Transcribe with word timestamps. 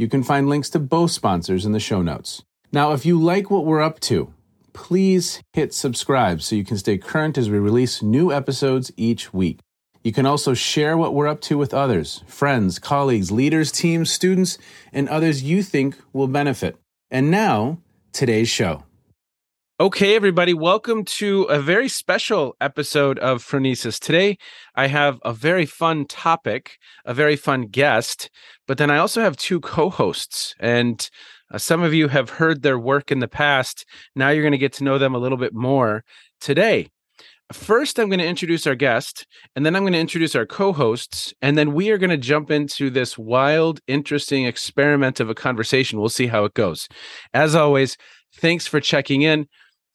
You 0.00 0.08
can 0.08 0.22
find 0.22 0.48
links 0.48 0.70
to 0.70 0.78
both 0.78 1.10
sponsors 1.10 1.66
in 1.66 1.72
the 1.72 1.78
show 1.78 2.00
notes. 2.00 2.42
Now, 2.72 2.92
if 2.92 3.04
you 3.04 3.20
like 3.20 3.50
what 3.50 3.66
we're 3.66 3.82
up 3.82 4.00
to, 4.00 4.32
please 4.72 5.42
hit 5.52 5.74
subscribe 5.74 6.40
so 6.40 6.56
you 6.56 6.64
can 6.64 6.78
stay 6.78 6.96
current 6.96 7.36
as 7.36 7.50
we 7.50 7.58
release 7.58 8.00
new 8.00 8.32
episodes 8.32 8.90
each 8.96 9.34
week. 9.34 9.58
You 10.02 10.10
can 10.10 10.24
also 10.24 10.54
share 10.54 10.96
what 10.96 11.12
we're 11.12 11.28
up 11.28 11.42
to 11.42 11.58
with 11.58 11.74
others, 11.74 12.24
friends, 12.26 12.78
colleagues, 12.78 13.30
leaders, 13.30 13.70
teams, 13.70 14.10
students, 14.10 14.56
and 14.90 15.06
others 15.06 15.42
you 15.42 15.62
think 15.62 15.98
will 16.14 16.28
benefit. 16.28 16.78
And 17.10 17.30
now, 17.30 17.76
today's 18.14 18.48
show. 18.48 18.84
Okay, 19.80 20.14
everybody, 20.14 20.52
welcome 20.52 21.06
to 21.06 21.44
a 21.44 21.58
very 21.58 21.88
special 21.88 22.54
episode 22.60 23.18
of 23.20 23.42
Phronesis. 23.42 23.98
Today, 23.98 24.36
I 24.74 24.88
have 24.88 25.18
a 25.24 25.32
very 25.32 25.64
fun 25.64 26.04
topic, 26.04 26.76
a 27.06 27.14
very 27.14 27.34
fun 27.34 27.62
guest, 27.62 28.28
but 28.68 28.76
then 28.76 28.90
I 28.90 28.98
also 28.98 29.22
have 29.22 29.38
two 29.38 29.58
co 29.58 29.88
hosts. 29.88 30.54
And 30.60 31.08
uh, 31.50 31.56
some 31.56 31.82
of 31.82 31.94
you 31.94 32.08
have 32.08 32.28
heard 32.28 32.60
their 32.60 32.78
work 32.78 33.10
in 33.10 33.20
the 33.20 33.26
past. 33.26 33.86
Now 34.14 34.28
you're 34.28 34.42
going 34.42 34.52
to 34.52 34.58
get 34.58 34.74
to 34.74 34.84
know 34.84 34.98
them 34.98 35.14
a 35.14 35.18
little 35.18 35.38
bit 35.38 35.54
more 35.54 36.04
today. 36.42 36.88
First, 37.50 37.98
I'm 37.98 38.10
going 38.10 38.20
to 38.20 38.26
introduce 38.26 38.66
our 38.66 38.74
guest, 38.74 39.26
and 39.56 39.64
then 39.64 39.74
I'm 39.74 39.84
going 39.84 39.94
to 39.94 39.98
introduce 39.98 40.36
our 40.36 40.44
co 40.44 40.74
hosts, 40.74 41.32
and 41.40 41.56
then 41.56 41.72
we 41.72 41.88
are 41.88 41.96
going 41.96 42.10
to 42.10 42.18
jump 42.18 42.50
into 42.50 42.90
this 42.90 43.16
wild, 43.16 43.80
interesting 43.86 44.44
experiment 44.44 45.20
of 45.20 45.30
a 45.30 45.34
conversation. 45.34 45.98
We'll 45.98 46.10
see 46.10 46.26
how 46.26 46.44
it 46.44 46.52
goes. 46.52 46.86
As 47.32 47.54
always, 47.54 47.96
thanks 48.34 48.66
for 48.66 48.78
checking 48.78 49.22
in. 49.22 49.48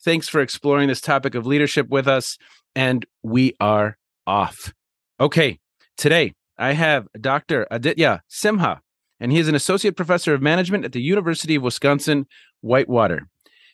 Thanks 0.05 0.29
for 0.29 0.39
exploring 0.39 0.87
this 0.87 1.01
topic 1.01 1.33
of 1.33 1.47
leadership 1.47 1.89
with 1.89 2.07
us. 2.07 2.37
And 2.75 3.03
we 3.23 3.55
are 3.59 3.97
off. 4.27 4.71
Okay, 5.19 5.57
today 5.97 6.35
I 6.59 6.73
have 6.73 7.07
Dr. 7.19 7.65
Aditya 7.71 8.21
Simha, 8.27 8.81
and 9.19 9.31
he 9.31 9.39
is 9.39 9.47
an 9.47 9.55
associate 9.55 9.97
professor 9.97 10.35
of 10.35 10.43
management 10.43 10.85
at 10.85 10.91
the 10.91 11.01
University 11.01 11.55
of 11.55 11.63
Wisconsin 11.63 12.27
Whitewater. 12.61 13.27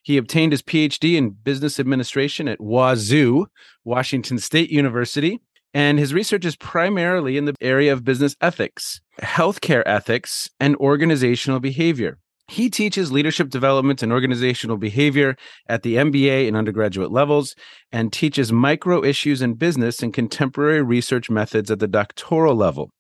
He 0.04 0.16
obtained 0.16 0.54
his 0.54 0.62
PhD 0.62 1.18
in 1.18 1.32
business 1.32 1.82
administration 1.82 2.48
at 2.48 2.60
Wazoo, 2.62 3.48
Washington 3.84 4.40
State 4.40 4.70
University, 4.70 5.42
and 5.74 6.00
his 6.00 6.14
research 6.14 6.46
is 6.46 6.56
primarily 6.56 7.36
in 7.36 7.44
the 7.44 7.56
area 7.60 7.92
of 7.92 8.06
business 8.06 8.38
ethics, 8.40 9.02
healthcare 9.22 9.84
ethics, 9.86 10.50
and 10.62 10.78
organizational 10.78 11.60
behavior. 11.60 12.20
He 12.52 12.70
teaches 12.70 13.14
leadership 13.14 13.50
development 13.50 14.04
and 14.04 14.12
organizational 14.12 14.76
behavior 14.76 15.38
at 15.70 15.84
the 15.84 15.96
MBA 15.96 16.50
and 16.50 16.58
undergraduate 16.58 17.10
levels 17.10 17.56
and 17.94 18.12
teaches 18.12 18.52
micro 18.52 19.06
issues 19.06 19.42
in 19.42 19.54
business 19.54 20.04
and 20.04 20.14
contemporary 20.14 20.82
research 20.82 21.30
methods 21.30 21.72
at 21.72 21.80
the 21.80 21.88
doctoral 21.88 22.54
level. 22.54 22.92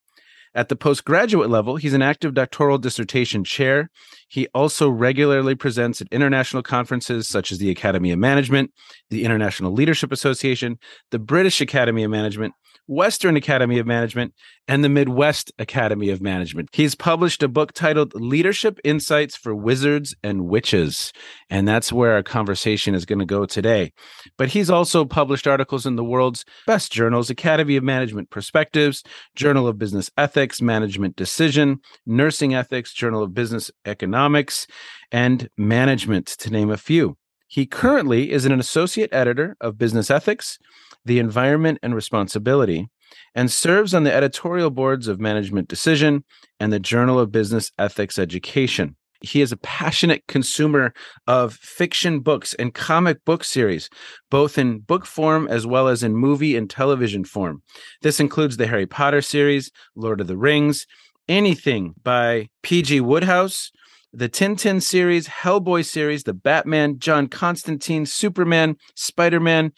At 0.56 0.69
the 0.69 0.78
postgraduate 0.78 1.50
level, 1.50 1.75
he's 1.75 1.94
an 1.94 2.01
active 2.01 2.34
doctoral 2.34 2.78
dissertation 2.78 3.44
chair. 3.44 3.89
He 4.29 4.47
also 4.53 4.89
regularly 4.89 5.56
presents 5.56 6.00
at 6.00 6.07
international 6.12 6.63
conferences 6.63 7.28
such 7.28 7.51
as 7.51 7.57
the 7.57 7.69
Academy 7.69 8.12
of 8.12 8.19
Management, 8.19 8.72
the 9.09 9.25
International 9.25 9.73
Leadership 9.73 10.13
Association, 10.13 10.79
the 11.09 11.19
British 11.19 11.59
Academy 11.59 12.03
of 12.03 12.12
Management, 12.12 12.53
Western 12.91 13.38
Academy 13.38 13.79
of 13.79 13.88
Management, 13.88 14.34
and 14.68 14.84
the 14.84 14.90
Midwest 14.90 15.50
Academy 15.57 16.09
of 16.09 16.22
Management. 16.22 16.68
He's 16.74 16.94
published 16.94 17.41
a 17.41 17.47
book 17.47 17.72
titled 17.72 18.13
Leadership 18.13 18.81
Insights 18.84 19.38
for 19.38 19.56
Wizards 19.56 20.13
and 20.24 20.50
Witches, 20.50 21.13
and 21.50 21.66
that's 21.66 21.94
where 21.94 22.12
our 22.12 22.22
conversation 22.22 22.94
is 22.94 23.06
going 23.06 23.19
to 23.19 23.25
go 23.25 23.46
today. 23.46 23.94
But 24.38 24.50
he's 24.50 24.69
also 24.69 25.06
published 25.06 25.47
articles 25.47 25.85
in 25.85 25.96
the 25.96 26.03
world's 26.03 26.44
best 26.68 26.91
journals 26.91 27.30
Academy 27.30 27.78
of 27.78 27.84
Management 27.85 28.30
Perspectives, 28.30 29.03
Journal 29.35 29.69
of 29.69 29.78
Business 29.78 30.12
Ethics, 30.18 30.62
Management 30.62 31.16
Decision, 31.16 31.80
Nursing 32.06 32.53
Ethics, 32.53 32.91
Journal 32.94 33.24
of 33.24 33.34
Business 33.34 33.72
Economics, 33.85 34.68
and 35.13 35.47
Management, 35.56 36.28
to 36.28 36.50
name 36.50 36.69
a 36.69 36.75
few. 36.75 37.16
He 37.47 37.66
currently 37.66 38.31
is 38.31 38.44
an 38.44 38.59
associate 38.59 39.13
editor 39.13 39.56
of 39.62 39.78
Business 39.78 40.12
Ethics, 40.12 40.57
the 41.06 41.19
environment 41.19 41.79
and 41.81 41.95
responsibility, 41.95 42.89
and 43.35 43.51
serves 43.51 43.94
on 43.94 44.03
the 44.03 44.13
editorial 44.13 44.69
boards 44.69 45.07
of 45.07 45.19
Management 45.19 45.67
Decision 45.67 46.23
and 46.59 46.72
the 46.72 46.79
Journal 46.79 47.19
of 47.19 47.31
Business 47.31 47.72
Ethics 47.78 48.17
Education. 48.19 48.95
He 49.21 49.42
is 49.42 49.51
a 49.51 49.57
passionate 49.57 50.24
consumer 50.27 50.94
of 51.27 51.53
fiction 51.53 52.21
books 52.21 52.56
and 52.56 52.74
comic 52.74 53.24
book 53.24 53.44
series, 53.44 53.89
both 54.31 54.57
in 54.57 54.80
book 54.80 55.06
form 55.06 55.48
as 55.48 55.68
well 55.68 55.88
as 55.88 56.01
in 56.01 56.15
movie 56.15 56.57
and 56.57 56.69
television 56.69 57.24
form. 57.24 57.62
This 58.01 58.19
includes 58.19 58.57
the 58.57 58.68
Harry 58.68 58.88
Potter 58.88 59.21
series, 59.21 59.71
Lord 59.95 60.21
of 60.21 60.27
the 60.27 60.38
Rings, 60.38 60.88
anything 61.30 61.94
by 62.04 62.50
P.G. 62.63 63.01
Wodehouse, 63.01 63.71
the 64.13 64.27
Tintin 64.27 64.81
series, 64.81 65.27
Hellboy 65.27 65.86
series, 65.86 66.24
the 66.24 66.33
Batman, 66.33 67.00
John 67.00 67.27
Constantine, 67.27 68.06
Superman, 68.06 68.75
Spider 68.95 69.39
Man, 69.39 69.71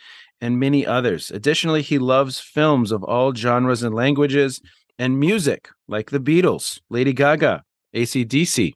and 0.43 0.59
many 0.59 0.85
others. 0.85 1.31
Additionally, 1.31 1.81
he 1.81 1.97
loves 1.97 2.37
films 2.37 2.91
of 2.91 3.01
all 3.01 3.33
genres 3.33 3.81
and 3.81 3.95
languages 3.95 4.59
and 4.99 5.17
music 5.17 5.69
like 5.87 6.11
the 6.11 6.19
Beatles, 6.19 6.81
Lady 6.89 7.13
Gaga, 7.13 7.63
ACDC. 7.95 8.73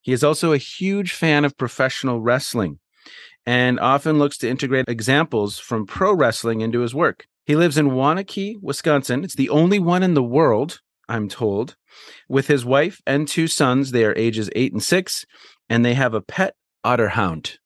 He 0.00 0.12
is 0.12 0.22
also 0.22 0.52
a 0.52 0.58
huge 0.58 1.12
fan 1.12 1.44
of 1.44 1.58
professional 1.58 2.20
wrestling 2.20 2.78
and 3.44 3.80
often 3.80 4.20
looks 4.20 4.38
to 4.38 4.48
integrate 4.48 4.88
examples 4.88 5.58
from 5.58 5.86
pro 5.86 6.14
wrestling 6.14 6.60
into 6.60 6.82
his 6.82 6.94
work. 6.94 7.26
He 7.46 7.56
lives 7.56 7.76
in 7.76 7.90
Waunakee, 7.90 8.54
Wisconsin. 8.62 9.24
It's 9.24 9.34
the 9.34 9.50
only 9.50 9.80
one 9.80 10.04
in 10.04 10.14
the 10.14 10.22
world, 10.22 10.78
I'm 11.08 11.28
told, 11.28 11.74
with 12.28 12.46
his 12.46 12.64
wife 12.64 13.00
and 13.04 13.26
two 13.26 13.48
sons. 13.48 13.90
They 13.90 14.04
are 14.04 14.14
ages 14.16 14.48
eight 14.54 14.72
and 14.72 14.82
six, 14.82 15.24
and 15.68 15.84
they 15.84 15.94
have 15.94 16.14
a 16.14 16.20
pet 16.20 16.54
otter 16.84 17.08
hound. 17.08 17.58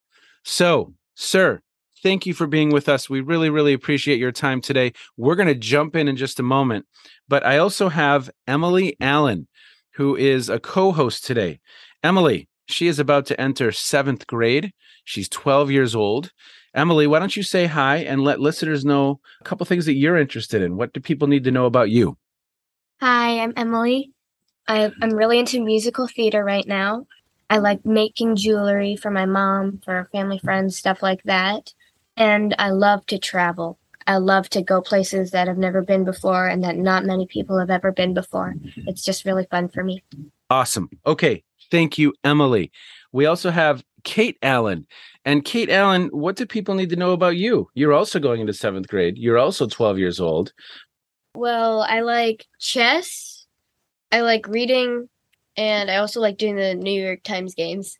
So, 0.42 0.94
sir, 1.14 1.60
thank 2.04 2.26
you 2.26 2.34
for 2.34 2.46
being 2.46 2.68
with 2.68 2.86
us. 2.86 3.08
We 3.08 3.22
really, 3.22 3.48
really 3.48 3.72
appreciate 3.72 4.20
your 4.20 4.30
time 4.30 4.60
today. 4.60 4.92
We're 5.16 5.36
going 5.36 5.48
to 5.48 5.54
jump 5.54 5.96
in 5.96 6.06
in 6.06 6.16
just 6.16 6.38
a 6.38 6.44
moment, 6.44 6.84
but 7.28 7.44
I 7.44 7.56
also 7.56 7.88
have 7.88 8.30
Emily 8.46 8.94
Allen, 9.00 9.48
who 9.94 10.14
is 10.14 10.50
a 10.50 10.60
co 10.60 10.92
host 10.92 11.24
today. 11.24 11.60
Emily, 12.02 12.46
she 12.66 12.88
is 12.88 12.98
about 12.98 13.24
to 13.26 13.40
enter 13.40 13.72
seventh 13.72 14.26
grade. 14.26 14.72
She's 15.04 15.30
12 15.30 15.70
years 15.70 15.94
old. 15.94 16.30
Emily, 16.74 17.06
why 17.06 17.20
don't 17.20 17.36
you 17.36 17.42
say 17.42 17.66
hi 17.66 17.96
and 17.96 18.22
let 18.22 18.38
listeners 18.38 18.84
know 18.84 19.20
a 19.40 19.44
couple 19.44 19.64
things 19.64 19.86
that 19.86 19.94
you're 19.94 20.18
interested 20.18 20.60
in? 20.60 20.76
What 20.76 20.92
do 20.92 21.00
people 21.00 21.26
need 21.26 21.44
to 21.44 21.50
know 21.50 21.64
about 21.64 21.88
you? 21.88 22.18
Hi, 23.00 23.40
I'm 23.40 23.54
Emily. 23.56 24.12
I'm 24.68 24.92
really 25.14 25.38
into 25.38 25.64
musical 25.64 26.06
theater 26.06 26.44
right 26.44 26.66
now. 26.66 27.06
I 27.48 27.58
like 27.58 27.86
making 27.86 28.36
jewelry 28.36 28.96
for 28.96 29.10
my 29.10 29.24
mom, 29.24 29.80
for 29.84 30.08
family 30.12 30.38
friends, 30.38 30.76
stuff 30.76 31.02
like 31.02 31.22
that. 31.24 31.72
And 32.16 32.54
I 32.58 32.70
love 32.70 33.04
to 33.06 33.18
travel. 33.18 33.78
I 34.06 34.18
love 34.18 34.48
to 34.50 34.62
go 34.62 34.80
places 34.80 35.30
that 35.30 35.48
I've 35.48 35.58
never 35.58 35.82
been 35.82 36.04
before 36.04 36.46
and 36.46 36.62
that 36.62 36.76
not 36.76 37.04
many 37.04 37.26
people 37.26 37.58
have 37.58 37.70
ever 37.70 37.90
been 37.90 38.14
before. 38.14 38.54
It's 38.86 39.02
just 39.02 39.24
really 39.24 39.46
fun 39.50 39.68
for 39.68 39.82
me. 39.82 40.02
Awesome. 40.50 40.90
Okay. 41.06 41.42
Thank 41.70 41.98
you, 41.98 42.12
Emily. 42.22 42.70
We 43.12 43.26
also 43.26 43.50
have 43.50 43.82
Kate 44.04 44.36
Allen. 44.42 44.86
And 45.24 45.44
Kate 45.44 45.70
Allen, 45.70 46.08
what 46.08 46.36
do 46.36 46.44
people 46.44 46.74
need 46.74 46.90
to 46.90 46.96
know 46.96 47.12
about 47.12 47.36
you? 47.36 47.68
You're 47.74 47.94
also 47.94 48.20
going 48.20 48.42
into 48.42 48.52
seventh 48.52 48.88
grade. 48.88 49.16
You're 49.16 49.38
also 49.38 49.66
12 49.66 49.98
years 49.98 50.20
old. 50.20 50.52
Well, 51.34 51.80
I 51.82 52.00
like 52.00 52.46
chess. 52.60 53.46
I 54.12 54.20
like 54.20 54.46
reading. 54.46 55.08
And 55.56 55.90
I 55.90 55.96
also 55.96 56.20
like 56.20 56.36
doing 56.36 56.56
the 56.56 56.74
New 56.74 57.00
York 57.00 57.22
Times 57.22 57.54
games. 57.54 57.98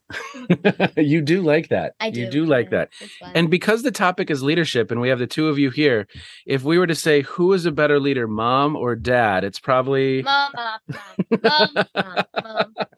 you 0.97 1.21
do 1.21 1.41
like 1.41 1.69
that. 1.69 1.93
I 1.99 2.09
do. 2.09 2.21
You 2.21 2.29
do 2.29 2.45
like 2.45 2.71
yeah, 2.71 2.85
that. 3.21 3.33
And 3.33 3.49
because 3.49 3.83
the 3.83 3.91
topic 3.91 4.29
is 4.29 4.43
leadership 4.43 4.91
and 4.91 4.99
we 4.99 5.09
have 5.09 5.19
the 5.19 5.27
two 5.27 5.47
of 5.47 5.57
you 5.57 5.69
here, 5.69 6.07
if 6.45 6.63
we 6.63 6.77
were 6.77 6.87
to 6.87 6.95
say 6.95 7.21
who 7.21 7.53
is 7.53 7.65
a 7.65 7.71
better 7.71 7.99
leader, 7.99 8.27
mom 8.27 8.75
or 8.75 8.95
dad, 8.95 9.43
it's 9.43 9.59
probably 9.59 10.21
mom, 10.23 10.51
mom, 10.55 10.79
mom, 10.87 11.39
mom, 11.43 11.69
mom, 11.95 12.25
mom, 12.43 12.73
mom. 12.83 12.95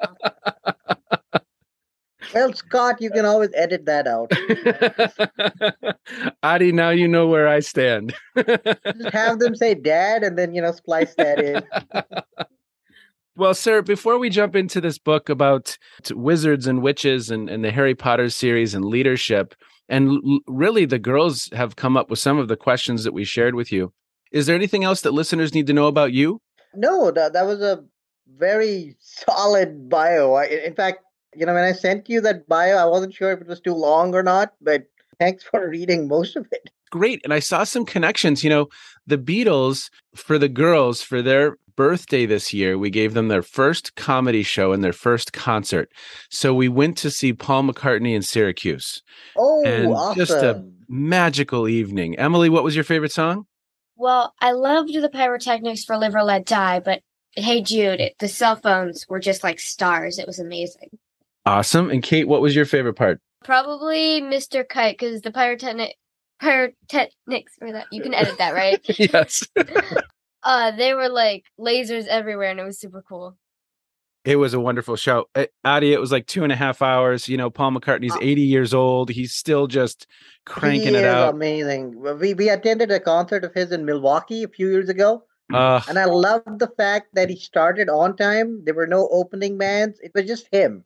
Well, 2.33 2.53
Scott, 2.53 3.01
you 3.01 3.09
can 3.09 3.25
always 3.25 3.49
edit 3.53 3.85
that 3.85 4.07
out. 4.07 4.31
Adi, 6.43 6.71
now 6.71 6.89
you 6.89 7.07
know 7.07 7.27
where 7.27 7.47
I 7.47 7.59
stand. 7.61 8.13
Just 8.35 9.13
have 9.13 9.39
them 9.39 9.55
say 9.55 9.75
dad 9.75 10.23
and 10.23 10.37
then, 10.37 10.53
you 10.53 10.61
know, 10.61 10.71
splice 10.71 11.15
that 11.15 11.39
in. 11.39 11.63
Well, 13.37 13.53
sir, 13.53 13.83
before 13.83 14.17
we 14.17 14.31
jump 14.31 14.55
into 14.55 14.81
this 14.81 14.97
book 14.97 15.29
about 15.29 15.77
wizards 16.11 16.65
and 16.65 16.81
witches 16.81 17.29
and, 17.29 17.47
and 17.51 17.63
the 17.63 17.71
Harry 17.71 17.93
Potter 17.93 18.31
series 18.31 18.73
and 18.73 18.83
leadership, 18.83 19.53
and 19.87 20.09
l- 20.09 20.39
really 20.47 20.85
the 20.85 20.97
girls 20.97 21.47
have 21.53 21.75
come 21.75 21.95
up 21.95 22.09
with 22.09 22.17
some 22.17 22.39
of 22.39 22.47
the 22.47 22.57
questions 22.57 23.03
that 23.03 23.13
we 23.13 23.23
shared 23.23 23.53
with 23.53 23.71
you. 23.71 23.93
Is 24.31 24.47
there 24.47 24.55
anything 24.55 24.83
else 24.83 25.01
that 25.01 25.11
listeners 25.11 25.53
need 25.53 25.67
to 25.67 25.73
know 25.73 25.85
about 25.85 26.13
you? 26.13 26.41
No, 26.73 27.11
that, 27.11 27.33
that 27.33 27.45
was 27.45 27.61
a 27.61 27.83
very 28.27 28.97
solid 28.99 29.87
bio. 29.87 30.33
I, 30.33 30.45
in 30.45 30.73
fact, 30.73 31.03
you 31.35 31.45
know, 31.45 31.53
when 31.53 31.63
I 31.63 31.73
sent 31.73 32.09
you 32.09 32.21
that 32.21 32.47
bio, 32.47 32.77
I 32.77 32.85
wasn't 32.85 33.13
sure 33.13 33.31
if 33.33 33.41
it 33.41 33.47
was 33.47 33.61
too 33.61 33.75
long 33.75 34.15
or 34.15 34.23
not, 34.23 34.53
but 34.61 34.85
thanks 35.19 35.43
for 35.43 35.69
reading 35.69 36.07
most 36.07 36.35
of 36.35 36.47
it. 36.51 36.71
Great. 36.89 37.21
And 37.23 37.31
I 37.31 37.39
saw 37.39 37.65
some 37.65 37.85
connections. 37.85 38.43
You 38.43 38.49
know, 38.49 38.67
the 39.05 39.19
Beatles, 39.19 39.91
for 40.15 40.39
the 40.39 40.49
girls, 40.49 41.03
for 41.03 41.21
their 41.21 41.57
birthday 41.77 42.25
this 42.25 42.53
year, 42.53 42.77
we 42.77 42.89
gave 42.89 43.13
them 43.13 43.29
their 43.29 43.41
first 43.41 43.95
comedy 43.95 44.43
show 44.43 44.73
and 44.73 44.83
their 44.83 44.91
first 44.91 45.31
concert. 45.31 45.89
So 46.29 46.53
we 46.53 46.67
went 46.67 46.97
to 46.97 47.09
see 47.09 47.31
Paul 47.31 47.63
McCartney 47.63 48.13
in 48.13 48.21
Syracuse. 48.21 49.01
Oh, 49.37 49.63
And 49.65 49.87
awesome. 49.93 50.15
just 50.17 50.31
a- 50.33 50.65
Magical 50.89 51.67
evening. 51.67 52.17
Emily, 52.17 52.49
what 52.49 52.63
was 52.63 52.73
your 52.73 52.83
favorite 52.85 53.11
song? 53.11 53.45
Well, 53.97 54.33
I 54.39 54.51
loved 54.53 54.93
the 54.93 55.09
pyrotechnics 55.09 55.83
for 55.83 55.97
Live 55.97 56.15
or 56.15 56.23
Let 56.23 56.45
Die, 56.45 56.79
but 56.79 57.01
hey 57.35 57.61
Jude, 57.61 57.99
it, 57.99 58.15
the 58.19 58.27
cell 58.29 58.55
phones 58.55 59.05
were 59.09 59.19
just 59.19 59.43
like 59.43 59.59
stars. 59.59 60.17
It 60.17 60.27
was 60.27 60.39
amazing. 60.39 60.89
Awesome. 61.45 61.89
And 61.89 62.01
Kate, 62.01 62.27
what 62.27 62.41
was 62.41 62.55
your 62.55 62.65
favorite 62.65 62.93
part? 62.95 63.19
Probably 63.43 64.21
Mr. 64.21 64.67
Kite, 64.67 64.97
because 64.97 65.21
the 65.21 65.31
pyrotechnic 65.31 65.95
pyrotechnics 66.39 67.53
or 67.61 67.71
that 67.73 67.87
you 67.91 68.01
can 68.01 68.13
edit 68.13 68.37
that, 68.37 68.53
right? 68.53 68.79
yes. 68.99 69.43
uh 70.51 70.71
they 70.71 70.93
were 70.93 71.09
like 71.09 71.43
lasers 71.59 72.07
everywhere 72.07 72.49
and 72.51 72.59
it 72.59 72.63
was 72.63 72.79
super 72.79 73.03
cool. 73.07 73.37
It 74.25 74.35
was 74.35 74.53
a 74.53 74.59
wonderful 74.59 74.97
show. 74.97 75.25
Uh, 75.35 75.45
Adi, 75.63 75.93
it 75.93 76.01
was 76.01 76.11
like 76.11 76.25
two 76.27 76.43
and 76.43 76.51
a 76.51 76.55
half 76.55 76.81
hours. 76.81 77.29
You 77.29 77.37
know, 77.37 77.49
Paul 77.49 77.71
McCartney's 77.71 78.11
Oh. 78.15 78.19
80 78.21 78.41
years 78.41 78.73
old. 78.73 79.09
He's 79.09 79.33
still 79.33 79.67
just 79.67 80.05
cranking 80.45 80.89
he 80.89 80.95
it 80.95 81.05
is 81.05 81.05
out. 81.05 81.33
amazing. 81.33 81.83
We, 82.19 82.33
we 82.33 82.49
attended 82.49 82.91
a 82.91 82.99
concert 82.99 83.45
of 83.45 83.53
his 83.53 83.71
in 83.71 83.85
Milwaukee 83.85 84.43
a 84.43 84.49
few 84.49 84.67
years 84.69 84.89
ago. 84.89 85.23
Uh, 85.53 85.79
And 85.87 85.97
I 85.97 86.05
loved 86.27 86.59
the 86.59 86.67
fact 86.75 87.07
that 87.13 87.29
he 87.29 87.37
started 87.39 87.87
on 87.89 88.17
time. 88.17 88.63
There 88.65 88.73
were 88.73 88.87
no 88.97 89.07
opening 89.19 89.57
bands. 89.57 89.97
It 90.03 90.11
was 90.13 90.25
just 90.25 90.47
him 90.51 90.83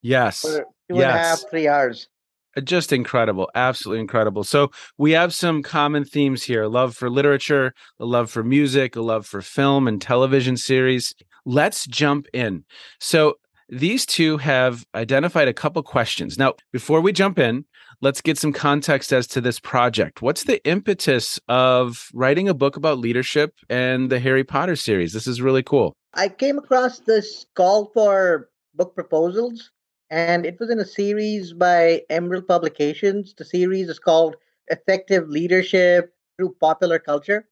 yes. 0.00 0.40
for 0.40 0.64
two 0.88 0.96
and 0.96 1.00
a 1.02 1.12
half, 1.12 1.38
Yes. 1.40 1.44
three 1.50 1.68
hours. 1.68 2.08
Uh, 2.56 2.60
just 2.60 2.92
incredible 2.92 3.50
absolutely 3.54 4.00
incredible. 4.00 4.44
So 4.44 4.70
we 4.96 5.12
have 5.12 5.34
some 5.34 5.62
common 5.62 6.04
themes 6.04 6.42
here 6.42 6.66
love 6.66 6.96
for 6.96 7.10
literature 7.10 7.74
a 8.00 8.04
love 8.04 8.30
for 8.30 8.42
music 8.42 8.96
a 8.96 9.00
love 9.00 9.26
for 9.26 9.42
film 9.42 9.88
and 9.88 10.00
television 10.00 10.56
series. 10.56 11.14
Let's 11.44 11.86
jump 11.86 12.26
in. 12.32 12.64
So 13.00 13.34
these 13.68 14.06
two 14.06 14.38
have 14.38 14.86
identified 14.94 15.48
a 15.48 15.52
couple 15.52 15.82
questions. 15.82 16.38
Now 16.38 16.54
before 16.72 17.00
we 17.00 17.12
jump 17.12 17.38
in 17.38 17.64
let's 18.00 18.20
get 18.20 18.38
some 18.38 18.52
context 18.52 19.12
as 19.12 19.26
to 19.28 19.40
this 19.40 19.58
project. 19.58 20.22
What's 20.22 20.44
the 20.44 20.64
impetus 20.64 21.38
of 21.48 22.08
writing 22.14 22.48
a 22.48 22.54
book 22.54 22.76
about 22.76 22.98
leadership 22.98 23.54
and 23.68 24.10
the 24.10 24.20
harry 24.20 24.44
potter 24.44 24.76
series? 24.76 25.12
This 25.12 25.26
is 25.26 25.42
really 25.42 25.62
cool. 25.62 25.96
I 26.14 26.28
came 26.28 26.58
across 26.58 27.00
this 27.00 27.46
call 27.54 27.90
for 27.92 28.48
book 28.74 28.94
proposals, 28.94 29.70
and 30.10 30.46
it 30.46 30.58
was 30.58 30.70
in 30.70 30.80
a 30.80 30.84
series 30.84 31.52
by 31.52 32.02
Emerald 32.10 32.46
Publications. 32.46 33.34
The 33.34 33.44
series 33.44 33.88
is 33.88 33.98
called 33.98 34.36
Effective 34.68 35.28
Leadership 35.28 36.14
Through 36.36 36.56
Popular 36.60 36.98
Culture. 36.98 37.48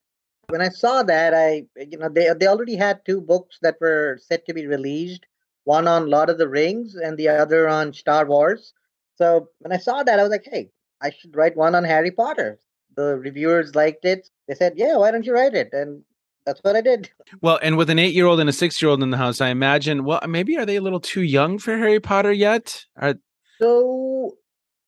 When 0.49 0.61
I 0.61 0.69
saw 0.69 1.03
that, 1.03 1.33
I, 1.33 1.65
you 1.75 1.97
know, 1.97 2.09
they, 2.09 2.29
they 2.39 2.47
already 2.47 2.75
had 2.75 3.05
two 3.05 3.21
books 3.21 3.59
that 3.61 3.77
were 3.81 4.19
set 4.21 4.45
to 4.45 4.53
be 4.53 4.65
released 4.65 5.25
one 5.67 5.85
on 5.85 6.09
Lord 6.09 6.29
of 6.29 6.37
the 6.37 6.47
Rings 6.47 6.95
and 6.95 7.17
the 7.17 7.27
other 7.27 7.67
on 7.67 7.91
Star 7.91 8.25
Wars. 8.25 8.73
So 9.15 9.49
when 9.59 9.73
I 9.73 9.77
saw 9.77 10.01
that, 10.01 10.17
I 10.17 10.23
was 10.23 10.31
like, 10.31 10.47
hey, 10.49 10.71
I 11.01 11.11
should 11.11 11.35
write 11.35 11.57
one 11.57 11.75
on 11.75 11.83
Harry 11.83 12.09
Potter. 12.09 12.57
The 12.95 13.17
reviewers 13.17 13.75
liked 13.75 14.05
it. 14.05 14.29
They 14.47 14.55
said, 14.55 14.75
yeah, 14.77 14.95
why 14.95 15.11
don't 15.11 15.25
you 15.25 15.33
write 15.33 15.55
it? 15.55 15.73
And 15.73 16.03
that's 16.47 16.61
what 16.63 16.75
I 16.77 16.81
did. 16.81 17.11
Well, 17.41 17.59
and 17.61 17.77
with 17.77 17.89
an 17.89 17.99
eight 17.99 18.15
year 18.15 18.25
old 18.25 18.39
and 18.39 18.49
a 18.49 18.53
six 18.53 18.81
year 18.81 18.89
old 18.89 19.03
in 19.03 19.11
the 19.11 19.17
house, 19.17 19.41
I 19.41 19.49
imagine, 19.49 20.05
well, 20.05 20.21
maybe 20.27 20.57
are 20.57 20.65
they 20.65 20.77
a 20.77 20.81
little 20.81 21.01
too 21.01 21.21
young 21.21 21.59
for 21.59 21.77
Harry 21.77 21.99
Potter 21.99 22.31
yet? 22.31 22.85
Are, 22.95 23.15
So 23.59 24.37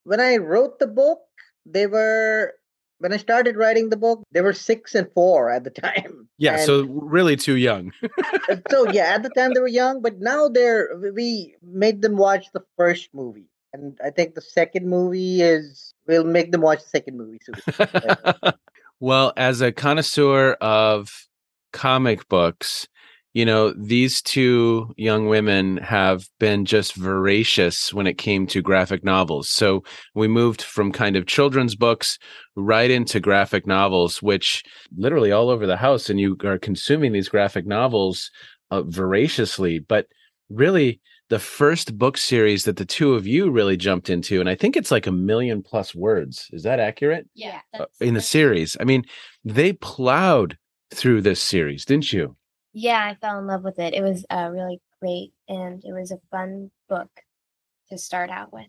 when 0.04 0.20
I 0.20 0.38
wrote 0.38 0.78
the 0.78 0.86
book, 0.86 1.20
they 1.66 1.86
were 1.86 2.54
when 2.98 3.12
I 3.12 3.16
started 3.18 3.56
writing 3.56 3.88
the 3.90 3.96
book, 3.96 4.22
they 4.32 4.40
were 4.42 4.52
six 4.52 4.94
and 4.94 5.06
four 5.14 5.50
at 5.50 5.64
the 5.64 5.70
time. 5.84 6.28
yeah, 6.38 6.54
And 6.56 6.62
so 6.66 6.82
really 6.84 7.36
too 7.36 7.56
young. 7.56 7.92
Uh, 8.48 8.56
so 8.70 8.90
yeah, 8.90 9.14
at 9.14 9.22
the 9.22 9.30
time 9.30 9.52
they 9.54 9.60
were 9.60 9.68
young, 9.68 10.00
but 10.02 10.18
now 10.18 10.48
they're 10.48 10.88
we 11.14 11.54
made 11.62 12.02
them 12.02 12.16
watch 12.16 12.46
the 12.52 12.62
first 12.76 13.10
movie, 13.14 13.46
and 13.72 13.96
I 14.04 14.10
think 14.10 14.34
the 14.34 14.40
second 14.40 14.88
movie 14.88 15.40
is 15.42 15.94
we'll 16.06 16.24
make 16.24 16.50
them 16.50 16.62
watch 16.62 16.82
the 16.82 16.88
second 16.88 17.16
movie 17.16 17.38
soon. 17.44 18.52
well, 19.00 19.32
as 19.36 19.60
a 19.60 19.70
connoisseur 19.70 20.52
of 20.60 21.28
comic 21.72 22.28
books, 22.28 22.86
you 23.32 23.44
know, 23.44 23.72
these 23.76 24.20
two 24.20 24.92
young 24.96 25.26
women 25.28 25.76
have 25.78 26.28
been 26.40 26.64
just 26.64 26.96
voracious 26.96 27.94
when 27.94 28.08
it 28.08 28.18
came 28.18 28.46
to 28.48 28.60
graphic 28.60 29.04
novels. 29.04 29.48
So 29.48 29.84
we 30.14 30.26
moved 30.26 30.62
from 30.62 30.90
kind 30.90 31.14
of 31.14 31.26
children's 31.26 31.76
books 31.76 32.18
right 32.56 32.90
into 32.90 33.20
graphic 33.20 33.66
novels, 33.68 34.20
which 34.20 34.64
literally 34.96 35.30
all 35.30 35.48
over 35.48 35.66
the 35.66 35.76
house, 35.76 36.10
and 36.10 36.18
you 36.18 36.36
are 36.44 36.58
consuming 36.58 37.12
these 37.12 37.28
graphic 37.28 37.66
novels 37.66 38.30
uh, 38.72 38.82
voraciously. 38.82 39.78
But 39.78 40.06
really, 40.48 41.00
the 41.28 41.38
first 41.38 41.96
book 41.96 42.16
series 42.16 42.64
that 42.64 42.76
the 42.76 42.84
two 42.84 43.14
of 43.14 43.28
you 43.28 43.50
really 43.50 43.76
jumped 43.76 44.10
into, 44.10 44.40
and 44.40 44.48
I 44.48 44.56
think 44.56 44.76
it's 44.76 44.90
like 44.90 45.06
a 45.06 45.12
million 45.12 45.62
plus 45.62 45.94
words. 45.94 46.48
Is 46.52 46.64
that 46.64 46.80
accurate? 46.80 47.28
Yeah. 47.34 47.60
Uh, 47.78 47.84
in 48.00 48.14
the 48.14 48.20
series. 48.20 48.76
I 48.80 48.84
mean, 48.84 49.04
they 49.44 49.72
plowed 49.72 50.58
through 50.92 51.22
this 51.22 51.42
series, 51.42 51.84
didn't 51.84 52.12
you? 52.12 52.36
Yeah, 52.72 53.04
I 53.04 53.14
fell 53.14 53.38
in 53.38 53.46
love 53.46 53.64
with 53.64 53.78
it. 53.78 53.94
It 53.94 54.02
was 54.02 54.24
uh, 54.30 54.48
really 54.52 54.80
great 55.00 55.32
and 55.48 55.82
it 55.84 55.92
was 55.92 56.10
a 56.10 56.20
fun 56.30 56.70
book 56.88 57.10
to 57.90 57.98
start 57.98 58.30
out 58.30 58.52
with. 58.52 58.66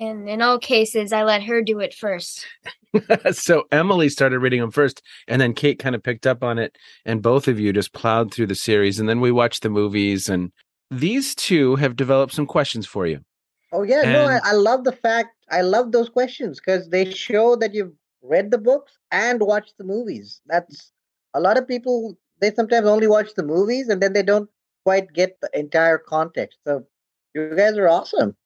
And 0.00 0.28
in 0.28 0.42
all 0.42 0.58
cases, 0.58 1.12
I 1.12 1.22
let 1.22 1.44
her 1.44 1.62
do 1.62 1.80
it 1.80 1.94
first. 1.94 2.46
so 3.32 3.64
Emily 3.72 4.08
started 4.08 4.38
reading 4.38 4.60
them 4.60 4.70
first, 4.70 5.02
and 5.26 5.40
then 5.40 5.54
Kate 5.54 5.78
kind 5.78 5.94
of 5.94 6.02
picked 6.02 6.26
up 6.26 6.42
on 6.42 6.58
it, 6.58 6.76
and 7.04 7.22
both 7.22 7.48
of 7.48 7.58
you 7.58 7.72
just 7.72 7.92
plowed 7.92 8.32
through 8.32 8.46
the 8.46 8.54
series, 8.54 9.00
and 9.00 9.08
then 9.08 9.20
we 9.20 9.32
watched 9.32 9.62
the 9.62 9.70
movies, 9.70 10.28
and 10.28 10.52
these 10.90 11.34
two 11.34 11.76
have 11.76 11.96
developed 11.96 12.32
some 12.32 12.46
questions 12.46 12.86
for 12.86 13.06
you. 13.06 13.20
Oh 13.72 13.82
yeah, 13.82 14.02
no, 14.02 14.26
I, 14.26 14.38
I 14.44 14.52
love 14.52 14.84
the 14.84 14.92
fact 14.92 15.30
I 15.50 15.62
love 15.62 15.90
those 15.90 16.08
questions 16.08 16.60
because 16.60 16.88
they 16.90 17.10
show 17.10 17.56
that 17.56 17.74
you've 17.74 17.92
read 18.24 18.50
the 18.50 18.58
books 18.58 18.98
and 19.10 19.40
watched 19.42 19.74
the 19.78 19.84
movies. 19.84 20.40
That's 20.46 20.92
a 21.34 21.40
lot 21.40 21.58
of 21.58 21.68
people. 21.68 22.16
They 22.40 22.52
sometimes 22.52 22.86
only 22.86 23.06
watch 23.06 23.34
the 23.34 23.44
movies 23.44 23.88
and 23.88 24.02
then 24.02 24.12
they 24.12 24.22
don't 24.22 24.48
quite 24.84 25.12
get 25.12 25.38
the 25.40 25.50
entire 25.58 25.98
context. 25.98 26.58
So 26.66 26.84
you 27.34 27.54
guys 27.56 27.76
are 27.76 27.88
awesome. 27.88 28.36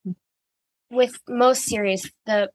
With 0.91 1.19
most 1.29 1.65
series, 1.65 2.11
the 2.27 2.51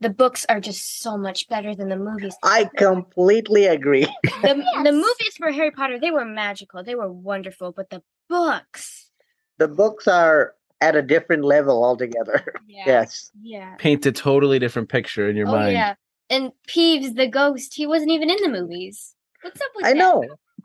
the 0.00 0.10
books 0.10 0.46
are 0.48 0.60
just 0.60 1.00
so 1.00 1.18
much 1.18 1.48
better 1.48 1.74
than 1.74 1.88
the 1.88 1.96
movies. 1.96 2.36
I 2.44 2.70
completely 2.76 3.66
agree. 3.66 4.06
The, 4.42 4.54
the 4.84 4.92
movies 4.92 5.36
for 5.36 5.50
Harry 5.50 5.72
Potter, 5.72 5.98
they 5.98 6.12
were 6.12 6.24
magical. 6.24 6.84
They 6.84 6.94
were 6.94 7.10
wonderful, 7.10 7.72
but 7.72 7.90
the 7.90 8.02
books. 8.28 9.10
the 9.58 9.66
books 9.66 10.06
are 10.06 10.54
at 10.80 10.94
a 10.94 11.02
different 11.02 11.44
level 11.44 11.84
altogether. 11.84 12.54
Yeah. 12.68 12.84
Yes. 12.86 13.32
Yeah. 13.42 13.74
Paint 13.78 14.06
a 14.06 14.12
totally 14.12 14.60
different 14.60 14.88
picture 14.88 15.28
in 15.28 15.34
your 15.34 15.48
oh 15.48 15.52
mind. 15.52 15.72
yeah. 15.72 15.94
And 16.30 16.52
Peeves 16.68 17.14
the 17.16 17.26
ghost, 17.26 17.74
he 17.74 17.86
wasn't 17.86 18.10
even 18.10 18.30
in 18.30 18.36
the 18.42 18.48
movies. 18.48 19.14
What's 19.42 19.60
up 19.60 19.70
with 19.74 19.86
I 19.86 19.92
that? 19.92 19.98
know. 19.98 20.24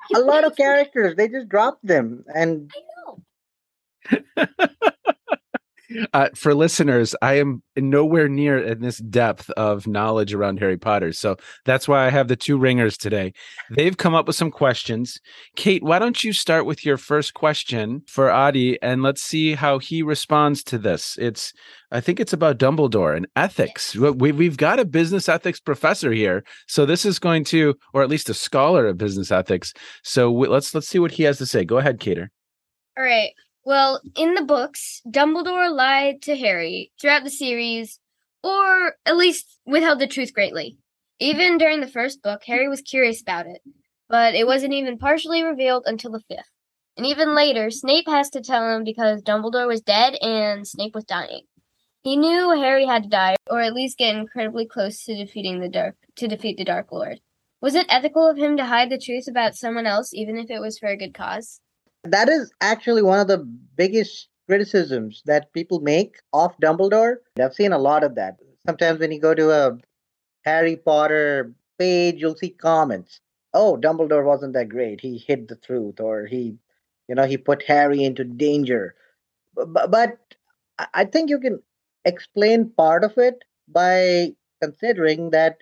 He 0.10 0.16
A 0.16 0.20
lot 0.20 0.44
of 0.44 0.56
characters, 0.56 1.16
they 1.16 1.28
just 1.28 1.48
dropped 1.48 1.86
them. 1.86 2.26
And 2.34 2.72
I 2.76 2.82
know. 3.06 4.48
Uh, 6.14 6.30
for 6.36 6.56
listeners, 6.56 7.16
I 7.22 7.34
am 7.36 7.62
nowhere 7.76 8.30
near 8.30 8.58
in 8.58 8.82
this 8.82 9.00
depth 9.00 9.50
of 9.52 9.86
knowledge 9.88 10.34
around 10.34 10.60
Harry 10.60 10.78
Potter. 10.78 11.12
So 11.12 11.36
that's 11.66 11.88
why 11.88 12.06
I 12.06 12.10
have 12.10 12.28
the 12.28 12.36
two 12.36 12.58
ringers 12.58 12.98
today. 12.98 13.34
They've 13.70 13.98
come 13.98 14.16
up 14.16 14.26
with 14.28 14.36
some 14.36 14.52
questions. 14.52 15.20
Kate, 15.56 15.84
why 15.84 16.00
don't 16.00 16.24
you 16.24 16.34
start 16.34 16.66
with 16.66 16.86
your 16.86 16.98
first 16.98 17.34
question 17.34 18.02
for 18.08 18.32
Adi 18.32 18.82
and 18.82 19.04
let's 19.04 19.22
see 19.22 19.54
how 19.54 19.80
he 19.80 20.02
responds 20.02 20.64
to 20.66 20.78
this. 20.78 21.18
It's, 21.20 21.54
I 21.92 22.00
think 22.02 22.20
it's 22.20 22.34
about 22.34 22.58
Dumbledore 22.58 23.16
and 23.16 23.28
ethics. 23.36 23.96
We, 23.96 24.32
we've 24.32 24.58
got 24.58 24.80
a 24.80 24.86
business 24.86 25.28
ethics 25.28 25.60
professor 25.60 26.12
here. 26.12 26.44
So 26.68 26.86
this 26.86 27.06
is 27.06 27.20
going 27.20 27.44
to, 27.46 27.76
or 27.94 28.02
at 28.02 28.10
least 28.10 28.30
a 28.30 28.34
scholar 28.34 28.88
of 28.88 28.98
business 28.98 29.32
ethics. 29.32 29.74
So 30.04 30.32
we, 30.32 30.48
let's, 30.48 30.74
let's 30.74 30.88
see 30.88 31.00
what 31.00 31.12
he 31.12 31.24
has 31.24 31.38
to 31.40 31.46
say. 31.46 31.66
Go 31.66 31.78
ahead, 31.78 32.00
Cater. 32.00 32.32
All 32.98 33.04
right. 33.04 33.32
Well, 33.66 34.02
in 34.18 34.34
the 34.34 34.44
books, 34.44 35.02
Dumbledore 35.08 35.74
lied 35.74 36.22
to 36.24 36.36
Harry 36.36 36.92
throughout 37.00 37.24
the 37.24 37.30
series, 37.30 38.00
or 38.44 38.96
at 39.06 39.16
least 39.16 39.58
withheld 39.66 40.00
the 40.00 40.08
truth 40.08 40.34
greatly. 40.34 40.78
Even 41.20 41.58
during 41.58 41.80
the 41.80 41.88
first 41.88 42.22
book, 42.22 42.42
Harry 42.46 42.68
was 42.68 42.82
curious 42.82 43.22
about 43.22 43.48
it, 43.48 43.62
but 44.10 44.36
it 44.36 44.46
wasn't 44.46 44.74
even 44.74 44.98
partially 44.98 45.44
revealed 45.44 45.84
until 45.86 46.12
the 46.12 46.20
fifth. 46.28 46.50
And 46.98 47.06
even 47.06 47.34
later, 47.34 47.72
Snape 47.72 48.08
has 48.08 48.30
to 48.32 48.42
tell 48.42 48.70
him 48.70 48.84
because 48.84 49.24
Dumbledore 49.24 49.68
was 49.68 49.82
dead 49.82 50.16
and 50.22 50.68
Snape 50.68 50.94
was 50.94 51.06
dying. 51.06 51.44
He 52.04 52.18
knew 52.18 52.52
Harry 52.52 52.86
had 52.86 53.04
to 53.04 53.10
die, 53.10 53.38
or 53.50 53.62
at 53.62 53.74
least 53.74 53.98
get 53.98 54.14
incredibly 54.14 54.66
close 54.68 55.06
to 55.06 55.16
defeating 55.16 55.62
the 55.62 55.70
dark 55.70 55.96
to 56.18 56.28
defeat 56.28 56.58
the 56.58 56.66
Dark 56.66 56.92
Lord. 56.92 57.22
Was 57.62 57.76
it 57.76 57.86
ethical 57.88 58.28
of 58.30 58.38
him 58.38 58.58
to 58.58 58.66
hide 58.66 58.90
the 58.90 58.98
truth 58.98 59.30
about 59.30 59.56
someone 59.56 59.86
else, 59.86 60.14
even 60.14 60.38
if 60.38 60.52
it 60.52 60.60
was 60.60 60.78
for 60.78 60.88
a 60.90 60.98
good 60.98 61.14
cause? 61.14 61.62
That 62.04 62.30
is 62.30 62.52
actually 62.62 63.02
one 63.02 63.20
of 63.20 63.28
the 63.28 63.38
biggest 63.38 64.28
criticisms 64.48 65.22
that 65.26 65.54
people 65.54 65.80
make 65.80 66.18
of 66.34 66.58
Dumbledore. 66.58 67.16
I've 67.40 67.54
seen 67.54 67.72
a 67.72 67.78
lot 67.78 68.04
of 68.04 68.16
that. 68.16 68.38
Sometimes 68.66 69.00
when 69.00 69.12
you 69.12 69.20
go 69.20 69.34
to 69.34 69.52
a 69.52 69.78
Harry 70.46 70.76
Potter 70.76 71.54
page, 71.80 72.16
you'll 72.20 72.36
see 72.36 72.50
comments. 72.50 73.20
Oh, 73.54 73.78
Dumbledore 73.80 74.26
wasn't 74.26 74.54
that 74.54 74.70
great. 74.70 75.00
He 75.02 75.18
hid 75.18 75.48
the 75.48 75.56
truth, 75.56 76.00
or 76.00 76.26
he, 76.26 76.58
you 77.08 77.16
know, 77.16 77.26
he 77.26 77.38
put 77.38 77.64
Harry 77.64 78.04
into 78.04 78.24
danger. 78.24 78.96
But, 79.56 80.18
I 80.94 81.06
think 81.06 81.30
you 81.30 81.40
can 81.40 81.62
explain 82.04 82.72
part 82.72 83.04
of 83.04 83.18
it 83.18 83.44
by 83.68 84.34
considering 84.62 85.30
that 85.30 85.62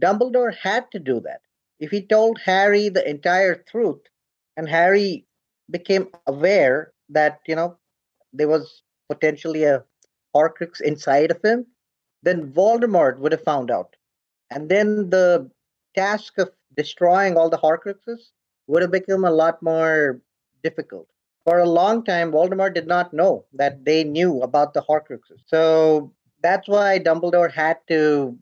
Dumbledore 0.00 0.54
had 0.54 0.90
to 0.90 0.98
do 0.98 1.20
that. 1.20 1.40
If 1.78 1.90
he 1.90 2.02
told 2.02 2.40
Harry 2.44 2.88
the 2.88 3.08
entire 3.08 3.54
truth, 3.54 4.00
and 4.56 4.68
Harry 4.68 5.24
became 5.70 6.08
aware 6.26 6.92
that 7.10 7.40
you 7.46 7.56
know 7.56 7.76
there 8.32 8.48
was 8.48 8.82
potentially 9.08 9.64
a 9.64 9.84
Horcrux 10.34 10.80
inside 10.80 11.30
of 11.30 11.42
him, 11.44 11.66
then 12.22 12.52
Voldemort 12.52 13.18
would 13.18 13.32
have 13.32 13.42
found 13.42 13.70
out, 13.70 13.96
and 14.50 14.68
then 14.68 15.10
the 15.10 15.50
task 15.94 16.38
of 16.38 16.50
destroying 16.76 17.36
all 17.36 17.50
the 17.50 17.58
Horcruxes 17.58 18.30
would 18.68 18.82
have 18.82 18.92
become 18.92 19.24
a 19.24 19.30
lot 19.30 19.60
more 19.62 20.20
difficult. 20.62 21.08
For 21.44 21.58
a 21.58 21.68
long 21.68 22.04
time, 22.04 22.30
Voldemort 22.30 22.74
did 22.74 22.86
not 22.86 23.12
know 23.12 23.44
that 23.54 23.84
they 23.84 24.04
knew 24.04 24.40
about 24.42 24.74
the 24.74 24.82
Horcruxes, 24.82 25.42
so 25.46 26.12
that's 26.42 26.68
why 26.68 26.98
Dumbledore 26.98 27.52
had 27.52 27.78
to. 27.88 28.38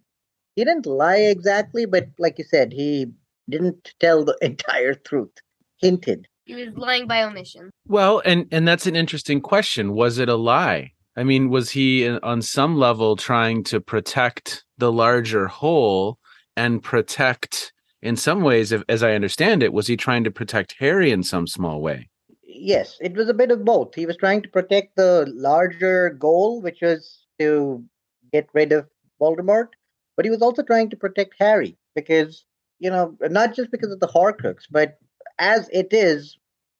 He 0.57 0.65
didn't 0.65 0.87
lie 0.87 1.19
exactly, 1.19 1.87
but 1.87 2.09
like 2.19 2.39
you 2.39 2.45
said, 2.45 2.73
he 2.73 3.07
didn't 3.49 3.95
tell 4.01 4.25
the 4.25 4.37
entire 4.43 4.95
truth. 4.95 5.33
Hinted. 5.81 6.27
He 6.49 6.55
was 6.55 6.75
lying 6.77 7.07
by 7.07 7.23
omission. 7.23 7.71
Well, 7.87 8.23
and 8.25 8.47
and 8.51 8.67
that's 8.67 8.87
an 8.87 8.97
interesting 8.97 9.43
question. 9.43 9.93
Was 9.93 10.19
it 10.19 10.31
a 10.31 10.35
lie? 10.35 10.93
I 11.15 11.23
mean, 11.23 11.51
was 11.51 11.71
he 11.71 12.09
on 12.09 12.41
some 12.41 12.77
level 12.77 13.17
trying 13.17 13.65
to 13.65 13.81
protect 13.83 14.65
the 14.79 14.91
larger 14.91 15.47
whole 15.47 16.19
and 16.57 16.83
protect 16.83 17.75
in 18.01 18.17
some 18.17 18.41
ways 18.41 18.73
if, 18.73 18.83
as 18.89 19.03
I 19.03 19.13
understand 19.13 19.63
it, 19.63 19.75
was 19.75 19.89
he 19.89 19.97
trying 19.97 20.25
to 20.25 20.31
protect 20.31 20.77
Harry 20.79 21.11
in 21.11 21.23
some 21.23 21.47
small 21.47 21.83
way? 21.83 22.09
Yes, 22.43 22.97
it 23.03 23.13
was 23.13 23.29
a 23.29 23.35
bit 23.35 23.51
of 23.51 23.65
both. 23.65 23.95
He 23.95 24.07
was 24.07 24.17
trying 24.17 24.41
to 24.41 24.49
protect 24.49 24.97
the 24.97 25.31
larger 25.37 26.11
goal, 26.11 26.63
which 26.63 26.79
was 26.81 27.27
to 27.39 27.85
get 28.33 28.49
rid 28.55 28.73
of 28.73 28.89
Voldemort, 29.21 29.69
but 30.17 30.25
he 30.25 30.31
was 30.31 30.41
also 30.41 30.63
trying 30.63 30.89
to 30.91 30.97
protect 30.97 31.35
Harry 31.39 31.77
because, 31.95 32.45
you 32.79 32.89
know, 32.89 33.17
not 33.21 33.55
just 33.55 33.71
because 33.71 33.93
of 33.93 34.01
the 34.01 34.09
Horcrux, 34.09 34.63
but 34.71 34.99
as 35.39 35.69
it 35.73 35.89
is, 35.93 36.39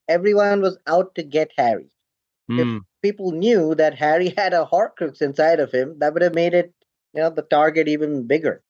everyone 0.09 0.63
was 0.63 0.79
out 0.87 1.15
to 1.15 1.23
get 1.23 1.51
Harry. 1.57 1.91
If 2.49 2.67
hmm. 2.67 2.79
People 3.03 3.33
knew 3.33 3.75
that 3.77 3.95
Harry 3.95 4.35
had 4.37 4.53
a 4.53 4.69
Horcrux 4.71 5.23
inside 5.23 5.61
of 5.61 5.73
him. 5.73 5.99
That 6.01 6.13
would 6.15 6.23
have 6.23 6.35
made 6.35 6.55
it, 6.55 6.73
you 7.15 7.23
know, 7.23 7.31
the 7.31 7.43
target 7.43 7.89
even 7.89 8.27
bigger. 8.27 8.63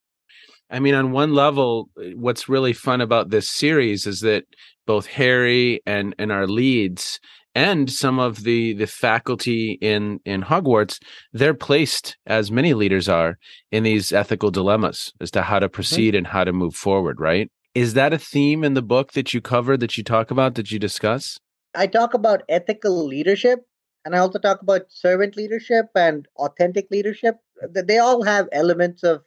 I 0.70 0.80
mean, 0.80 0.94
on 0.94 1.12
one 1.12 1.32
level, 1.32 1.88
what's 2.14 2.48
really 2.48 2.74
fun 2.74 3.00
about 3.00 3.30
this 3.30 3.48
series 3.48 4.06
is 4.06 4.20
that 4.20 4.44
both 4.86 5.06
Harry 5.06 5.80
and 5.86 6.14
and 6.18 6.30
our 6.30 6.46
leads 6.46 7.20
and 7.54 7.90
some 7.90 8.18
of 8.18 8.44
the 8.44 8.74
the 8.74 8.86
faculty 8.86 9.78
in 9.80 10.20
in 10.26 10.42
Hogwarts, 10.42 10.98
they're 11.32 11.54
placed 11.54 12.18
as 12.26 12.50
many 12.50 12.74
leaders 12.74 13.08
are 13.08 13.38
in 13.72 13.82
these 13.82 14.12
ethical 14.12 14.50
dilemmas 14.50 15.12
as 15.22 15.30
to 15.30 15.42
how 15.42 15.58
to 15.58 15.66
mm-hmm. 15.66 15.74
proceed 15.74 16.14
and 16.14 16.26
how 16.26 16.44
to 16.44 16.52
move 16.52 16.74
forward. 16.74 17.18
Right? 17.18 17.50
Is 17.74 17.94
that 17.94 18.12
a 18.12 18.18
theme 18.18 18.64
in 18.64 18.74
the 18.74 18.82
book 18.82 19.12
that 19.12 19.32
you 19.32 19.40
cover, 19.40 19.76
that 19.76 19.96
you 19.96 20.04
talk 20.04 20.30
about, 20.30 20.54
that 20.56 20.70
you 20.70 20.78
discuss? 20.78 21.38
I 21.74 21.86
talk 21.86 22.14
about 22.14 22.42
ethical 22.48 23.06
leadership 23.06 23.66
and 24.04 24.14
I 24.14 24.18
also 24.18 24.38
talk 24.38 24.62
about 24.62 24.90
servant 24.90 25.36
leadership 25.36 25.86
and 25.94 26.26
authentic 26.36 26.88
leadership. 26.90 27.36
Th- 27.74 27.86
They 27.86 27.98
all 27.98 28.22
have 28.22 28.48
elements 28.52 29.02
of 29.02 29.22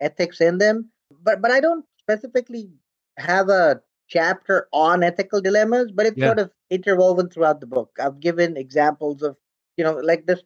ethics 0.00 0.40
in 0.40 0.58
them, 0.58 0.90
but 1.22 1.40
but 1.40 1.50
I 1.50 1.60
don't 1.60 1.84
specifically 1.98 2.70
have 3.18 3.48
a 3.48 3.80
chapter 4.08 4.68
on 4.72 5.02
ethical 5.02 5.40
dilemmas, 5.40 5.90
but 5.92 6.06
it's 6.06 6.16
Yeah. 6.16 6.26
sort 6.28 6.38
of 6.38 6.50
interwoven 6.70 7.28
throughout 7.30 7.60
the 7.60 7.66
book. 7.66 7.90
I've 7.98 8.20
given 8.20 8.56
examples 8.56 9.22
of, 9.22 9.36
you 9.76 9.84
know, 9.84 9.94
like 9.96 10.26
this 10.26 10.42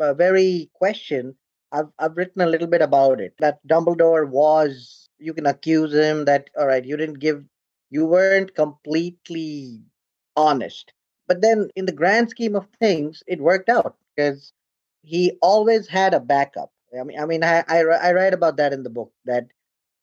uh, 0.00 0.14
very 0.14 0.70
question. 0.74 1.36
I've 1.72 1.88
I've 1.98 2.16
written 2.16 2.42
a 2.42 2.46
little 2.46 2.66
bit 2.68 2.82
about 2.82 3.20
it. 3.20 3.34
That 3.38 3.60
Dumbledore 3.68 4.28
was. 4.28 5.05
You 5.18 5.34
can 5.34 5.46
accuse 5.46 5.92
him 5.92 6.24
that 6.26 6.50
all 6.58 6.66
right, 6.66 6.84
you 6.84 6.96
didn't 6.96 7.20
give, 7.20 7.44
you 7.90 8.06
weren't 8.06 8.54
completely 8.54 9.80
honest. 10.36 10.92
But 11.28 11.40
then, 11.40 11.70
in 11.74 11.86
the 11.86 11.92
grand 11.92 12.30
scheme 12.30 12.54
of 12.54 12.66
things, 12.80 13.22
it 13.26 13.40
worked 13.40 13.68
out 13.68 13.96
because 14.14 14.52
he 15.02 15.38
always 15.42 15.88
had 15.88 16.14
a 16.14 16.20
backup. 16.20 16.72
I 16.98 17.02
mean, 17.02 17.18
I 17.18 17.26
mean, 17.26 17.42
I, 17.44 17.64
I 17.68 17.80
I 17.80 18.12
write 18.12 18.34
about 18.34 18.56
that 18.58 18.72
in 18.72 18.82
the 18.82 18.90
book 18.90 19.12
that 19.24 19.46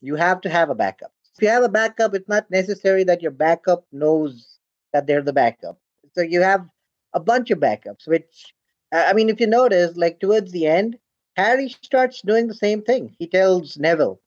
you 0.01 0.15
have 0.15 0.41
to 0.41 0.49
have 0.49 0.69
a 0.69 0.75
backup. 0.75 1.11
If 1.35 1.41
you 1.41 1.49
have 1.49 1.63
a 1.63 1.69
backup, 1.69 2.13
it's 2.13 2.27
not 2.29 2.49
necessary 2.51 3.03
that 3.05 3.21
your 3.21 3.31
backup 3.31 3.85
knows 3.91 4.59
that 4.91 5.07
they're 5.07 5.21
the 5.23 5.33
backup. 5.33 5.79
So 6.13 6.21
you 6.21 6.41
have 6.41 6.67
a 7.13 7.19
bunch 7.19 7.49
of 7.51 7.59
backups, 7.59 8.07
which 8.07 8.53
I 8.91 9.05
I 9.11 9.13
mean, 9.13 9.29
if 9.29 9.39
you 9.39 9.47
notice, 9.47 9.95
like 9.97 10.19
towards 10.19 10.51
the 10.51 10.67
end, 10.67 10.97
Harry 11.35 11.69
starts 11.69 12.21
doing 12.21 12.47
the 12.47 12.53
same 12.53 12.81
thing. 12.83 13.15
He 13.17 13.27
tells 13.27 13.77
Neville, 13.77 14.19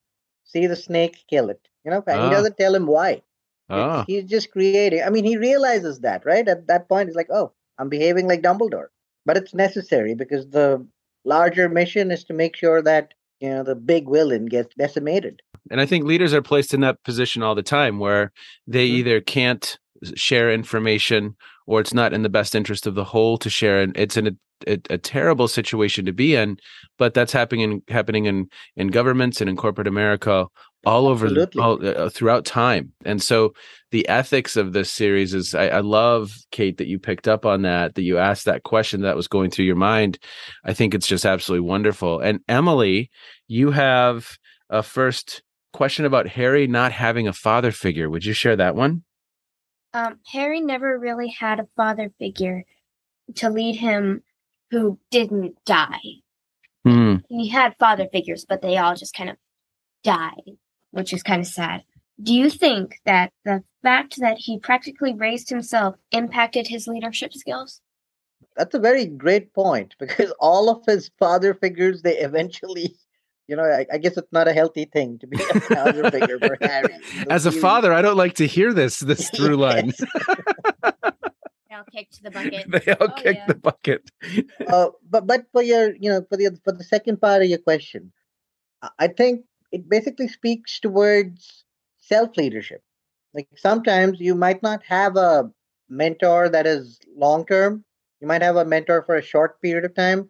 "See 0.47 0.65
the 0.67 0.75
snake, 0.75 1.23
kill 1.29 1.49
it." 1.49 1.61
You 1.85 1.91
know, 1.91 2.03
and 2.07 2.19
Ah. 2.19 2.29
he 2.29 2.35
doesn't 2.35 2.57
tell 2.57 2.73
him 2.75 2.87
why. 2.87 3.21
It's- 3.69 4.05
He's 4.07 4.23
just 4.23 4.51
creating. 4.51 5.03
I 5.03 5.09
mean, 5.09 5.25
he 5.25 5.37
realizes 5.37 5.99
that, 5.99 6.25
right? 6.25 6.47
At 6.47 6.67
that 6.67 6.87
point, 6.89 7.09
he's 7.09 7.15
like, 7.15 7.29
oh, 7.31 7.51
I'm 7.77 7.89
behaving 7.89 8.27
like 8.27 8.41
Dumbledore. 8.41 8.87
But 9.25 9.35
it's 9.37 9.53
necessary 9.53 10.15
because 10.15 10.49
the 10.49 10.85
larger 11.25 11.67
mission 11.67 12.09
is 12.11 12.23
to 12.25 12.33
make 12.33 12.55
sure 12.55 12.81
that, 12.81 13.13
you 13.41 13.49
know, 13.49 13.63
the 13.63 13.75
big 13.75 14.09
villain 14.09 14.45
gets 14.45 14.73
decimated. 14.75 15.41
and 15.69 15.81
I 15.81 15.85
think 15.85 16.05
leaders 16.05 16.33
are 16.33 16.41
placed 16.41 16.73
in 16.73 16.79
that 16.79 17.03
position 17.03 17.43
all 17.43 17.53
the 17.53 17.61
time 17.61 17.99
where 17.99 18.31
they 18.67 18.87
Mhm. 18.87 18.91
either 18.99 19.19
can't 19.19 19.77
share 20.15 20.49
information 20.49 21.35
or 21.65 21.81
it's 21.81 21.93
not 21.93 22.13
in 22.13 22.21
the 22.23 22.29
best 22.29 22.55
interest 22.55 22.87
of 22.87 22.95
the 22.95 23.03
whole 23.03 23.37
to 23.39 23.49
share 23.49 23.81
and 23.81 23.91
it's 23.97 24.15
in 24.15 24.27
a 24.27 24.31
a, 24.65 24.79
a 24.89 24.97
terrible 24.97 25.47
situation 25.47 26.05
to 26.05 26.13
be 26.13 26.35
in, 26.35 26.57
but 26.97 27.13
that's 27.13 27.33
happening 27.33 27.61
in, 27.61 27.81
happening 27.89 28.25
in 28.25 28.49
in 28.75 28.87
governments 28.87 29.41
and 29.41 29.49
in 29.49 29.55
corporate 29.55 29.87
America 29.87 30.47
all 30.85 31.07
over 31.07 31.29
the, 31.29 31.49
all, 31.59 31.85
uh, 31.85 32.09
throughout 32.09 32.45
time. 32.45 32.93
And 33.03 33.21
so 33.21 33.53
the 33.91 34.07
ethics 34.07 34.55
of 34.55 34.71
this 34.73 34.91
series 34.91 35.33
is 35.33 35.53
I, 35.53 35.67
I, 35.67 35.79
love 35.81 36.31
Kate 36.51 36.77
that 36.77 36.87
you 36.87 36.97
picked 36.97 37.27
up 37.27 37.45
on 37.45 37.63
that, 37.63 37.95
that 37.95 38.03
you 38.03 38.17
asked 38.17 38.45
that 38.45 38.63
question 38.63 39.01
that 39.01 39.15
was 39.15 39.27
going 39.27 39.49
through 39.49 39.65
your 39.65 39.75
mind. 39.75 40.17
I 40.63 40.73
think 40.73 40.93
it's 40.93 41.07
just 41.07 41.25
absolutely 41.25 41.67
wonderful. 41.67 42.19
And 42.19 42.39
Emily, 42.47 43.09
you 43.47 43.71
have 43.71 44.37
a 44.69 44.81
first 44.81 45.41
question 45.73 46.05
about 46.05 46.27
Harry 46.27 46.67
not 46.67 46.91
having 46.91 47.27
a 47.27 47.33
father 47.33 47.71
figure. 47.71 48.09
Would 48.09 48.23
you 48.23 48.33
share 48.33 48.55
that 48.55 48.75
one? 48.75 49.03
Um, 49.93 50.19
Harry 50.31 50.61
never 50.61 50.97
really 50.97 51.29
had 51.29 51.59
a 51.59 51.67
father 51.75 52.11
figure 52.17 52.63
to 53.35 53.49
lead 53.49 53.75
him 53.75 54.23
who 54.71 54.99
didn't 55.11 55.55
die. 55.65 56.21
Mm. 56.85 57.23
He 57.29 57.49
had 57.49 57.75
father 57.79 58.07
figures, 58.11 58.45
but 58.47 58.61
they 58.61 58.77
all 58.77 58.95
just 58.95 59.15
kind 59.15 59.29
of 59.29 59.37
died 60.03 60.57
which 60.91 61.13
is 61.13 61.23
kind 61.23 61.41
of 61.41 61.47
sad. 61.47 61.83
Do 62.21 62.33
you 62.33 62.49
think 62.49 62.99
that 63.05 63.31
the 63.45 63.63
fact 63.83 64.19
that 64.19 64.37
he 64.39 64.59
practically 64.59 65.13
raised 65.13 65.49
himself 65.49 65.95
impacted 66.11 66.67
his 66.67 66.87
leadership 66.87 67.33
skills? 67.33 67.81
That's 68.55 68.73
a 68.73 68.79
very 68.79 69.05
great 69.05 69.53
point 69.53 69.95
because 69.99 70.33
all 70.39 70.69
of 70.69 70.83
his 70.85 71.11
father 71.19 71.53
figures, 71.53 72.01
they 72.01 72.17
eventually, 72.17 72.95
you 73.47 73.55
know, 73.55 73.63
I, 73.63 73.85
I 73.93 73.97
guess 73.99 74.17
it's 74.17 74.31
not 74.31 74.47
a 74.47 74.53
healthy 74.53 74.85
thing 74.85 75.19
to 75.19 75.27
be 75.27 75.37
a 75.37 75.59
father 75.61 76.09
figure 76.09 76.39
for 76.39 76.57
Harry. 76.61 76.95
As 77.29 77.45
a 77.45 77.51
father, 77.51 77.93
I 77.93 78.01
don't 78.01 78.17
like 78.17 78.33
to 78.35 78.47
hear 78.47 78.73
this 78.73 78.99
this 78.99 79.29
through 79.35 79.57
line. 79.57 79.93
They 81.97 82.03
all 82.03 82.05
kicked 82.05 82.23
the 82.23 82.31
bucket. 82.31 82.71
they 82.85 82.91
all 82.93 83.07
oh, 83.09 83.21
kicked 83.21 83.39
yeah. 83.39 83.45
the 83.47 83.55
bucket. 83.55 84.11
uh, 84.67 84.89
but 85.09 85.27
but 85.27 85.45
for 85.51 85.61
your, 85.61 85.95
you 85.95 86.09
know, 86.09 86.25
for 86.29 86.37
the 86.37 86.57
for 86.63 86.71
the 86.71 86.83
second 86.83 87.21
part 87.21 87.41
of 87.41 87.49
your 87.49 87.59
question, 87.59 88.11
I 88.99 89.07
think 89.07 89.45
it 89.71 89.89
basically 89.89 90.27
speaks 90.27 90.79
towards 90.79 91.65
self 91.99 92.37
leadership. 92.37 92.81
Like 93.33 93.47
sometimes 93.55 94.19
you 94.19 94.35
might 94.35 94.63
not 94.63 94.83
have 94.83 95.17
a 95.17 95.49
mentor 95.89 96.49
that 96.49 96.67
is 96.67 96.99
long 97.15 97.45
term, 97.45 97.83
you 98.21 98.27
might 98.27 98.41
have 98.41 98.55
a 98.55 98.65
mentor 98.65 99.03
for 99.03 99.15
a 99.15 99.21
short 99.21 99.61
period 99.61 99.85
of 99.85 99.95
time, 99.95 100.29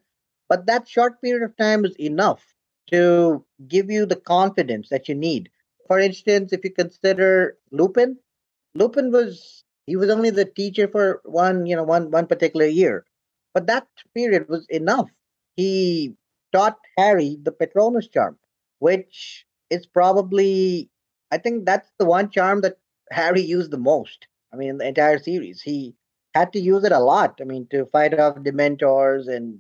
but 0.50 0.66
that 0.68 0.88
short 0.88 1.22
period 1.22 1.44
of 1.44 1.56
time 1.58 1.86
is 1.86 1.96
enough 2.00 2.44
to 2.92 3.44
give 3.68 3.90
you 3.90 4.06
the 4.06 4.16
confidence 4.16 4.90
that 4.90 5.10
you 5.10 5.16
need. 5.16 5.50
For 5.88 6.00
instance, 6.00 6.54
if 6.54 6.64
you 6.64 6.72
consider 6.72 7.58
Lupin, 7.72 8.18
Lupin 8.74 9.12
was 9.12 9.64
he 9.88 9.96
was 9.96 10.10
only 10.12 10.30
the 10.30 10.46
teacher 10.46 10.88
for 10.88 11.22
one, 11.26 11.66
you 11.66 11.76
know, 11.76 11.84
one 11.84 12.12
one 12.12 12.28
particular 12.28 12.68
year. 12.68 13.06
But 13.54 13.68
that 13.68 13.88
period 14.14 14.48
was 14.50 14.68
enough. 14.70 15.10
He 15.56 16.16
taught 16.54 16.78
Harry 16.98 17.38
the 17.42 17.52
Patronus 17.52 18.08
charm 18.08 18.38
which 18.80 19.46
is 19.70 19.86
probably 19.86 20.90
I 21.32 21.38
think 21.38 21.66
that's 21.66 21.90
the 22.00 22.06
one 22.06 22.30
charm 22.30 22.62
that 22.62 22.78
Harry 23.12 23.42
used 23.42 23.72
the 23.72 23.78
most. 23.78 24.28
I 24.54 24.56
mean, 24.56 24.70
in 24.70 24.78
the 24.78 24.88
entire 24.88 25.20
series, 25.20 25.62
he 25.62 25.96
had 26.34 26.54
to 26.54 26.60
use 26.60 26.84
it 26.86 26.94
a 26.94 27.00
lot. 27.00 27.40
I 27.42 27.44
mean, 27.44 27.68
to 27.72 27.86
fight 27.88 28.18
off 28.18 28.38
Dementors 28.38 29.28
and 29.28 29.60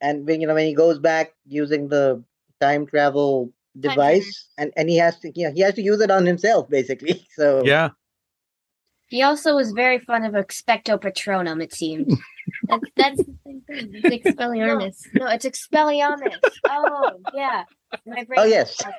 and 0.00 0.26
when 0.26 0.40
you 0.40 0.46
know 0.46 0.54
when 0.54 0.66
he 0.66 0.74
goes 0.74 0.98
back 0.98 1.34
using 1.46 1.88
the 1.88 2.22
time 2.60 2.86
travel 2.86 3.52
device, 3.78 4.48
and 4.58 4.72
and 4.76 4.88
he 4.88 4.96
has 4.96 5.18
to 5.20 5.32
you 5.34 5.46
know, 5.46 5.54
he 5.54 5.60
has 5.60 5.74
to 5.74 5.82
use 5.82 6.00
it 6.00 6.10
on 6.10 6.26
himself 6.26 6.68
basically. 6.68 7.26
So 7.34 7.62
yeah. 7.64 7.90
He 9.08 9.22
also 9.22 9.54
was 9.54 9.72
very 9.72 9.98
fond 9.98 10.26
of 10.26 10.32
expecto 10.32 11.00
patronum. 11.00 11.62
It 11.62 11.72
seems 11.72 12.18
that's, 12.68 12.84
that's 12.96 13.16
the 13.18 13.34
same 13.44 13.62
thing. 13.62 13.90
It's 13.92 14.26
Expelliarmus. 14.26 15.06
No, 15.14 15.26
it's 15.26 15.44
Expelliarmus. 15.44 16.36
Oh 16.68 17.10
yeah, 17.34 17.64
oh 18.36 18.44
yes. 18.44 18.80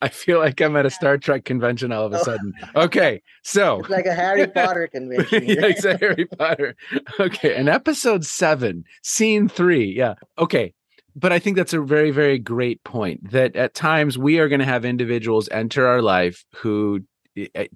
I 0.00 0.08
feel 0.08 0.38
like 0.38 0.60
I'm 0.60 0.76
at 0.76 0.86
a 0.86 0.90
Star 0.90 1.18
Trek 1.18 1.44
convention 1.44 1.92
all 1.92 2.06
of 2.06 2.12
a 2.12 2.20
oh. 2.20 2.22
sudden. 2.22 2.52
Okay, 2.74 3.22
so 3.42 3.78
it's 3.80 3.90
like 3.90 4.06
a 4.06 4.14
Harry 4.14 4.46
Potter 4.46 4.88
convention. 4.88 5.44
yeah, 5.44 5.66
it's 5.66 5.84
a 5.84 5.96
Harry 5.98 6.26
Potter. 6.26 6.76
Okay, 7.20 7.54
and 7.54 7.68
episode 7.68 8.24
seven, 8.24 8.84
scene 9.02 9.48
three. 9.48 9.94
Yeah. 9.96 10.14
Okay, 10.38 10.74
but 11.16 11.32
I 11.32 11.38
think 11.38 11.56
that's 11.56 11.72
a 11.72 11.80
very, 11.80 12.10
very 12.10 12.38
great 12.38 12.82
point. 12.84 13.30
That 13.30 13.56
at 13.56 13.74
times 13.74 14.18
we 14.18 14.38
are 14.38 14.48
going 14.48 14.60
to 14.60 14.64
have 14.64 14.84
individuals 14.84 15.48
enter 15.50 15.86
our 15.86 16.02
life 16.02 16.44
who 16.54 17.00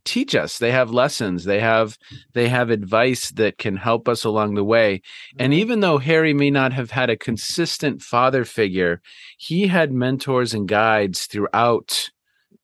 teach 0.04 0.34
us 0.34 0.58
they 0.58 0.70
have 0.70 0.90
lessons 0.90 1.44
they 1.44 1.58
have 1.58 1.98
they 2.32 2.48
have 2.48 2.70
advice 2.70 3.30
that 3.30 3.58
can 3.58 3.76
help 3.76 4.08
us 4.08 4.24
along 4.24 4.54
the 4.54 4.64
way 4.64 5.02
and 5.38 5.52
mm-hmm. 5.52 5.60
even 5.60 5.80
though 5.80 5.98
harry 5.98 6.32
may 6.32 6.50
not 6.50 6.72
have 6.72 6.90
had 6.90 7.10
a 7.10 7.16
consistent 7.16 8.00
father 8.00 8.44
figure 8.44 9.00
he 9.36 9.66
had 9.66 9.92
mentors 9.92 10.54
and 10.54 10.68
guides 10.68 11.26
throughout 11.26 12.10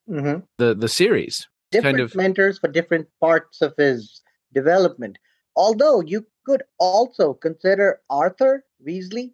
mm-hmm. 0.09 0.39
the 0.57 0.73
the 0.73 0.87
series 0.87 1.47
different 1.71 1.97
kind 1.97 2.05
of 2.05 2.15
mentors 2.15 2.59
for 2.59 2.69
different 2.69 3.07
parts 3.19 3.61
of 3.61 3.73
his 3.77 4.21
development 4.53 5.17
although 5.55 6.01
you 6.01 6.25
could 6.45 6.63
also 6.79 7.33
consider 7.33 7.99
arthur 8.09 8.63
weasley 8.85 9.31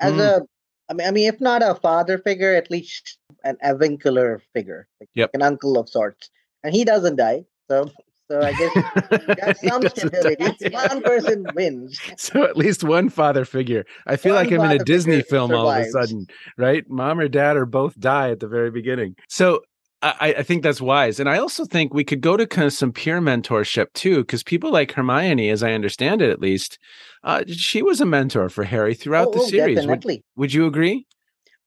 as 0.00 0.12
mm. 0.12 0.20
a 0.20 0.46
I 0.90 0.94
mean, 0.94 1.06
I 1.06 1.10
mean, 1.10 1.28
if 1.28 1.38
not 1.38 1.62
a 1.62 1.74
father 1.74 2.16
figure, 2.16 2.54
at 2.54 2.70
least 2.70 3.18
an 3.44 3.58
avuncular 3.60 4.40
figure, 4.54 4.88
like 4.98 5.10
yep. 5.14 5.28
an 5.34 5.42
uncle 5.42 5.76
of 5.76 5.86
sorts 5.86 6.30
and 6.64 6.74
he 6.74 6.84
doesn't 6.84 7.16
die. 7.16 7.44
So 7.70 7.90
so 8.30 8.42
I 8.42 8.52
guess 8.52 8.74
that's 9.38 9.66
some 9.66 9.88
stability. 9.88 10.68
One 10.72 11.02
person 11.02 11.46
wins. 11.54 11.98
So 12.18 12.44
at 12.44 12.56
least 12.56 12.84
one 12.84 13.08
father 13.08 13.46
figure. 13.46 13.86
I 14.06 14.16
feel 14.16 14.34
one 14.34 14.44
like 14.44 14.52
I'm 14.52 14.70
in 14.70 14.80
a 14.80 14.84
Disney 14.84 15.22
film 15.22 15.50
survives. 15.50 15.94
all 15.94 16.02
of 16.02 16.04
a 16.04 16.08
sudden, 16.08 16.26
right? 16.58 16.84
Mom 16.90 17.20
or 17.20 17.28
dad 17.28 17.56
or 17.56 17.64
both 17.64 17.98
die 17.98 18.30
at 18.30 18.40
the 18.40 18.48
very 18.48 18.70
beginning. 18.70 19.16
So 19.28 19.62
I, 20.02 20.34
I, 20.38 20.42
think 20.42 20.62
that's 20.62 20.80
wise. 20.80 21.18
And 21.18 21.28
I 21.28 21.38
also 21.38 21.64
think 21.64 21.92
we 21.92 22.04
could 22.04 22.20
go 22.20 22.36
to 22.36 22.46
kind 22.46 22.66
of 22.66 22.72
some 22.72 22.92
peer 22.92 23.20
mentorship 23.20 23.92
too, 23.94 24.18
because 24.18 24.44
people 24.44 24.70
like 24.70 24.92
Hermione, 24.92 25.50
as 25.50 25.62
I 25.62 25.72
understand 25.72 26.22
it 26.22 26.30
at 26.30 26.40
least, 26.40 26.78
uh, 27.24 27.42
she 27.48 27.82
was 27.82 28.00
a 28.00 28.06
mentor 28.06 28.48
for 28.48 28.62
Harry 28.62 28.94
throughout 28.94 29.28
oh, 29.28 29.32
the 29.32 29.40
oh, 29.40 29.46
series. 29.48 29.76
Definitely. 29.76 30.22
Would, 30.36 30.42
would 30.42 30.54
you 30.54 30.66
agree? 30.66 31.06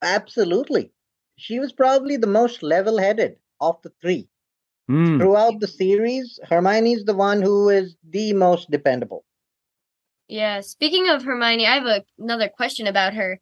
Absolutely. 0.01 0.91
She 1.37 1.59
was 1.59 1.73
probably 1.73 2.15
the 2.17 2.27
most 2.27 2.63
level 2.63 2.99
headed 2.99 3.35
of 3.59 3.81
the 3.81 3.91
three. 4.01 4.29
Mm. 4.91 5.19
Throughout 5.19 5.61
the 5.61 5.67
series, 5.67 6.37
Hermione's 6.49 7.05
the 7.05 7.15
one 7.15 7.41
who 7.41 7.69
is 7.69 7.95
the 8.09 8.33
most 8.33 8.69
dependable. 8.69 9.23
Yeah, 10.27 10.59
speaking 10.59 11.07
of 11.07 11.23
Hermione, 11.23 11.65
I 11.65 11.75
have 11.75 11.85
a, 11.85 12.03
another 12.19 12.49
question 12.49 12.87
about 12.87 13.13
her. 13.13 13.39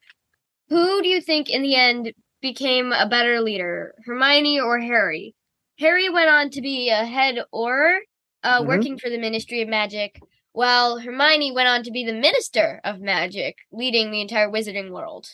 Who 0.70 1.02
do 1.02 1.08
you 1.08 1.22
think 1.22 1.50
in 1.50 1.64
the 1.64 1.74
end 1.74 2.14
became 2.40 2.92
a 2.92 3.10
better 3.10 3.42
leader, 3.42 3.96
Hermione 4.06 4.60
or 4.60 4.80
Harry? 4.80 5.34
Harry 5.80 6.08
went 6.08 6.30
on 6.30 6.52
to 6.52 6.62
be 6.62 6.90
a 6.90 7.04
head 7.04 7.40
or 7.52 8.02
uh, 8.44 8.60
mm-hmm. 8.60 8.68
working 8.68 9.00
for 9.00 9.10
the 9.10 9.18
Ministry 9.18 9.64
of 9.64 9.70
Magic, 9.70 10.22
while 10.52 11.00
Hermione 11.00 11.52
went 11.52 11.68
on 11.68 11.82
to 11.82 11.92
be 11.92 12.06
the 12.06 12.14
Minister 12.14 12.80
of 12.84 13.02
Magic, 13.02 13.56
leading 13.72 14.12
the 14.12 14.22
entire 14.22 14.52
wizarding 14.52 14.92
world. 14.92 15.26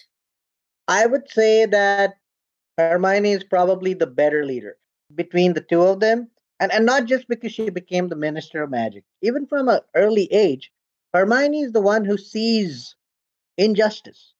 I 0.87 1.07
would 1.07 1.29
say 1.29 1.65
that 1.65 2.13
Hermione 2.77 3.33
is 3.33 3.43
probably 3.43 3.93
the 3.93 4.07
better 4.07 4.45
leader 4.45 4.77
between 5.13 5.53
the 5.53 5.61
two 5.61 5.81
of 5.81 5.99
them. 5.99 6.29
And, 6.59 6.71
and 6.71 6.85
not 6.85 7.05
just 7.05 7.27
because 7.27 7.51
she 7.51 7.69
became 7.69 8.07
the 8.07 8.15
Minister 8.15 8.63
of 8.63 8.69
Magic. 8.69 9.03
Even 9.21 9.45
from 9.45 9.67
an 9.67 9.81
early 9.93 10.31
age, 10.31 10.71
Hermione 11.13 11.61
is 11.61 11.73
the 11.73 11.81
one 11.81 12.05
who 12.05 12.17
sees 12.17 12.95
injustice. 13.57 14.33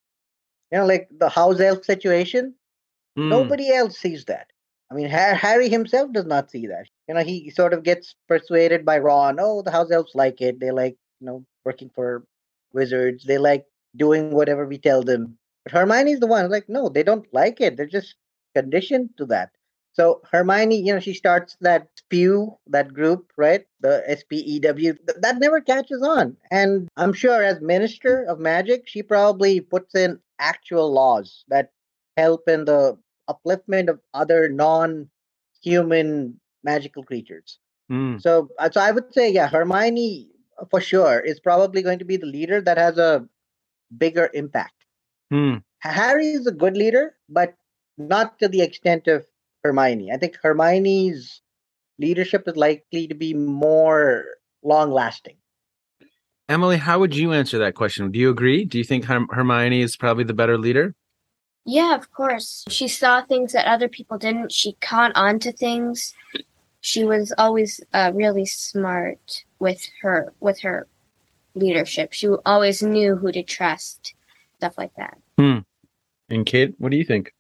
You 0.72 0.80
know, 0.80 0.86
like 0.86 1.10
the 1.12 1.30
house 1.30 1.60
elf 1.60 1.84
situation. 1.84 2.56
Mm. 3.18 3.30
Nobody 3.30 3.74
else 3.74 3.98
sees 3.98 4.26
that. 4.26 4.48
I 4.92 4.94
mean, 4.94 5.08
Harry 5.08 5.68
himself 5.68 6.12
does 6.14 6.26
not 6.26 6.52
see 6.52 6.68
that. 6.68 6.88
You 7.08 7.16
know, 7.16 7.24
he 7.24 7.50
sort 7.50 7.74
of 7.74 7.84
gets 7.84 8.16
persuaded 8.28 8.86
by 8.86 9.00
Ron. 9.00 9.38
Oh, 9.40 9.62
the 9.62 9.72
house 9.72 9.92
elves 9.92 10.14
like 10.16 10.42
it. 10.42 10.60
They 10.60 10.72
like, 10.72 10.96
you 11.20 11.28
know, 11.28 11.46
working 11.66 11.90
for 11.94 12.24
wizards. 12.72 13.26
They 13.26 13.38
like 13.38 13.66
doing 13.96 14.32
whatever 14.32 14.66
we 14.66 14.78
tell 14.78 15.02
them. 15.02 15.38
But 15.64 15.74
Hermione's 15.74 16.20
the 16.20 16.28
one 16.28 16.50
like, 16.50 16.70
no, 16.70 16.88
they 16.88 17.04
don't 17.04 17.26
like 17.34 17.60
it. 17.62 17.78
They're 17.78 17.88
just 17.88 18.16
conditioned 18.54 19.10
to 19.18 19.26
that. 19.26 19.50
So 19.96 20.20
Hermione, 20.30 20.82
you 20.82 20.94
know, 20.94 21.00
she 21.00 21.14
starts 21.14 21.56
that 21.62 21.88
spew, 21.96 22.58
that 22.68 22.94
group, 22.94 23.32
right? 23.38 23.66
The 23.80 24.04
SPEW. 24.10 24.98
That 25.22 25.40
never 25.40 25.62
catches 25.62 26.02
on. 26.02 26.36
And 26.52 26.90
I'm 26.98 27.14
sure 27.14 27.42
as 27.42 27.62
Minister 27.62 28.26
of 28.26 28.38
Magic, 28.38 28.84
she 28.88 29.02
probably 29.02 29.62
puts 29.62 29.96
in 29.96 30.20
actual 30.38 30.92
laws 30.92 31.46
that 31.48 31.72
help 32.18 32.42
in 32.50 32.66
the 32.66 32.98
upliftment 33.30 33.88
of 33.88 34.02
other 34.14 34.50
non-human 34.50 36.42
magical 36.66 37.04
creatures. 37.04 37.58
Mm. 37.90 38.22
So, 38.22 38.50
uh, 38.60 38.70
so 38.70 38.82
I 38.82 38.92
would 38.92 39.14
say, 39.14 39.32
yeah, 39.32 39.48
Hermione 39.48 40.28
for 40.70 40.82
sure 40.82 41.22
is 41.22 41.40
probably 41.40 41.82
going 41.82 42.00
to 42.00 42.06
be 42.06 42.18
the 42.18 42.26
leader 42.26 42.60
that 42.60 42.78
has 42.78 42.98
a 42.98 43.26
bigger 43.98 44.30
impact. 44.34 44.74
Mm. 45.32 45.64
Harry 45.80 46.28
is 46.28 46.48
a 46.48 46.52
good 46.52 46.76
leader, 46.76 47.16
but 47.30 47.56
not 47.98 48.38
to 48.40 48.50
the 48.50 48.62
extent 48.62 49.08
of 49.08 49.26
Hermione. 49.66 50.12
I 50.12 50.18
think 50.18 50.38
Hermione's 50.42 51.42
leadership 51.98 52.44
is 52.48 52.56
likely 52.56 53.08
to 53.08 53.16
be 53.16 53.34
more 53.34 54.26
long 54.64 54.92
lasting. 54.92 55.38
Emily, 56.48 56.78
how 56.78 57.00
would 57.00 57.16
you 57.16 57.34
answer 57.34 57.58
that 57.58 57.74
question? 57.74 58.12
Do 58.12 58.20
you 58.20 58.30
agree? 58.30 58.66
Do 58.66 58.78
you 58.78 58.84
think 58.84 59.06
Herm- 59.06 59.30
Hermione 59.32 59.82
is 59.82 59.98
probably 59.98 60.24
the 60.24 60.34
better 60.34 60.58
leader? 60.58 60.94
Yeah, 61.66 61.96
of 61.96 62.12
course. 62.12 62.64
She 62.70 62.88
saw 62.88 63.24
things 63.24 63.54
that 63.54 63.66
other 63.66 63.88
people 63.88 64.20
didn't. 64.20 64.52
She 64.52 64.74
caught 64.82 65.12
on 65.16 65.40
to 65.40 65.52
things. 65.52 66.14
She 66.82 67.04
was 67.04 67.34
always 67.40 67.82
uh, 67.94 68.12
really 68.14 68.46
smart 68.46 69.44
with 69.58 69.90
her 70.02 70.32
with 70.40 70.60
her 70.60 70.88
leadership. 71.56 72.14
She 72.14 72.28
always 72.46 72.84
knew 72.84 73.16
who 73.16 73.32
to 73.32 73.42
trust, 73.42 74.14
stuff 74.58 74.78
like 74.78 74.94
that. 74.98 75.18
And 76.30 76.46
Kate, 76.46 76.76
what 76.78 76.92
do 76.92 76.98
you 76.98 77.04
think? 77.04 77.34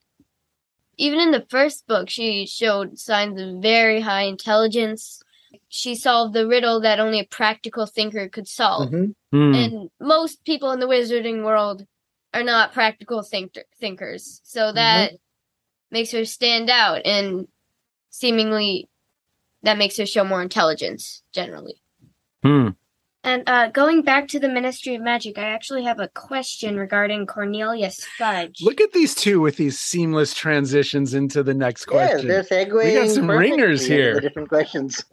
Even 0.98 1.20
in 1.20 1.32
the 1.32 1.46
first 1.50 1.88
book, 1.88 2.10
she 2.10 2.46
showed 2.46 2.98
signs 3.00 3.40
of 3.40 3.62
very 3.62 4.02
high 4.02 4.24
intelligence. 4.24 5.22
She 5.70 5.96
solved 5.96 6.34
the 6.34 6.48
riddle 6.48 6.80
that 6.82 7.00
only 7.00 7.20
a 7.20 7.26
practical 7.26 7.86
thinker 7.86 8.30
could 8.30 8.48
solve. 8.48 8.90
Mhm. 8.92 9.16
Hmm. 9.32 9.54
And 9.56 9.90
most 10.00 10.44
people 10.46 10.72
in 10.72 10.80
the 10.80 10.88
wizarding 10.88 11.44
world 11.44 11.86
are 12.34 12.44
not 12.44 12.74
practical 12.74 13.22
think- 13.24 13.58
thinkers. 13.80 14.42
So 14.44 14.72
that 14.74 15.14
makes 15.92 16.12
her 16.12 16.26
stand 16.26 16.70
out 16.70 17.02
and 17.06 17.48
seemingly 18.10 18.90
that 19.64 19.78
makes 19.78 19.98
her 19.98 20.06
show 20.06 20.24
more 20.24 20.42
intelligence 20.42 21.24
generally. 21.34 21.82
Hmm. 22.44 22.70
And 23.26 23.42
uh, 23.50 23.70
going 23.70 24.04
back 24.04 24.28
to 24.30 24.40
the 24.40 24.48
Ministry 24.48 24.94
of 24.94 25.02
Magic, 25.02 25.40
I 25.40 25.46
actually 25.46 25.84
have 25.84 26.00
a 26.00 26.08
question 26.10 26.78
regarding 26.78 27.26
Cornelius 27.26 28.06
Fudge. 28.20 28.62
Look 28.62 28.80
at 28.80 28.94
these 28.94 29.16
two 29.16 29.42
with 29.42 29.58
these 29.58 29.80
seamless 29.80 30.36
transitions 30.36 31.16
into 31.16 31.42
the 31.42 31.56
next 31.56 31.88
Yes, 31.92 32.12
question. 32.12 32.28
they're 32.28 32.44
segueing. 32.44 33.10
some 33.10 33.28
ringers 33.28 33.84
here. 33.84 34.20
Different 34.20 34.48
questions. 34.48 35.04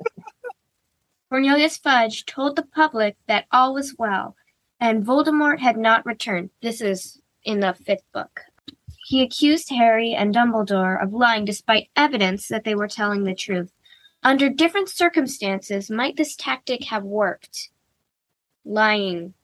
Cornelius 1.31 1.79
Fudge 1.79 2.27
told 2.27 2.55
the 2.55 2.67
public 2.75 3.17
that 3.29 3.47
all 3.51 3.73
was 3.73 3.95
well, 3.99 4.37
and 4.79 5.07
Voldemort 5.07 5.59
had 5.61 5.79
not 5.79 6.05
returned. 6.05 6.51
This 6.61 6.83
is 6.83 7.19
in 7.45 7.61
the 7.61 7.73
fifth 7.73 8.05
book. 8.13 8.43
He 9.07 9.23
accused 9.23 9.71
Harry 9.71 10.13
and 10.13 10.35
Dumbledore 10.35 11.03
of 11.03 11.15
lying 11.15 11.47
despite 11.47 11.89
evidence 11.97 12.49
that 12.49 12.65
they 12.65 12.75
were 12.75 12.89
telling 12.89 13.25
the 13.25 13.35
truth. 13.35 13.73
Under 14.23 14.51
different 14.51 14.91
circumstances, 14.91 15.91
might 15.91 16.19
this 16.19 16.37
tactic 16.37 16.85
have 16.85 17.05
worked? 17.05 17.71
Lying. 18.65 19.35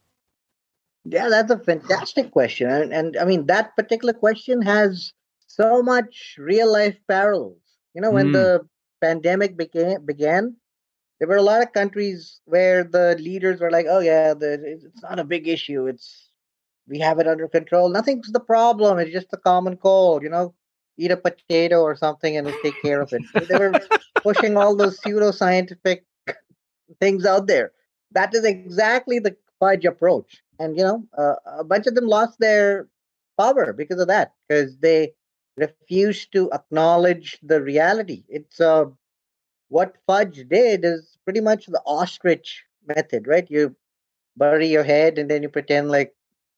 Yeah, 1.04 1.28
that's 1.28 1.50
a 1.50 1.58
fantastic 1.58 2.30
question, 2.30 2.68
and, 2.70 2.92
and 2.92 3.16
I 3.16 3.24
mean 3.24 3.46
that 3.46 3.76
particular 3.76 4.12
question 4.12 4.62
has 4.62 5.12
so 5.46 5.82
much 5.82 6.36
real 6.38 6.70
life 6.72 6.98
parallels. 7.08 7.60
You 7.94 8.02
know, 8.02 8.10
when 8.10 8.28
Mm. 8.28 8.32
the 8.32 8.68
pandemic 9.00 9.56
began, 9.56 10.04
began, 10.04 10.56
there 11.18 11.28
were 11.28 11.36
a 11.36 11.42
lot 11.42 11.62
of 11.62 11.72
countries 11.72 12.40
where 12.46 12.84
the 12.84 13.16
leaders 13.18 13.60
were 13.60 13.70
like, 13.70 13.86
"Oh 13.88 14.00
yeah, 14.00 14.34
the, 14.34 14.54
it's 14.64 15.02
not 15.02 15.18
a 15.18 15.24
big 15.24 15.48
issue. 15.48 15.86
It's 15.86 16.30
we 16.88 16.98
have 17.00 17.18
it 17.20 17.28
under 17.28 17.48
control. 17.48 17.88
Nothing's 17.90 18.32
the 18.32 18.40
problem. 18.40 18.98
It's 18.98 19.12
just 19.12 19.32
a 19.34 19.38
common 19.38 19.76
cold. 19.78 20.22
You 20.22 20.30
know, 20.30 20.54
eat 20.98 21.12
a 21.12 21.16
potato 21.16 21.80
or 21.82 21.96
something 21.96 22.36
and 22.36 22.48
it'll 22.48 22.60
take 22.60 22.80
care 22.82 23.00
of 23.02 23.12
it." 23.12 23.24
So 23.28 23.44
they 23.44 23.56
were 23.56 23.80
pushing 24.24 24.56
all 24.56 24.76
those 24.76 25.00
pseudoscientific 25.02 26.02
things 27.00 27.24
out 27.26 27.46
there. 27.46 27.72
That 28.12 28.34
is 28.34 28.44
exactly 28.44 29.18
the 29.18 29.36
fudge 29.60 29.84
approach. 29.84 30.42
And, 30.58 30.76
you 30.76 30.84
know, 30.84 31.06
uh, 31.16 31.36
a 31.46 31.64
bunch 31.64 31.86
of 31.86 31.94
them 31.94 32.06
lost 32.06 32.38
their 32.38 32.88
power 33.38 33.72
because 33.72 34.00
of 34.00 34.08
that, 34.08 34.32
because 34.48 34.78
they 34.78 35.14
refused 35.56 36.32
to 36.32 36.50
acknowledge 36.52 37.38
the 37.42 37.62
reality. 37.62 38.24
It's 38.28 38.60
uh, 38.60 38.86
what 39.68 39.96
fudge 40.06 40.48
did 40.48 40.84
is 40.84 41.18
pretty 41.24 41.40
much 41.40 41.66
the 41.66 41.82
ostrich 41.86 42.64
method, 42.86 43.26
right? 43.26 43.48
You 43.50 43.76
bury 44.36 44.68
your 44.68 44.84
head 44.84 45.18
and 45.18 45.30
then 45.30 45.42
you 45.42 45.48
pretend 45.48 45.90
like 45.90 46.14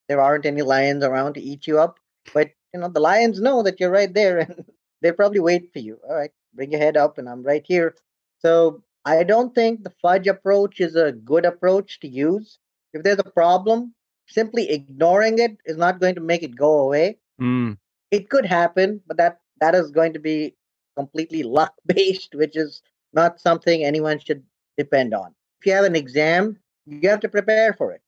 there 0.08 0.20
aren't 0.20 0.46
any 0.46 0.62
lions 0.62 1.04
around 1.04 1.34
to 1.34 1.40
eat 1.40 1.66
you 1.66 1.78
up. 1.78 1.98
But, 2.34 2.50
you 2.74 2.80
know, 2.80 2.88
the 2.88 3.00
lions 3.00 3.40
know 3.40 3.62
that 3.62 3.80
you're 3.80 3.90
right 3.90 4.12
there 4.12 4.38
and 4.40 4.64
they 5.02 5.12
probably 5.12 5.40
wait 5.40 5.72
for 5.72 5.80
you. 5.80 5.98
All 6.08 6.16
right, 6.16 6.32
bring 6.54 6.72
your 6.72 6.80
head 6.80 6.96
up 6.96 7.18
and 7.18 7.28
I'm 7.28 7.42
right 7.42 7.64
here. 7.66 7.94
So 8.40 8.82
I 9.04 9.24
don't 9.24 9.54
think 9.54 9.82
the 9.82 9.92
fudge 10.02 10.26
approach 10.26 10.80
is 10.80 10.94
a 10.94 11.12
good 11.12 11.44
approach 11.44 12.00
to 12.00 12.08
use. 12.08 12.58
If 12.92 13.02
there's 13.02 13.18
a 13.18 13.30
problem, 13.30 13.94
simply 14.28 14.70
ignoring 14.70 15.38
it 15.38 15.56
is 15.64 15.76
not 15.76 16.00
going 16.00 16.14
to 16.16 16.20
make 16.20 16.42
it 16.42 16.56
go 16.56 16.80
away. 16.80 17.18
Hmm. 17.38 17.72
It 18.10 18.28
could 18.28 18.44
happen, 18.44 19.00
but 19.06 19.16
that 19.16 19.40
that 19.60 19.74
is 19.74 19.90
going 19.90 20.12
to 20.14 20.18
be 20.18 20.54
completely 20.96 21.42
luck 21.42 21.74
based, 21.86 22.34
which 22.34 22.56
is 22.56 22.82
not 23.12 23.40
something 23.40 23.84
anyone 23.84 24.18
should 24.18 24.42
depend 24.76 25.14
on. 25.14 25.34
If 25.60 25.66
you 25.66 25.72
have 25.72 25.84
an 25.84 25.96
exam, 25.96 26.58
you 26.86 27.08
have 27.08 27.20
to 27.20 27.28
prepare 27.28 27.72
for 27.74 27.92
it. 27.92 28.02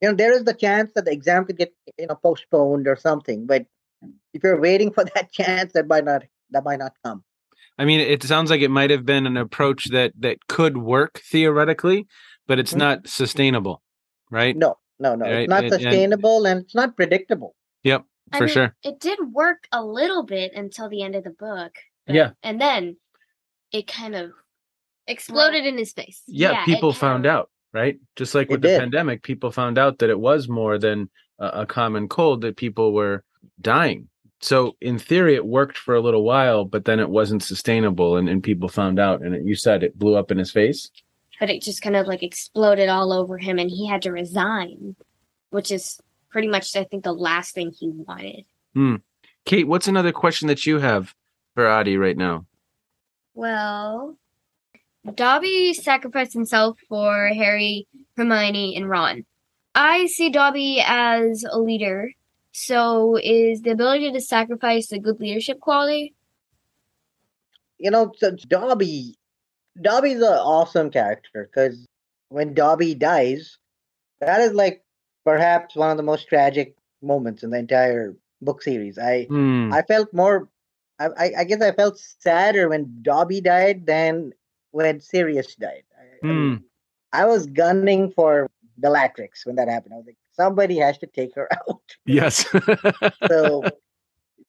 You 0.00 0.08
know, 0.08 0.14
there 0.14 0.32
is 0.32 0.44
the 0.44 0.54
chance 0.54 0.92
that 0.94 1.04
the 1.04 1.12
exam 1.12 1.44
could 1.44 1.58
get 1.58 1.72
you 1.98 2.06
know 2.06 2.16
postponed 2.16 2.88
or 2.88 2.96
something, 2.96 3.46
but 3.46 3.66
if 4.32 4.42
you're 4.42 4.60
waiting 4.60 4.92
for 4.92 5.04
that 5.14 5.32
chance, 5.32 5.72
that 5.72 5.86
might 5.86 6.04
not 6.04 6.24
that 6.50 6.64
might 6.64 6.78
not 6.78 6.94
come. 7.04 7.22
I 7.78 7.84
mean, 7.84 8.00
it 8.00 8.22
sounds 8.22 8.50
like 8.50 8.60
it 8.60 8.70
might 8.70 8.90
have 8.90 9.04
been 9.04 9.26
an 9.26 9.36
approach 9.36 9.90
that 9.90 10.12
that 10.20 10.46
could 10.48 10.76
work 10.78 11.20
theoretically, 11.30 12.06
but 12.46 12.58
it's 12.58 12.72
Mhm. 12.74 12.78
not 12.78 13.08
sustainable, 13.08 13.82
right? 14.30 14.56
No, 14.56 14.76
no, 14.98 15.14
no. 15.16 15.24
Right, 15.24 15.40
It's 15.42 15.50
not 15.50 15.64
and- 15.64 15.72
and- 15.72 15.82
sustainable 15.82 16.46
and 16.46 16.60
it's 16.62 16.74
not 16.74 16.94
predictable. 16.96 17.54
Yep, 17.82 18.04
I 18.32 18.38
for 18.38 18.44
mean, 18.44 18.52
sure. 18.52 18.76
It 18.84 19.00
did 19.00 19.18
work 19.32 19.66
a 19.72 19.84
little 19.84 20.22
bit 20.22 20.52
until 20.54 20.88
the 20.88 21.02
end 21.02 21.14
of 21.16 21.24
the 21.24 21.30
book. 21.30 21.72
but- 22.06 22.14
Yeah. 22.14 22.30
And 22.42 22.60
then 22.60 22.96
it 23.72 23.86
kind 23.86 24.14
of 24.14 24.30
exploded 25.06 25.66
in 25.66 25.76
his 25.78 25.92
face. 25.92 26.22
Yeah, 26.26 26.62
it 26.62 26.66
people 26.66 26.92
found 26.92 27.26
of- 27.26 27.32
out, 27.32 27.50
right? 27.72 27.98
Just 28.16 28.34
like 28.34 28.48
It 28.48 28.52
with 28.52 28.62
the 28.62 28.68
did. 28.68 28.80
pandemic, 28.80 29.22
people 29.22 29.50
found 29.50 29.78
out 29.78 29.98
that 29.98 30.10
it 30.10 30.18
was 30.20 30.48
more 30.48 30.78
than 30.78 31.10
a, 31.38 31.62
a 31.62 31.66
common 31.66 32.08
cold, 32.08 32.42
that 32.42 32.56
people 32.56 32.92
were 32.92 33.24
dying. 33.60 34.08
So 34.44 34.76
in 34.82 34.98
theory, 34.98 35.36
it 35.36 35.46
worked 35.46 35.78
for 35.78 35.94
a 35.94 36.02
little 36.02 36.22
while, 36.22 36.66
but 36.66 36.84
then 36.84 37.00
it 37.00 37.08
wasn't 37.08 37.42
sustainable, 37.42 38.18
and, 38.18 38.28
and 38.28 38.42
people 38.42 38.68
found 38.68 38.98
out. 38.98 39.22
And 39.22 39.34
it, 39.34 39.42
you 39.42 39.54
said 39.54 39.82
it 39.82 39.98
blew 39.98 40.16
up 40.16 40.30
in 40.30 40.36
his 40.36 40.50
face. 40.50 40.90
But 41.40 41.48
it 41.48 41.62
just 41.62 41.80
kind 41.80 41.96
of 41.96 42.06
like 42.06 42.22
exploded 42.22 42.90
all 42.90 43.10
over 43.10 43.38
him 43.38 43.58
and 43.58 43.70
he 43.70 43.88
had 43.88 44.02
to 44.02 44.12
resign, 44.12 44.96
which 45.48 45.72
is 45.72 45.98
pretty 46.28 46.48
much, 46.48 46.76
I 46.76 46.84
think, 46.84 47.04
the 47.04 47.14
last 47.14 47.54
thing 47.54 47.72
he 47.72 47.88
wanted. 47.88 48.44
Hmm. 48.74 48.96
Kate, 49.46 49.66
what's 49.66 49.88
another 49.88 50.12
question 50.12 50.48
that 50.48 50.66
you 50.66 50.78
have 50.78 51.14
for 51.54 51.66
Adi 51.66 51.96
right 51.96 52.16
now? 52.16 52.44
Well, 53.32 54.18
Dobby 55.14 55.72
sacrificed 55.72 56.34
himself 56.34 56.78
for 56.86 57.28
Harry, 57.28 57.88
Hermione, 58.18 58.76
and 58.76 58.90
Ron. 58.90 59.24
I 59.74 60.04
see 60.04 60.28
Dobby 60.28 60.82
as 60.86 61.46
a 61.50 61.58
leader. 61.58 62.12
So 62.56 63.18
is 63.22 63.62
the 63.62 63.70
ability 63.70 64.12
to 64.12 64.20
sacrifice 64.20 64.92
a 64.92 64.98
good 64.98 65.20
leadership 65.20 65.60
quality? 65.60 66.14
you 67.78 67.90
know, 67.90 68.12
so 68.16 68.30
Dobby, 68.30 69.14
Dobby's 69.80 70.16
an 70.16 70.24
awesome 70.24 70.90
character 70.90 71.48
because 71.50 71.86
when 72.28 72.54
Dobby 72.54 72.94
dies, 72.94 73.58
that 74.20 74.40
is 74.40 74.52
like 74.52 74.82
perhaps 75.24 75.76
one 75.76 75.90
of 75.90 75.96
the 75.96 76.02
most 76.02 76.28
tragic 76.28 76.76
moments 77.02 77.42
in 77.42 77.50
the 77.50 77.58
entire 77.58 78.14
book 78.40 78.62
series. 78.62 78.98
I 78.98 79.24
Hmm. 79.24 79.70
I 79.72 79.82
felt 79.82 80.12
more, 80.14 80.48
I, 80.98 81.08
I, 81.08 81.32
I 81.40 81.44
guess 81.44 81.60
I 81.60 81.72
felt 81.72 81.98
sadder 81.98 82.68
when 82.68 83.00
Dobby 83.02 83.42
died 83.42 83.86
than 83.86 84.32
when 84.70 85.00
Sirius 85.00 85.54
died. 85.54 85.84
I, 85.98 86.26
I, 86.26 86.32
mean, 86.32 86.64
I 87.12 87.26
was 87.26 87.46
gunning 87.46 88.12
for 88.12 88.50
Bellatrix 88.78 89.44
when 89.44 89.56
that 89.56 89.68
happened. 89.68 89.94
I 89.94 89.98
was 89.98 90.06
like, 90.06 90.16
somebody 90.36 90.78
has 90.78 90.98
to 90.98 91.06
take 91.06 91.34
her 91.34 91.48
out. 91.68 91.80
Yes. 92.06 92.44
So 93.28 93.62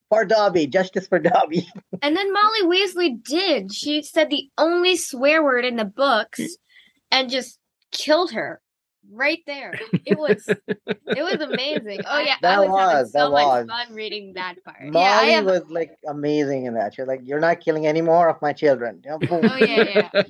for 0.09 0.23
Dobby, 0.25 0.67
justice 0.67 1.07
for 1.07 1.19
Dobby. 1.19 1.67
And 2.01 2.15
then 2.15 2.31
Molly 2.31 2.63
Weasley 2.63 3.23
did. 3.23 3.73
She 3.73 4.03
said 4.03 4.29
the 4.29 4.49
only 4.57 4.95
swear 4.97 5.43
word 5.43 5.65
in 5.65 5.77
the 5.77 5.85
books 5.85 6.39
and 7.11 7.29
just 7.29 7.57
killed 7.91 8.31
her 8.31 8.61
right 9.11 9.39
there. 9.47 9.73
It 10.05 10.17
was 10.17 10.47
it 10.47 11.23
was 11.23 11.39
amazing. 11.41 12.01
Oh 12.07 12.19
yeah, 12.19 12.35
I 12.35 12.37
That 12.41 12.59
was, 12.59 12.67
having 12.67 12.71
was, 12.97 13.11
so 13.11 13.19
that 13.19 13.31
much 13.31 13.45
was. 13.45 13.67
fun 13.67 13.95
reading 13.95 14.33
that 14.33 14.55
part. 14.63 14.81
Molly 14.83 15.05
yeah, 15.05 15.17
I 15.19 15.25
have 15.25 15.45
was 15.45 15.63
like 15.69 15.91
amazing 16.07 16.65
in 16.65 16.73
that. 16.75 16.93
She's 16.95 17.07
like, 17.07 17.21
"You're 17.23 17.39
not 17.39 17.59
killing 17.61 17.87
any 17.87 18.01
more 18.01 18.29
of 18.29 18.39
my 18.41 18.53
children." 18.53 19.01
You 19.03 19.11
know, 19.11 19.19
boom. 19.19 19.41
Oh 19.43 19.55
yeah, 19.57 20.07
yeah. 20.13 20.23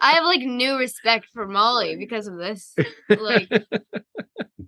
I 0.00 0.12
have 0.12 0.24
like 0.24 0.40
new 0.42 0.76
respect 0.78 1.26
for 1.32 1.46
Molly 1.46 1.96
because 1.96 2.26
of 2.26 2.36
this. 2.36 2.74
Like 3.08 3.50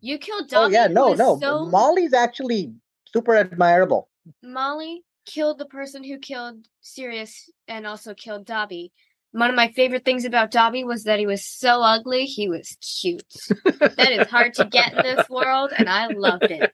you 0.03 0.19
killed 0.19 0.49
Dobby. 0.49 0.77
oh 0.77 0.81
yeah, 0.81 0.89
no, 0.89 1.15
no. 1.15 1.39
So 1.41 1.65
Molly's 1.65 2.13
actually 2.13 2.73
super 3.07 3.35
admirable. 3.35 4.09
Molly 4.43 5.03
killed 5.25 5.59
the 5.59 5.67
person 5.67 6.05
who 6.05 6.19
killed 6.19 6.67
Sirius 6.81 7.49
and 7.69 7.87
also 7.87 8.13
killed 8.13 8.45
Dobby. 8.45 8.93
One 9.31 9.49
of 9.49 9.57
my 9.57 9.69
favorite 9.69 10.05
things 10.05 10.27
about 10.27 10.51
Dobby 10.51 10.85
was 10.85 11.05
that 11.05 11.19
he 11.19 11.27
was 11.27 11.47
so 11.47 11.81
ugly, 11.81 12.27
he 12.27 12.49
was 12.51 12.77
cute. 13.01 13.25
that 13.65 14.11
is 14.11 14.27
hard 14.29 14.53
to 14.55 14.67
get 14.67 14.93
in 14.93 15.03
this 15.17 15.29
world, 15.31 15.73
and 15.77 15.89
I 15.89 16.09
loved 16.09 16.49
it. 16.51 16.71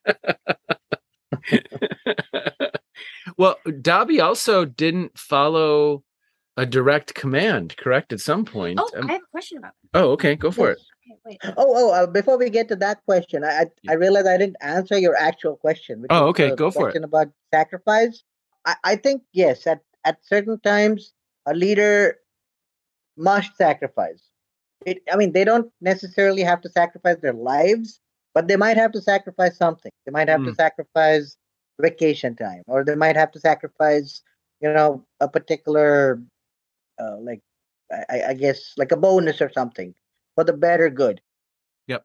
well, 3.39 3.59
Dobby 3.81 4.21
also 4.21 4.65
didn't 4.65 5.17
follow 5.17 6.03
a 6.57 6.67
direct 6.67 7.15
command, 7.15 7.77
correct? 7.77 8.13
At 8.13 8.19
some 8.21 8.45
point. 8.45 8.81
Oh, 8.83 8.91
Um, 8.97 9.09
I 9.09 9.13
have 9.13 9.23
a 9.23 9.31
question 9.31 9.59
about 9.59 9.75
oh, 9.95 10.11
okay, 10.13 10.35
go 10.35 10.51
for 10.51 10.73
it. 10.73 10.79
Okay, 11.29 11.39
Wait. 11.45 11.55
Oh, 11.57 11.73
oh! 11.77 11.91
Uh, 11.93 12.07
before 12.07 12.39
we 12.39 12.51
get 12.51 12.69
to 12.69 12.77
that 12.77 13.05
question, 13.05 13.45
I 13.45 13.49
I, 13.49 13.67
Yeah. 13.83 13.93
I 13.93 13.95
realized 13.95 14.27
I 14.27 14.39
didn't 14.39 14.57
answer 14.61 14.99
your 14.99 15.17
actual 15.17 15.57
question. 15.57 16.03
which 16.03 16.11
Oh, 16.13 16.27
okay, 16.29 16.55
go 16.55 16.71
for 16.71 16.89
it. 16.91 16.97
About 17.05 17.29
sacrifice, 17.53 18.25
I, 18.65 18.77
I 18.85 18.97
think 18.97 19.23
yes. 19.33 19.67
At 19.67 19.81
at 20.05 20.25
certain 20.25 20.59
times, 20.61 21.13
a 21.47 21.55
leader 21.55 22.19
must 23.17 23.57
sacrifice. 23.57 24.23
It. 24.87 25.03
I 25.13 25.17
mean, 25.17 25.33
they 25.33 25.45
don't 25.45 25.71
necessarily 25.81 26.43
have 26.43 26.61
to 26.63 26.71
sacrifice 26.71 27.19
their 27.21 27.33
lives, 27.35 28.01
but 28.35 28.49
they 28.49 28.57
might 28.57 28.77
have 28.77 28.93
to 28.93 29.03
sacrifice 29.03 29.57
something. 29.59 29.93
They 30.07 30.13
might 30.13 30.29
have 30.29 30.45
to 30.45 30.53
Mm. 30.53 30.57
sacrifice 30.57 31.37
vacation 31.81 32.37
time, 32.37 32.63
or 32.67 32.85
they 32.85 32.95
might 32.95 33.17
have 33.17 33.33
to 33.33 33.41
sacrifice, 33.41 34.23
you 34.61 34.73
know, 34.73 35.05
a 35.21 35.29
particular, 35.29 36.21
uh, 36.99 37.17
like, 37.19 37.43
I, 37.93 38.05
I- 38.11 38.25
I 38.31 38.35
guess, 38.35 38.75
like 38.77 38.93
a 38.93 38.97
bonus 38.97 39.41
or 39.41 39.51
something 39.51 39.95
for 40.39 40.45
the 40.45 40.53
better 40.53 40.89
good 40.89 41.21
Yep, 41.89 42.05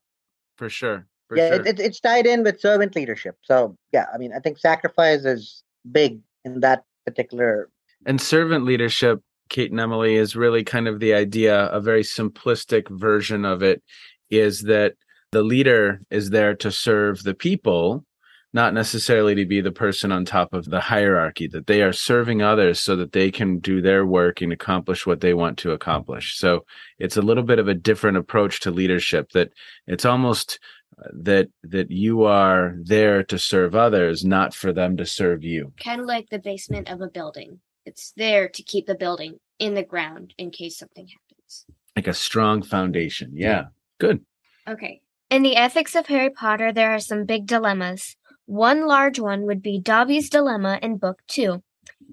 For 0.57 0.67
sure. 0.67 1.05
For 1.27 1.37
yeah, 1.37 1.49
sure. 1.49 1.61
it, 1.61 1.67
it, 1.67 1.79
it's 1.79 1.99
tied 1.99 2.25
in 2.25 2.43
with 2.43 2.59
servant 2.59 2.95
leadership. 2.95 3.37
So 3.43 3.77
yeah, 3.91 4.07
I 4.11 4.17
mean, 4.17 4.33
I 4.33 4.39
think 4.39 4.57
sacrifice 4.57 5.23
is 5.23 5.61
big 5.91 6.19
in 6.43 6.61
that 6.61 6.83
particular. 7.05 7.69
And 8.07 8.19
servant 8.19 8.65
leadership, 8.65 9.21
Kate 9.49 9.69
and 9.69 9.79
Emily, 9.79 10.15
is 10.15 10.35
really 10.35 10.63
kind 10.63 10.87
of 10.87 10.99
the 10.99 11.13
idea, 11.13 11.67
a 11.67 11.79
very 11.79 12.01
simplistic 12.01 12.89
version 12.89 13.45
of 13.45 13.61
it 13.61 13.83
is 14.31 14.63
that 14.63 14.95
the 15.31 15.43
leader 15.43 16.01
is 16.09 16.31
there 16.31 16.55
to 16.55 16.71
serve 16.71 17.21
the 17.21 17.35
people, 17.35 18.03
not 18.53 18.73
necessarily 18.73 19.33
to 19.35 19.45
be 19.45 19.61
the 19.61 19.71
person 19.71 20.11
on 20.11 20.25
top 20.25 20.53
of 20.53 20.65
the 20.65 20.79
hierarchy, 20.79 21.47
that 21.47 21.65
they 21.67 21.81
are 21.81 21.91
serving 21.91 22.41
others 22.41 22.79
so 22.79 22.95
that 22.95 23.11
they 23.11 23.31
can 23.31 23.59
do 23.59 23.81
their 23.81 24.05
work 24.05 24.41
and 24.41 24.53
accomplish 24.53 25.05
what 25.07 25.21
they 25.21 25.33
want 25.33 25.57
to 25.57 25.71
accomplish. 25.71 26.37
So 26.37 26.65
it's 26.99 27.17
a 27.17 27.21
little 27.21 27.43
bit 27.43 27.59
of 27.59 27.67
a 27.67 27.73
different 27.73 28.17
approach 28.17 28.59
to 28.61 28.71
leadership 28.71 29.31
that 29.31 29.49
it's 29.87 30.05
almost 30.05 30.59
uh, 30.99 31.09
that 31.23 31.47
that 31.63 31.89
you 31.89 32.23
are 32.23 32.75
there 32.83 33.23
to 33.23 33.39
serve 33.39 33.73
others 33.73 34.23
not 34.23 34.53
for 34.53 34.71
them 34.71 34.95
to 34.97 35.05
serve 35.07 35.43
you 35.43 35.73
Kind 35.83 35.99
of 35.99 36.05
like 36.05 36.29
the 36.29 36.37
basement 36.37 36.87
of 36.89 37.01
a 37.01 37.07
building. 37.07 37.59
It's 37.85 38.13
there 38.15 38.47
to 38.47 38.63
keep 38.63 38.85
the 38.85 38.95
building 38.95 39.39
in 39.57 39.73
the 39.73 39.83
ground 39.83 40.33
in 40.37 40.51
case 40.51 40.77
something 40.77 41.07
happens. 41.07 41.65
like 41.95 42.07
a 42.07 42.13
strong 42.13 42.61
foundation. 42.61 43.31
Yeah. 43.33 43.65
Good. 43.99 44.23
Okay. 44.67 45.01
In 45.29 45.41
the 45.41 45.55
ethics 45.55 45.95
of 45.95 46.05
Harry 46.07 46.29
Potter, 46.29 46.71
there 46.71 46.93
are 46.93 46.99
some 46.99 47.25
big 47.25 47.47
dilemmas. 47.47 48.15
One 48.45 48.87
large 48.87 49.19
one 49.19 49.43
would 49.43 49.61
be 49.61 49.79
Dobby's 49.79 50.29
dilemma 50.29 50.79
in 50.81 50.97
Book 50.97 51.21
2. 51.27 51.63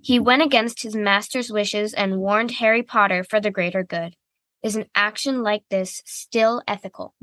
He 0.02 0.18
went 0.18 0.42
against 0.42 0.82
his 0.82 0.94
master's 0.94 1.50
wishes 1.50 1.92
and 1.92 2.18
warned 2.18 2.52
Harry 2.52 2.82
Potter 2.82 3.24
for 3.24 3.40
the 3.40 3.50
greater 3.50 3.82
good. 3.82 4.16
Is 4.62 4.76
an 4.76 4.86
action 4.94 5.42
like 5.42 5.64
this 5.70 6.02
still 6.04 6.62
ethical? 6.68 7.14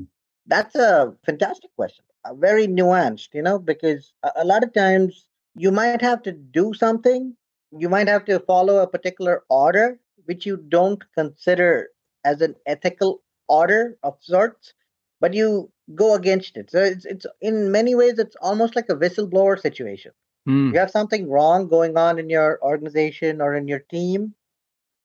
That's 0.46 0.74
a 0.74 1.14
fantastic 1.24 1.70
question. 1.76 2.04
Very 2.34 2.66
nuanced, 2.66 3.28
you 3.32 3.42
know, 3.42 3.58
because 3.58 4.12
a 4.36 4.44
lot 4.44 4.62
of 4.62 4.74
times 4.74 5.26
you 5.54 5.72
might 5.72 6.02
have 6.02 6.22
to 6.22 6.32
do 6.32 6.74
something. 6.74 7.34
You 7.70 7.88
might 7.88 8.08
have 8.08 8.24
to 8.26 8.40
follow 8.40 8.78
a 8.78 8.86
particular 8.86 9.44
order, 9.48 9.98
which 10.26 10.44
you 10.44 10.56
don't 10.56 11.02
consider 11.14 11.88
as 12.24 12.40
an 12.40 12.54
ethical 12.66 13.22
order 13.48 13.96
of 14.02 14.16
sorts, 14.20 14.74
but 15.20 15.32
you 15.32 15.70
go 15.94 16.14
against 16.14 16.56
it. 16.56 16.70
So 16.70 16.82
it's 16.82 17.04
it's 17.04 17.26
in 17.40 17.70
many 17.72 17.94
ways 17.94 18.18
it's 18.18 18.36
almost 18.40 18.76
like 18.76 18.88
a 18.90 18.96
whistleblower 18.96 19.60
situation. 19.60 20.12
Hmm. 20.46 20.72
you 20.72 20.78
have 20.78 20.90
something 20.90 21.28
wrong 21.28 21.68
going 21.68 21.96
on 21.98 22.18
in 22.18 22.30
your 22.30 22.58
organization 22.62 23.42
or 23.42 23.54
in 23.54 23.68
your 23.68 23.80
team 23.80 24.34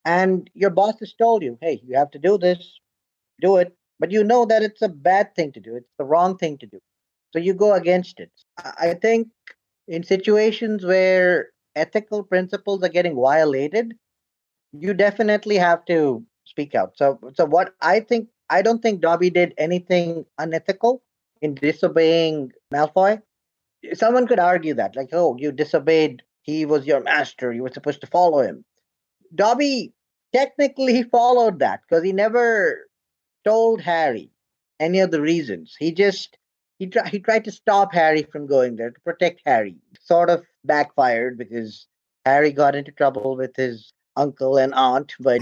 and 0.05 0.49
your 0.53 0.69
boss 0.69 0.99
has 0.99 1.13
told 1.13 1.43
you 1.43 1.57
hey 1.61 1.81
you 1.83 1.97
have 1.97 2.11
to 2.11 2.19
do 2.19 2.37
this 2.37 2.79
do 3.41 3.57
it 3.57 3.75
but 3.99 4.11
you 4.11 4.23
know 4.23 4.45
that 4.45 4.63
it's 4.63 4.81
a 4.81 4.89
bad 4.89 5.33
thing 5.35 5.51
to 5.51 5.59
do 5.59 5.75
it's 5.75 5.93
the 5.97 6.05
wrong 6.05 6.37
thing 6.37 6.57
to 6.57 6.65
do 6.65 6.79
so 7.31 7.39
you 7.39 7.53
go 7.53 7.73
against 7.73 8.19
it 8.19 8.31
i 8.57 8.89
I 8.89 8.93
think 9.05 9.27
in 9.87 10.03
situations 10.03 10.85
where 10.85 11.49
ethical 11.75 12.23
principles 12.23 12.83
are 12.83 12.95
getting 12.97 13.15
violated 13.15 13.95
you 14.71 14.93
definitely 14.93 15.57
have 15.57 15.85
to 15.85 15.97
speak 16.45 16.75
out 16.75 16.91
so 17.01 17.19
so 17.37 17.45
what 17.45 17.73
i 17.81 17.99
think 17.99 18.29
i 18.49 18.61
don't 18.61 18.81
think 18.81 19.01
dobby 19.01 19.29
did 19.29 19.53
anything 19.57 20.25
unethical 20.37 21.01
in 21.43 21.53
disobeying 21.55 22.53
malfoy. 22.73 23.21
Someone 23.93 24.27
could 24.27 24.39
argue 24.39 24.73
that 24.75 24.95
like 24.95 25.09
oh 25.11 25.35
you 25.37 25.51
disobeyed 25.51 26.23
he 26.41 26.65
was 26.65 26.87
your 26.87 27.01
master 27.01 27.51
you 27.51 27.61
were 27.63 27.71
supposed 27.71 28.01
to 28.01 28.07
follow 28.07 28.39
him. 28.39 28.63
Dobby 29.35 29.93
technically 30.33 31.03
followed 31.03 31.59
that 31.59 31.81
because 31.81 32.03
he 32.03 32.13
never 32.13 32.87
told 33.43 33.81
harry 33.81 34.31
any 34.79 34.99
of 34.99 35.11
the 35.11 35.21
reasons. 35.21 35.75
He 35.77 35.91
just 35.91 36.37
he, 36.79 36.87
try, 36.87 37.07
he 37.09 37.19
tried 37.19 37.43
to 37.43 37.51
stop 37.51 37.93
harry 37.93 38.23
from 38.23 38.47
going 38.47 38.77
there 38.77 38.91
to 38.91 39.01
protect 39.01 39.41
harry. 39.45 39.75
Sort 40.01 40.29
of 40.29 40.45
backfired 40.63 41.37
because 41.37 41.87
harry 42.23 42.53
got 42.53 42.73
into 42.73 42.93
trouble 42.93 43.35
with 43.35 43.53
his 43.57 43.91
uncle 44.15 44.57
and 44.57 44.73
aunt 44.75 45.13
but 45.19 45.41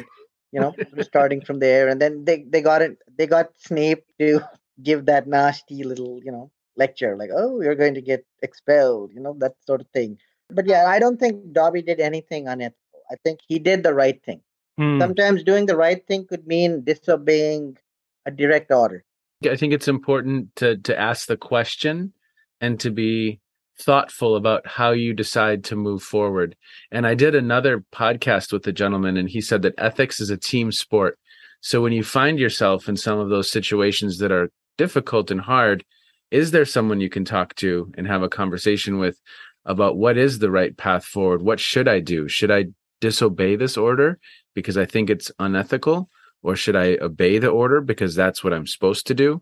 you 0.51 0.59
know 0.59 0.73
starting 1.01 1.41
from 1.41 1.59
there. 1.59 1.87
And 1.87 2.01
then 2.01 2.25
they, 2.25 2.45
they 2.47 2.61
got 2.61 2.81
it 2.81 2.97
they 3.17 3.27
got 3.27 3.49
snape 3.57 4.03
to 4.19 4.41
give 4.83 5.05
that 5.05 5.27
nasty 5.27 5.83
little 5.83 6.19
you 6.23 6.31
know 6.31 6.51
lecture 6.77 7.17
like 7.17 7.29
oh 7.35 7.61
you're 7.61 7.75
going 7.75 7.93
to 7.93 8.01
get 8.01 8.25
expelled 8.41 9.11
you 9.13 9.19
know 9.19 9.35
that 9.39 9.55
sort 9.65 9.81
of 9.81 9.87
thing. 9.89 10.17
But 10.49 10.67
yeah 10.67 10.85
i 10.87 10.99
don't 10.99 11.17
think 11.17 11.53
dobby 11.53 11.81
did 11.81 11.99
anything 11.99 12.47
unethical 12.47 12.99
i 13.09 13.15
think 13.23 13.39
he 13.47 13.59
did 13.59 13.83
the 13.83 13.93
right 13.93 14.21
thing. 14.23 14.41
Hmm. 14.77 14.99
sometimes 14.99 15.43
doing 15.43 15.65
the 15.65 15.75
right 15.75 16.05
thing 16.07 16.25
could 16.25 16.47
mean 16.47 16.83
disobeying 16.83 17.77
a 18.25 18.31
direct 18.31 18.71
order. 18.71 19.03
I 19.49 19.55
think 19.55 19.73
it's 19.73 19.87
important 19.87 20.55
to 20.57 20.77
to 20.77 20.99
ask 20.99 21.27
the 21.27 21.37
question 21.37 22.13
and 22.59 22.79
to 22.79 22.91
be 22.91 23.39
thoughtful 23.81 24.35
about 24.35 24.65
how 24.67 24.91
you 24.91 25.13
decide 25.13 25.63
to 25.65 25.75
move 25.75 26.03
forward. 26.03 26.55
And 26.91 27.05
I 27.05 27.15
did 27.15 27.35
another 27.35 27.83
podcast 27.93 28.51
with 28.51 28.65
a 28.67 28.71
gentleman 28.71 29.17
and 29.17 29.29
he 29.29 29.41
said 29.41 29.61
that 29.63 29.75
ethics 29.77 30.19
is 30.19 30.29
a 30.29 30.37
team 30.37 30.71
sport. 30.71 31.17
So 31.61 31.81
when 31.81 31.93
you 31.93 32.03
find 32.03 32.39
yourself 32.39 32.87
in 32.87 32.97
some 32.97 33.19
of 33.19 33.29
those 33.29 33.51
situations 33.51 34.17
that 34.19 34.31
are 34.31 34.51
difficult 34.77 35.31
and 35.31 35.41
hard, 35.41 35.83
is 36.31 36.51
there 36.51 36.65
someone 36.65 37.01
you 37.01 37.09
can 37.09 37.25
talk 37.25 37.55
to 37.55 37.91
and 37.97 38.07
have 38.07 38.23
a 38.23 38.29
conversation 38.29 38.97
with 38.97 39.19
about 39.65 39.97
what 39.97 40.17
is 40.17 40.39
the 40.39 40.51
right 40.51 40.75
path 40.75 41.05
forward? 41.05 41.41
What 41.41 41.59
should 41.59 41.87
I 41.87 41.99
do? 41.99 42.27
Should 42.27 42.51
I 42.51 42.65
disobey 42.99 43.55
this 43.55 43.77
order 43.77 44.19
because 44.55 44.77
I 44.77 44.85
think 44.85 45.09
it's 45.09 45.31
unethical? 45.39 46.09
or 46.43 46.55
should 46.55 46.75
I 46.75 46.97
obey 47.01 47.37
the 47.37 47.49
order 47.49 47.81
because 47.81 48.15
that's 48.15 48.43
what 48.43 48.53
I'm 48.53 48.67
supposed 48.67 49.07
to 49.07 49.13
do? 49.13 49.41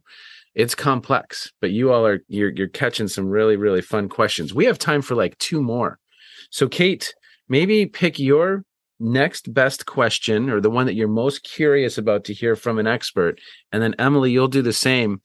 It's 0.55 0.75
complex, 0.75 1.51
but 1.61 1.71
you 1.71 1.91
all 1.91 2.05
are 2.05 2.19
you're 2.27 2.51
you're 2.51 2.67
catching 2.67 3.07
some 3.07 3.27
really 3.27 3.55
really 3.55 3.81
fun 3.81 4.09
questions. 4.09 4.53
We 4.53 4.65
have 4.65 4.79
time 4.79 5.01
for 5.01 5.15
like 5.15 5.37
two 5.37 5.61
more. 5.61 5.99
So 6.49 6.67
Kate, 6.67 7.13
maybe 7.47 7.85
pick 7.85 8.19
your 8.19 8.63
next 8.99 9.53
best 9.53 9.85
question 9.85 10.49
or 10.49 10.59
the 10.59 10.69
one 10.69 10.85
that 10.85 10.95
you're 10.95 11.07
most 11.07 11.43
curious 11.43 11.97
about 11.97 12.25
to 12.25 12.33
hear 12.33 12.55
from 12.55 12.79
an 12.79 12.87
expert 12.87 13.39
and 13.71 13.81
then 13.81 13.95
Emily 13.97 14.31
you'll 14.31 14.49
do 14.49 14.61
the 14.61 14.73
same. 14.73 15.21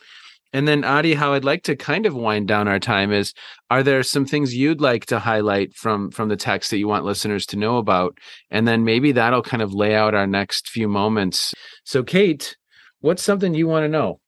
And 0.52 0.68
then 0.68 0.84
Adi, 0.84 1.14
how 1.14 1.32
I'd 1.32 1.44
like 1.44 1.64
to 1.64 1.74
kind 1.74 2.06
of 2.06 2.14
wind 2.14 2.46
down 2.46 2.68
our 2.68 2.78
time 2.78 3.12
is 3.12 3.34
are 3.70 3.82
there 3.82 4.04
some 4.04 4.24
things 4.24 4.54
you'd 4.54 4.80
like 4.80 5.04
to 5.06 5.18
highlight 5.18 5.74
from 5.74 6.12
from 6.12 6.28
the 6.28 6.37
text 6.37 6.70
that 6.70 6.78
you 6.78 6.87
want 6.87 7.04
listeners 7.04 7.44
to 7.46 7.56
know 7.56 7.78
about? 7.78 8.16
And 8.50 8.68
then 8.68 8.84
maybe 8.84 9.10
that'll 9.10 9.42
kind 9.42 9.62
of 9.62 9.74
lay 9.74 9.96
out 9.96 10.14
our 10.14 10.28
next 10.28 10.68
few 10.68 10.87
moments. 10.87 11.52
So 11.84 12.04
Kate, 12.04 12.56
what's 13.00 13.24
something 13.24 13.54
you 13.54 13.66
want 13.66 13.82
to 13.82 13.88
know? 13.88 14.20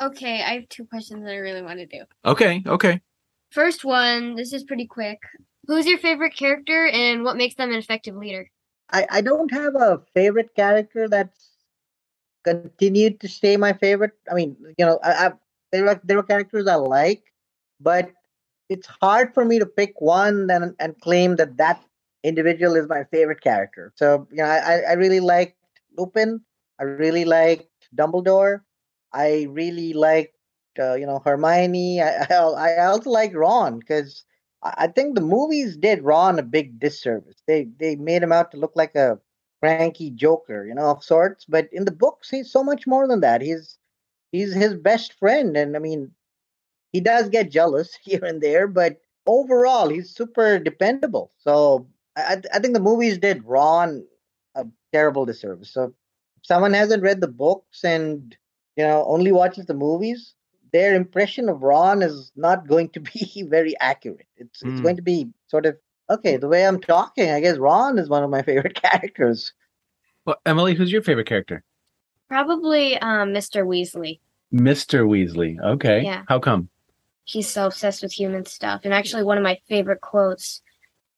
Okay, 0.00 0.42
I 0.42 0.54
have 0.54 0.68
two 0.68 0.84
questions 0.86 1.24
that 1.24 1.32
I 1.32 1.36
really 1.36 1.62
want 1.62 1.78
to 1.80 1.86
do. 1.86 2.04
Okay, 2.24 2.62
okay. 2.66 3.00
First 3.50 3.84
one, 3.84 4.36
this 4.36 4.52
is 4.52 4.62
pretty 4.62 4.86
quick. 4.86 5.18
Who's 5.66 5.86
your 5.86 5.98
favorite 5.98 6.36
character 6.36 6.86
and 6.86 7.24
what 7.24 7.36
makes 7.36 7.56
them 7.56 7.70
an 7.70 7.78
effective 7.78 8.14
leader? 8.14 8.48
I, 8.90 9.06
I 9.10 9.20
don't 9.20 9.52
have 9.52 9.74
a 9.74 10.00
favorite 10.14 10.54
character 10.54 11.08
that's 11.08 11.50
continued 12.44 13.20
to 13.20 13.28
stay 13.28 13.56
my 13.56 13.72
favorite. 13.72 14.12
I 14.30 14.34
mean, 14.34 14.56
you 14.78 14.86
know, 14.86 14.98
I, 15.02 15.26
I 15.26 15.32
there 15.72 15.88
are 15.88 16.00
there 16.04 16.18
are 16.18 16.22
characters 16.22 16.66
I 16.66 16.76
like, 16.76 17.24
but 17.80 18.10
it's 18.68 18.88
hard 19.00 19.34
for 19.34 19.44
me 19.44 19.58
to 19.58 19.66
pick 19.66 20.00
one 20.00 20.48
and 20.50 20.74
and 20.78 20.98
claim 21.00 21.36
that 21.36 21.56
that 21.58 21.82
individual 22.22 22.76
is 22.76 22.88
my 22.88 23.04
favorite 23.10 23.40
character. 23.40 23.92
So 23.96 24.26
you 24.30 24.38
know, 24.38 24.44
I 24.44 24.80
I 24.88 24.92
really 24.92 25.20
liked 25.20 25.56
Lupin. 25.96 26.40
I 26.80 26.84
really 26.84 27.24
liked 27.24 27.68
Dumbledore. 27.94 28.60
I 29.12 29.46
really 29.50 29.92
liked 29.92 30.34
uh, 30.78 30.94
you 30.94 31.06
know 31.06 31.20
Hermione. 31.24 32.02
I 32.02 32.26
I, 32.30 32.74
I 32.80 32.86
also 32.86 33.10
like 33.10 33.34
Ron 33.34 33.78
because 33.78 34.24
I 34.62 34.88
think 34.88 35.14
the 35.14 35.20
movies 35.20 35.76
did 35.76 36.02
Ron 36.02 36.38
a 36.38 36.42
big 36.42 36.80
disservice. 36.80 37.42
They 37.46 37.68
they 37.78 37.96
made 37.96 38.22
him 38.22 38.32
out 38.32 38.50
to 38.52 38.56
look 38.56 38.72
like 38.74 38.94
a 38.94 39.18
cranky 39.60 40.10
joker, 40.10 40.66
you 40.66 40.74
know, 40.74 40.90
of 40.90 41.04
sorts. 41.04 41.44
But 41.44 41.68
in 41.72 41.84
the 41.84 41.92
books, 41.92 42.30
he's 42.30 42.50
so 42.50 42.62
much 42.64 42.86
more 42.86 43.06
than 43.06 43.20
that. 43.20 43.40
He's 43.40 43.78
he's 44.32 44.52
his 44.54 44.74
best 44.74 45.12
friend, 45.14 45.56
and 45.56 45.76
I 45.76 45.80
mean, 45.80 46.12
he 46.92 47.00
does 47.00 47.28
get 47.28 47.50
jealous 47.50 47.94
here 48.02 48.24
and 48.24 48.40
there, 48.42 48.66
but 48.66 49.00
overall, 49.26 49.88
he's 49.88 50.14
super 50.14 50.58
dependable. 50.58 51.32
So 51.38 51.86
I 52.16 52.42
I 52.52 52.58
think 52.58 52.74
the 52.74 52.80
movies 52.80 53.18
did 53.18 53.44
Ron 53.44 54.04
a 54.54 54.66
terrible 54.92 55.24
disservice. 55.26 55.72
So 55.72 55.84
if 55.84 55.92
someone 56.42 56.72
hasn't 56.74 57.02
read 57.02 57.20
the 57.20 57.28
books 57.28 57.84
and 57.84 58.36
you 58.78 58.84
know, 58.84 59.04
only 59.08 59.32
watches 59.32 59.66
the 59.66 59.74
movies, 59.74 60.34
their 60.72 60.94
impression 60.94 61.48
of 61.48 61.62
Ron 61.62 62.00
is 62.00 62.30
not 62.36 62.68
going 62.68 62.88
to 62.90 63.00
be 63.12 63.42
very 63.48 63.74
accurate. 63.80 64.26
It's 64.36 64.62
it's 64.62 64.80
Mm. 64.80 64.82
going 64.84 64.96
to 64.96 65.02
be 65.02 65.28
sort 65.48 65.66
of 65.66 65.76
okay. 66.08 66.36
The 66.36 66.48
way 66.48 66.64
I'm 66.64 66.80
talking, 66.80 67.30
I 67.30 67.40
guess 67.40 67.58
Ron 67.58 67.98
is 67.98 68.08
one 68.08 68.22
of 68.22 68.30
my 68.30 68.42
favorite 68.50 68.80
characters. 68.80 69.52
Well, 70.24 70.36
Emily, 70.46 70.74
who's 70.74 70.92
your 70.92 71.02
favorite 71.02 71.26
character? 71.26 71.64
Probably 72.28 72.96
um, 72.98 73.30
Mr. 73.30 73.66
Weasley. 73.66 74.20
Mr. 74.52 75.06
Weasley. 75.06 75.58
Okay. 75.74 76.02
Yeah. 76.04 76.22
How 76.28 76.38
come? 76.38 76.68
He's 77.24 77.48
so 77.48 77.66
obsessed 77.66 78.02
with 78.02 78.12
human 78.12 78.44
stuff. 78.46 78.82
And 78.84 78.94
actually, 78.94 79.22
one 79.24 79.38
of 79.38 79.44
my 79.44 79.58
favorite 79.68 80.00
quotes 80.02 80.62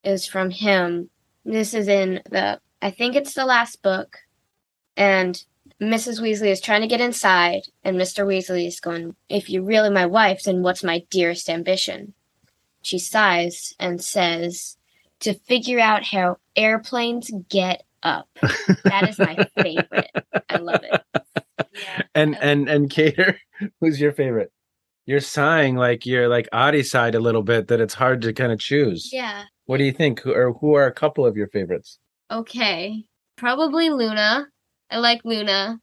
is 0.03 0.27
from 0.27 0.51
him. 0.51 1.11
This 1.44 1.75
is 1.75 1.88
in 1.88 2.23
the, 2.31 2.61
I 2.83 2.90
think 2.90 3.16
it's 3.16 3.35
the 3.35 3.44
last 3.44 3.83
book. 3.83 4.16
And 4.96 5.42
Mrs. 5.81 6.21
Weasley 6.21 6.49
is 6.49 6.61
trying 6.61 6.83
to 6.83 6.87
get 6.87 7.01
inside, 7.01 7.62
and 7.83 7.97
Mr. 7.97 8.27
Weasley 8.27 8.66
is 8.66 8.81
going, 8.81 9.16
If 9.29 9.49
you're 9.49 9.62
really 9.62 9.90
my 9.90 10.07
wife, 10.07 10.43
then 10.43 10.62
what's 10.62 10.85
my 10.85 11.05
dearest 11.11 11.49
ambition? 11.49 12.12
She 12.83 12.99
sighs 12.99 13.75
and 13.81 14.03
says, 14.03 14.77
To 15.21 15.35
figure 15.35 15.81
out 15.81 16.05
how 16.05 16.37
airplanes 16.55 17.31
get 17.49 17.83
up. 18.03 18.29
That 18.85 19.09
is 19.09 19.19
my 19.19 19.37
favorite. 19.62 20.11
I 20.49 20.57
love 20.57 20.83
it. 20.83 21.03
Yeah. 21.75 22.03
And 22.14 22.37
and 22.40 22.69
and 22.69 22.90
Cater, 22.90 23.38
who's 23.81 24.01
your 24.01 24.12
favorite? 24.12 24.53
You're 25.07 25.21
sighing 25.21 25.77
like 25.77 26.07
you're 26.07 26.29
like 26.29 26.49
Adi 26.53 26.83
sighed 26.83 27.14
a 27.14 27.21
little 27.21 27.43
bit 27.43 27.69
that 27.69 27.81
it's 27.81 27.95
hard 27.95 28.23
to 28.23 28.33
kind 28.33 28.53
of 28.53 28.59
choose. 28.59 29.11
Yeah. 29.12 29.45
What 29.66 29.79
do 29.79 29.85
you 29.85 29.93
think? 29.93 30.21
Who 30.21 30.33
or 30.33 30.53
who 30.55 30.75
are 30.75 30.87
a 30.87 30.93
couple 30.93 31.27
of 31.27 31.37
your 31.37 31.49
favorites? 31.49 31.99
Okay. 32.31 33.05
Probably 33.37 33.90
Luna. 33.90 34.47
I 34.90 34.98
like 34.98 35.20
Luna. 35.24 35.79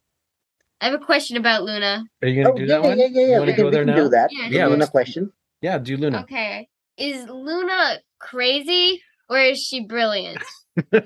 I 0.80 0.84
have 0.84 0.94
a 1.00 1.04
question 1.04 1.36
about 1.36 1.64
Luna. 1.64 2.04
Are 2.22 2.28
you 2.28 2.42
gonna 2.42 2.54
oh, 2.54 2.58
do 2.58 2.62
Oh, 2.64 2.66
yeah, 2.66 2.72
that 2.74 2.82
one? 2.82 2.98
yeah, 2.98 3.06
yeah, 3.10 3.26
yeah. 3.26 3.38
wanna 3.38 3.50
We 3.50 3.54
can, 3.54 3.62
go 3.62 3.64
we 3.66 3.70
there 3.72 3.84
can 3.84 3.94
now? 3.94 4.02
do 4.02 4.08
that. 4.10 4.30
Yeah, 4.32 4.48
The 4.48 4.54
yeah, 4.56 4.66
Luna 4.66 4.86
question. 4.86 5.32
Yeah, 5.60 5.78
do 5.78 5.96
Luna. 5.96 6.20
Okay. 6.22 6.68
Is 6.96 7.26
Luna 7.28 7.98
crazy 8.20 9.02
or 9.28 9.38
is 9.38 9.60
she 9.62 9.84
brilliant? 9.84 10.38
this 10.92 11.02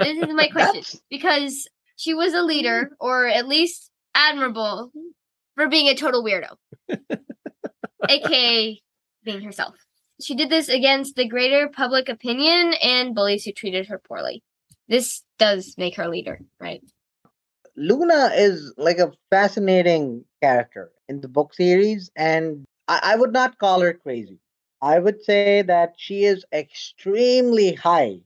is 0.00 0.28
my 0.34 0.48
question. 0.48 0.74
That's- 0.82 1.00
Because 1.10 1.68
she 1.96 2.14
was 2.14 2.34
a 2.34 2.42
leader, 2.42 2.90
or 3.00 3.26
at 3.26 3.48
least 3.48 3.90
admirable, 4.14 4.92
for 5.54 5.66
being 5.68 5.88
a 5.88 5.94
total 5.94 6.22
weirdo. 6.22 6.56
AKA 8.08 8.80
being 9.24 9.42
herself. 9.42 9.74
She 10.20 10.34
did 10.34 10.50
this 10.50 10.68
against 10.68 11.16
the 11.16 11.26
greater 11.26 11.68
public 11.68 12.08
opinion 12.08 12.74
and 12.82 13.14
bullies 13.14 13.44
who 13.44 13.52
treated 13.52 13.86
her 13.88 13.98
poorly. 14.06 14.42
This 14.88 15.22
does 15.38 15.74
make 15.78 15.96
her 15.96 16.04
a 16.04 16.08
leader, 16.08 16.40
right? 16.60 16.82
Luna 17.76 18.30
is 18.34 18.72
like 18.76 18.98
a 18.98 19.12
fascinating 19.30 20.24
character 20.42 20.92
in 21.08 21.20
the 21.20 21.28
book 21.28 21.54
series, 21.54 22.10
and 22.16 22.64
I, 22.88 23.00
I 23.02 23.16
would 23.16 23.32
not 23.32 23.58
call 23.58 23.80
her 23.80 23.92
crazy. 23.94 24.40
I 24.82 24.98
would 24.98 25.22
say 25.22 25.62
that 25.62 25.94
she 25.96 26.24
is 26.24 26.44
extremely 26.52 27.72
high 27.74 28.20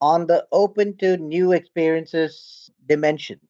on 0.00 0.26
the 0.26 0.46
open 0.52 0.96
to 0.98 1.16
new 1.16 1.52
experiences 1.52 2.70
dimension. 2.86 3.40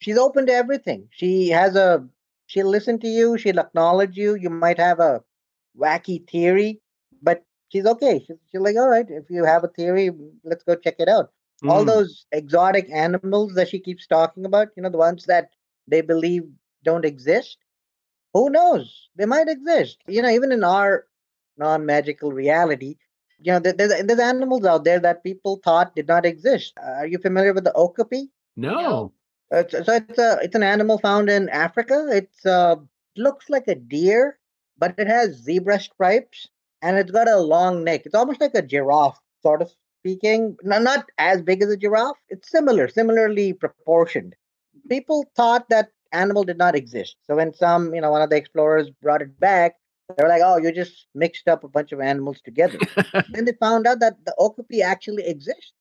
She's 0.00 0.18
open 0.18 0.46
to 0.46 0.52
everything. 0.52 1.08
She 1.10 1.48
has 1.50 1.76
a 1.76 2.06
she'll 2.46 2.68
listen 2.68 2.98
to 3.00 3.08
you, 3.08 3.38
she'll 3.38 3.60
acknowledge 3.60 4.16
you. 4.16 4.34
You 4.36 4.50
might 4.50 4.78
have 4.78 5.00
a 5.00 5.22
wacky 5.78 6.28
theory, 6.28 6.80
but 7.22 7.44
she's 7.70 7.86
okay. 7.86 8.18
She's, 8.20 8.36
she's 8.50 8.60
like, 8.60 8.76
all 8.76 8.88
right, 8.88 9.06
if 9.08 9.30
you 9.30 9.44
have 9.44 9.64
a 9.64 9.68
theory, 9.68 10.10
let's 10.44 10.64
go 10.64 10.74
check 10.76 10.96
it 10.98 11.08
out 11.08 11.32
all 11.64 11.84
Mm. 11.84 11.86
those 11.86 12.26
exotic 12.32 12.90
animals 12.92 13.48
that 13.48 13.62
she 13.62 13.72
keeps 13.72 14.00
talking 14.00 14.38
about, 14.38 14.62
you 14.70 14.76
know, 14.76 14.84
the 14.84 14.92
ones 14.92 15.20
that 15.22 15.46
they 15.86 16.00
believe 16.00 16.42
don't 16.82 17.04
exist. 17.04 17.58
Who 18.32 18.50
knows? 18.50 19.08
They 19.16 19.26
might 19.26 19.48
exist. 19.48 19.98
You 20.06 20.22
know, 20.22 20.28
even 20.30 20.52
in 20.52 20.62
our 20.64 21.06
non 21.56 21.84
magical 21.86 22.32
reality, 22.32 22.96
you 23.40 23.52
know, 23.52 23.58
there's, 23.60 23.76
there's 24.04 24.20
animals 24.20 24.64
out 24.64 24.84
there 24.84 25.00
that 25.00 25.22
people 25.24 25.60
thought 25.62 25.94
did 25.94 26.08
not 26.08 26.24
exist. 26.26 26.74
Uh, 26.82 26.92
are 27.00 27.06
you 27.06 27.18
familiar 27.18 27.52
with 27.54 27.64
the 27.64 27.74
okapi? 27.74 28.30
No. 28.56 29.12
Uh, 29.52 29.64
so 29.68 29.82
so 29.82 29.94
it's 29.94 30.18
a 30.18 30.38
it's 30.42 30.54
an 30.56 30.62
animal 30.62 30.98
found 30.98 31.28
in 31.28 31.48
Africa. 31.48 32.06
It's 32.10 32.44
uh 32.46 32.76
looks 33.16 33.48
like 33.50 33.68
a 33.68 33.74
deer, 33.76 34.38
but 34.78 34.92
it 34.92 35.00
has 35.02 35.28
zebra 35.34 35.74
stripes 35.74 36.42
and 36.76 36.92
it's 36.92 37.10
got 37.10 37.28
a 37.28 37.36
long 37.38 37.84
neck. 37.84 38.02
It's 38.04 38.14
almost 38.14 38.40
like 38.40 38.54
a 38.54 38.62
giraffe, 38.62 39.20
sort 39.42 39.62
of 39.62 39.72
speaking. 40.06 40.56
No, 40.62 40.78
not 40.78 41.06
as 41.18 41.42
big 41.42 41.62
as 41.62 41.70
a 41.70 41.76
giraffe. 41.76 42.16
It's 42.28 42.50
similar, 42.50 42.88
similarly 42.88 43.52
proportioned. 43.52 44.34
People 44.88 45.24
thought 45.34 45.68
that 45.70 45.90
animal 46.12 46.44
did 46.44 46.58
not 46.58 46.76
exist. 46.76 47.16
So 47.26 47.36
when 47.36 47.52
some, 47.52 47.92
you 47.94 48.00
know, 48.00 48.12
one 48.12 48.22
of 48.22 48.30
the 48.30 48.36
explorers 48.36 48.88
brought 49.02 49.22
it 49.22 49.38
back, 49.40 49.74
they 50.16 50.22
were 50.22 50.28
like, 50.28 50.42
"Oh, 50.44 50.58
you 50.58 50.70
just 50.70 51.08
mixed 51.14 51.48
up 51.48 51.64
a 51.64 51.68
bunch 51.68 51.90
of 51.90 52.00
animals 52.00 52.40
together." 52.40 52.78
then 53.30 53.44
they 53.44 53.52
found 53.58 53.86
out 53.88 53.98
that 53.98 54.24
the 54.24 54.34
okapi 54.38 54.80
actually 54.80 55.26
exists. 55.26 55.72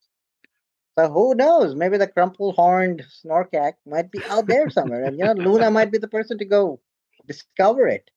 So 0.98 1.08
who 1.10 1.36
knows? 1.36 1.76
Maybe 1.76 1.98
the 1.98 2.08
crumple 2.08 2.54
horned 2.54 3.04
snorkack 3.20 3.74
might 3.86 4.10
be 4.12 4.24
out 4.30 4.48
there 4.48 4.72
somewhere, 4.72 5.04
and 5.04 5.20
you 5.20 5.26
know, 5.26 5.34
Luna 5.34 5.70
might 5.70 5.92
be 5.92 6.00
the 6.00 6.08
person 6.08 6.40
to 6.40 6.46
go 6.46 6.80
discover 7.28 7.88
it. 7.88 8.10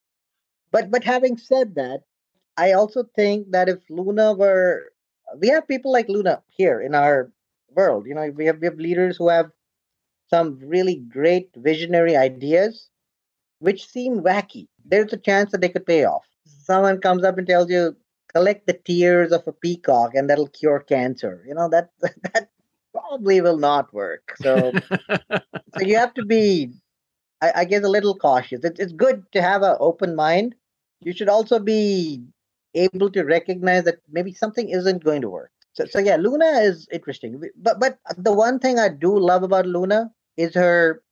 But 0.71 0.91
but 0.91 1.05
having 1.05 1.37
said 1.37 1.75
that, 1.75 2.01
I 2.57 2.73
also 2.73 3.05
think 3.15 3.51
that 3.53 3.69
if 3.69 3.79
Luna 3.91 4.33
were, 4.33 4.93
we 5.39 5.49
have 5.49 5.69
people 5.69 5.93
like 5.93 6.09
Luna 6.09 6.43
here 6.49 6.81
in 6.81 6.95
our 6.95 7.31
world. 7.71 8.07
You 8.07 8.15
know, 8.15 8.29
we 8.31 8.47
have 8.47 8.59
we 8.61 8.67
have 8.67 8.77
leaders 8.79 9.17
who 9.17 9.29
have 9.29 9.51
some 10.31 10.59
really 10.61 10.97
great 10.97 11.51
visionary 11.57 12.17
ideas, 12.17 12.89
which 13.61 13.87
seem 13.89 14.21
wacky. 14.23 14.69
There's 14.85 15.13
a 15.13 15.19
chance 15.19 15.53
that 15.53 15.61
they 15.61 15.69
could 15.69 15.87
pay 15.87 16.05
off. 16.05 16.27
Someone 16.47 17.01
comes 17.01 17.25
up 17.25 17.39
and 17.39 17.47
tells 17.47 17.71
you, 17.71 17.97
collect 18.35 18.67
the 18.67 18.75
tears 18.75 19.33
of 19.33 19.47
a 19.47 19.53
peacock, 19.53 20.15
and 20.15 20.29
that'll 20.29 20.49
cure 20.49 20.81
cancer. 20.81 21.45
You 21.47 21.55
know 21.55 21.69
that 21.71 21.91
that 22.01 22.51
probably 22.93 23.41
will 23.41 23.59
not 23.59 23.93
work. 23.93 24.35
So 24.43 24.73
so 25.31 25.81
you 25.81 25.97
have 25.97 26.15
to 26.15 26.25
be, 26.25 26.73
I, 27.41 27.53
I 27.57 27.65
guess, 27.65 27.85
a 27.85 27.89
little 27.89 28.17
cautious. 28.17 28.65
It's 28.65 28.81
it's 28.81 28.93
good 28.93 29.25
to 29.33 29.43
have 29.43 29.63
an 29.63 29.77
open 29.81 30.15
mind. 30.17 30.55
You 31.01 31.13
should 31.13 31.29
also 31.29 31.59
be 31.59 32.25
able 32.79 33.11
to 33.11 33.23
recognize 33.25 33.85
that 33.85 33.99
maybe 34.11 34.33
something 34.33 34.69
isn't 34.69 35.05
going 35.05 35.23
to 35.23 35.31
work. 35.31 35.51
So, 35.73 35.85
so 35.85 35.99
yeah, 35.99 36.17
Luna 36.17 36.61
is 36.61 36.89
interesting. 36.93 37.41
But 37.57 37.79
but 37.79 37.99
the 38.17 38.33
one 38.33 38.59
thing 38.59 38.79
I 38.79 38.89
do 38.89 39.17
love 39.17 39.43
about 39.43 39.67
Luna 39.67 40.11
is 40.37 40.55
her 40.55 41.03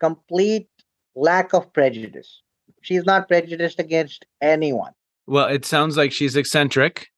complete 0.00 0.68
lack 1.14 1.52
of 1.52 1.72
prejudice. 1.72 2.42
She's 2.82 3.04
not 3.04 3.28
prejudiced 3.28 3.78
against 3.78 4.26
anyone. 4.40 4.92
Well, 5.26 5.48
it 5.48 5.64
sounds 5.64 5.96
like 5.96 6.12
she's 6.12 6.36
eccentric, 6.36 7.08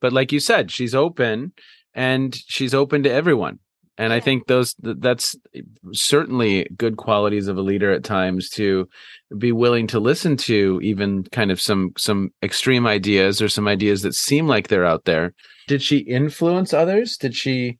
but 0.00 0.12
like 0.12 0.32
you 0.32 0.40
said, 0.40 0.70
she's 0.70 0.94
open 0.94 1.52
and 1.94 2.34
she's 2.46 2.74
open 2.74 3.02
to 3.04 3.10
everyone. 3.10 3.60
And 3.96 4.12
I 4.12 4.18
think 4.18 4.46
those 4.46 4.74
th- 4.74 4.96
that's 4.98 5.36
certainly 5.92 6.68
good 6.76 6.96
qualities 6.96 7.46
of 7.46 7.56
a 7.56 7.62
leader 7.62 7.92
at 7.92 8.02
times 8.02 8.48
to 8.50 8.88
be 9.38 9.52
willing 9.52 9.86
to 9.88 10.00
listen 10.00 10.36
to 10.38 10.80
even 10.82 11.22
kind 11.24 11.52
of 11.52 11.60
some 11.60 11.92
some 11.96 12.30
extreme 12.42 12.86
ideas 12.86 13.40
or 13.40 13.48
some 13.48 13.68
ideas 13.68 14.02
that 14.02 14.14
seem 14.14 14.48
like 14.48 14.68
they're 14.68 14.84
out 14.84 15.04
there. 15.04 15.32
Did 15.68 15.80
she 15.80 15.98
influence 15.98 16.72
others? 16.72 17.16
Did 17.16 17.36
she 17.36 17.78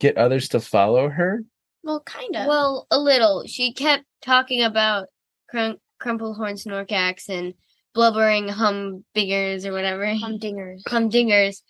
get 0.00 0.18
others 0.18 0.48
to 0.48 0.60
follow 0.60 1.08
her? 1.08 1.44
Well, 1.84 2.00
kind 2.00 2.34
of. 2.36 2.46
Well, 2.46 2.86
a 2.90 2.98
little. 2.98 3.44
She 3.46 3.72
kept 3.72 4.04
talking 4.20 4.62
about 4.62 5.06
crun- 5.48 5.78
crumplehorn 6.00 6.64
snorkax 6.64 7.28
and 7.28 7.54
blubbering 7.94 8.48
humdingers 8.48 9.64
or 9.64 9.72
whatever. 9.72 10.04
Humdingers. 10.06 10.82
Humdingers. 10.88 11.62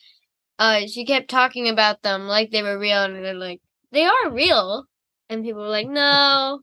Uh, 0.58 0.86
she 0.86 1.04
kept 1.04 1.28
talking 1.28 1.68
about 1.68 2.02
them 2.02 2.26
like 2.26 2.50
they 2.50 2.62
were 2.62 2.78
real, 2.78 3.02
and 3.02 3.16
they're 3.16 3.34
like, 3.34 3.60
they 3.92 4.04
are 4.04 4.30
real. 4.30 4.84
And 5.28 5.44
people 5.44 5.62
were 5.62 5.68
like, 5.68 5.88
no, 5.88 6.60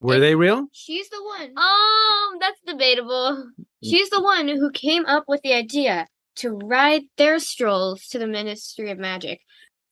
Were 0.00 0.18
they 0.20 0.34
real? 0.34 0.66
she's 0.72 1.08
the 1.10 1.22
one. 1.22 1.50
Um, 1.56 2.38
that's 2.40 2.60
debatable. 2.66 3.50
She's 3.82 4.10
the 4.10 4.22
one 4.22 4.48
who 4.48 4.70
came 4.70 5.04
up 5.06 5.24
with 5.26 5.42
the 5.42 5.52
idea 5.54 6.06
to 6.36 6.50
ride 6.50 7.02
Thestrals 7.18 8.08
to 8.10 8.18
the 8.18 8.26
Ministry 8.26 8.90
of 8.90 8.98
Magic. 8.98 9.40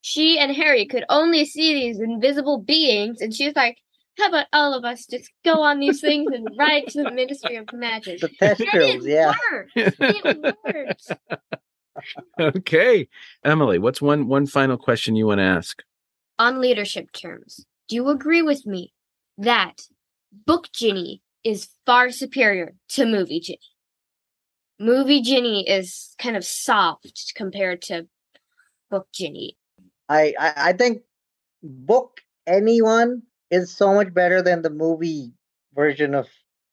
She 0.01 0.39
and 0.39 0.55
Harry 0.55 0.85
could 0.85 1.03
only 1.09 1.45
see 1.45 1.73
these 1.73 1.99
invisible 1.99 2.59
beings, 2.59 3.19
and 3.21 3.33
she's 3.33 3.55
like, 3.55 3.77
how 4.17 4.29
about 4.29 4.47
all 4.53 4.73
of 4.73 4.83
us 4.85 5.05
just 5.05 5.29
go 5.45 5.61
on 5.61 5.79
these 5.79 6.01
things 6.01 6.31
and 6.33 6.47
ride 6.57 6.87
to 6.89 7.03
the 7.03 7.11
Ministry 7.11 7.55
of 7.57 7.67
Magic? 7.73 8.19
The 8.19 8.29
And 8.41 8.57
Thestrals, 8.57 9.05
it 9.05 9.09
yeah. 9.09 9.33
worked. 9.51 9.71
It 9.75 10.55
worked. 10.65 11.11
okay. 12.57 13.07
Emily, 13.43 13.79
what's 13.79 14.01
one 14.01 14.27
one 14.27 14.45
final 14.45 14.77
question 14.77 15.15
you 15.15 15.27
want 15.27 15.39
to 15.39 15.43
ask? 15.43 15.83
On 16.39 16.61
leadership 16.61 17.11
terms, 17.11 17.65
do 17.89 17.95
you 17.95 18.07
agree 18.07 18.41
with 18.41 18.65
me 18.65 18.93
that 19.37 19.81
Book 20.45 20.71
Ginny 20.71 21.21
is 21.43 21.67
far 21.85 22.11
superior 22.11 22.75
to 22.89 23.05
Movie 23.05 23.41
Ginny? 23.41 23.59
Movie 24.79 25.21
Ginny 25.21 25.67
is 25.67 26.15
kind 26.17 26.37
of 26.37 26.45
soft 26.45 27.33
compared 27.35 27.81
to 27.83 28.07
Book 28.89 29.07
Ginny. 29.13 29.57
I, 30.07 30.33
I 30.39 30.53
I 30.55 30.73
think 30.73 31.01
book 31.61 32.21
anyone 32.47 33.23
is 33.51 33.75
so 33.75 33.93
much 33.93 34.13
better 34.13 34.41
than 34.41 34.61
the 34.61 34.69
movie 34.69 35.33
version 35.75 36.15
of 36.15 36.27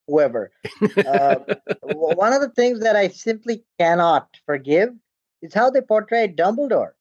whoever. 0.06 0.52
Uh, 1.04 1.40
one 1.82 2.32
of 2.32 2.40
the 2.40 2.50
things 2.50 2.80
that 2.80 2.94
I 2.94 3.08
simply 3.08 3.64
cannot 3.80 4.28
forgive 4.46 4.90
is 5.42 5.54
how 5.54 5.70
they 5.70 5.80
portrayed 5.80 6.36
Dumbledore. 6.36 6.92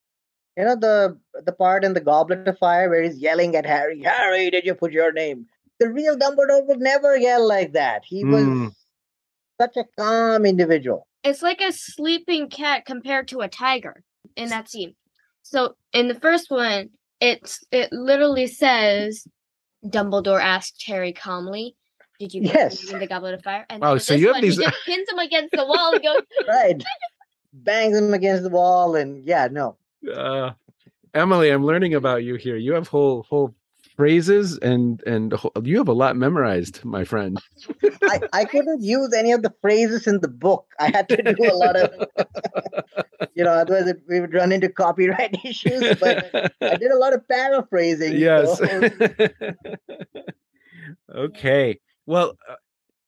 You 0.58 0.64
know 0.64 0.76
the 0.76 1.20
the 1.44 1.52
part 1.52 1.84
in 1.84 1.94
the 1.94 2.00
Goblet 2.02 2.48
of 2.48 2.58
Fire 2.58 2.90
where 2.90 3.04
he's 3.04 3.18
yelling 3.18 3.56
at 3.56 3.66
Harry, 3.66 4.02
"Harry, 4.04 4.50
did 4.50 4.66
you 4.66 4.74
put 4.74 4.94
your 4.94 5.12
name?" 5.12 5.48
The 5.80 5.90
real 5.90 6.16
Dumbledore 6.18 6.66
would 6.68 6.80
never 6.80 7.18
yell 7.18 7.46
like 7.46 7.74
that. 7.74 8.06
He 8.06 8.24
was 8.24 8.46
Mm. 8.46 8.72
such 9.60 9.76
a 9.76 9.84
calm 9.98 10.46
individual. 10.46 11.06
It's 11.24 11.42
like 11.42 11.60
a 11.60 11.74
sleeping 11.74 12.48
cat 12.50 12.86
compared 12.86 13.28
to 13.30 13.42
a 13.42 13.50
tiger 13.50 14.04
in 14.38 14.50
that 14.50 14.70
scene. 14.70 14.96
So 15.42 15.76
in 15.92 16.08
the 16.08 16.16
first 16.16 16.50
one, 16.50 16.92
it's 17.20 17.62
it 17.72 17.92
literally 17.92 18.48
says 18.48 19.28
Dumbledore 19.86 20.42
asked 20.42 20.82
Harry 20.88 21.12
calmly, 21.12 21.76
"Did 22.20 22.34
you 22.34 22.42
put 22.44 22.54
your 22.54 22.64
Yes. 22.64 22.86
name 22.86 22.94
in 22.96 23.00
the 23.02 23.08
Goblet 23.08 23.34
of 23.34 23.44
Fire?" 23.44 23.66
And 23.70 23.84
Oh, 23.84 23.98
so 23.98 24.14
you 24.14 24.28
have 24.28 24.36
one, 24.36 24.42
these- 24.42 24.58
he 24.58 24.64
just 24.64 24.86
pins 24.86 25.10
him 25.10 25.20
against 25.20 25.54
the 25.54 25.66
wall 25.66 25.96
and 25.96 26.04
goes, 26.04 26.22
Right. 26.48 26.82
Bangs 27.52 27.98
him 27.98 28.14
against 28.14 28.44
the 28.44 28.50
wall 28.50 28.96
and 28.96 29.24
yeah, 29.26 29.48
no. 29.52 29.78
Uh, 30.14 30.52
Emily, 31.14 31.50
I'm 31.50 31.66
learning 31.66 31.94
about 31.94 32.24
you 32.24 32.36
here. 32.36 32.58
You 32.58 32.74
have 32.74 32.88
whole 32.88 33.24
whole 33.24 33.56
phrases 33.96 34.58
and 34.58 35.02
and 35.08 35.32
whole, 35.34 35.52
you 35.64 35.78
have 35.78 35.88
a 35.88 35.94
lot 35.94 36.16
memorized, 36.18 36.84
my 36.84 37.04
friend. 37.04 37.42
I, 38.04 38.20
I 38.34 38.46
couldn't 38.46 38.84
use 38.84 39.14
any 39.14 39.32
of 39.32 39.42
the 39.42 39.54
phrases 39.62 40.08
in 40.08 40.20
the 40.22 40.28
book. 40.28 40.68
I 40.80 40.88
had 40.88 41.08
to 41.10 41.34
do 41.34 41.52
a 41.52 41.56
lot 41.56 41.76
of, 41.78 42.08
you 43.36 43.44
know, 43.44 43.52
otherwise 43.52 43.88
it, 43.88 44.02
we 44.10 44.20
would 44.20 44.34
run 44.34 44.52
into 44.52 44.70
copyright 44.70 45.38
issues. 45.46 45.96
But 46.00 46.30
I 46.62 46.76
did 46.76 46.92
a 46.92 46.98
lot 46.98 47.14
of 47.14 47.28
paraphrasing. 47.28 48.18
yes. 48.18 48.58
so- 48.58 48.90
okay. 51.16 51.80
Well, 52.06 52.38
uh, 52.50 52.56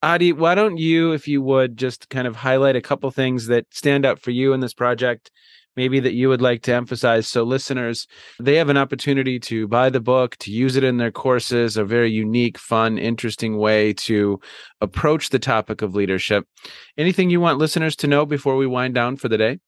Adi, 0.04 0.32
why 0.32 0.56
don't 0.56 0.78
you, 0.78 1.12
if 1.14 1.28
you 1.28 1.41
would, 1.41 1.76
just 1.76 2.10
kind 2.10 2.28
of 2.28 2.36
highlight 2.36 2.76
a 2.76 2.82
couple 2.82 3.10
things 3.12 3.48
that 3.48 3.66
stand 3.72 4.06
out 4.06 4.20
for 4.20 4.32
you 4.32 4.54
in 4.54 4.60
this 4.60 4.74
project, 4.74 5.32
maybe 5.78 5.99
that 5.99 6.13
you 6.13 6.28
would 6.28 6.41
like 6.41 6.63
to 6.63 6.73
emphasize. 6.73 7.28
So 7.28 7.43
listeners 7.43 8.07
they 8.39 8.55
have 8.55 8.67
an 8.67 8.78
opportunity 8.78 9.39
to 9.41 9.67
buy 9.67 9.89
the 9.89 10.01
book 10.01 10.36
to 10.38 10.51
use 10.51 10.75
it 10.75 10.84
in 10.84 10.97
their 10.97 11.11
courses 11.11 11.78
a 11.78 11.86
very 11.86 12.11
unique 12.11 12.57
fun 12.57 12.97
interesting 12.97 13.57
way 13.57 13.93
to 13.93 14.39
approach 14.82 15.30
the 15.30 15.39
topic 15.39 15.82
of 15.82 15.95
leadership. 15.95 16.45
Anything 16.97 17.30
you 17.30 17.39
want 17.39 17.59
listeners 17.59 17.95
to 17.97 18.07
know 18.07 18.25
before 18.25 18.57
we 18.57 18.67
wind 18.67 18.95
down 18.95 19.15
for 19.15 19.30
the 19.30 19.38
day? 19.38 19.59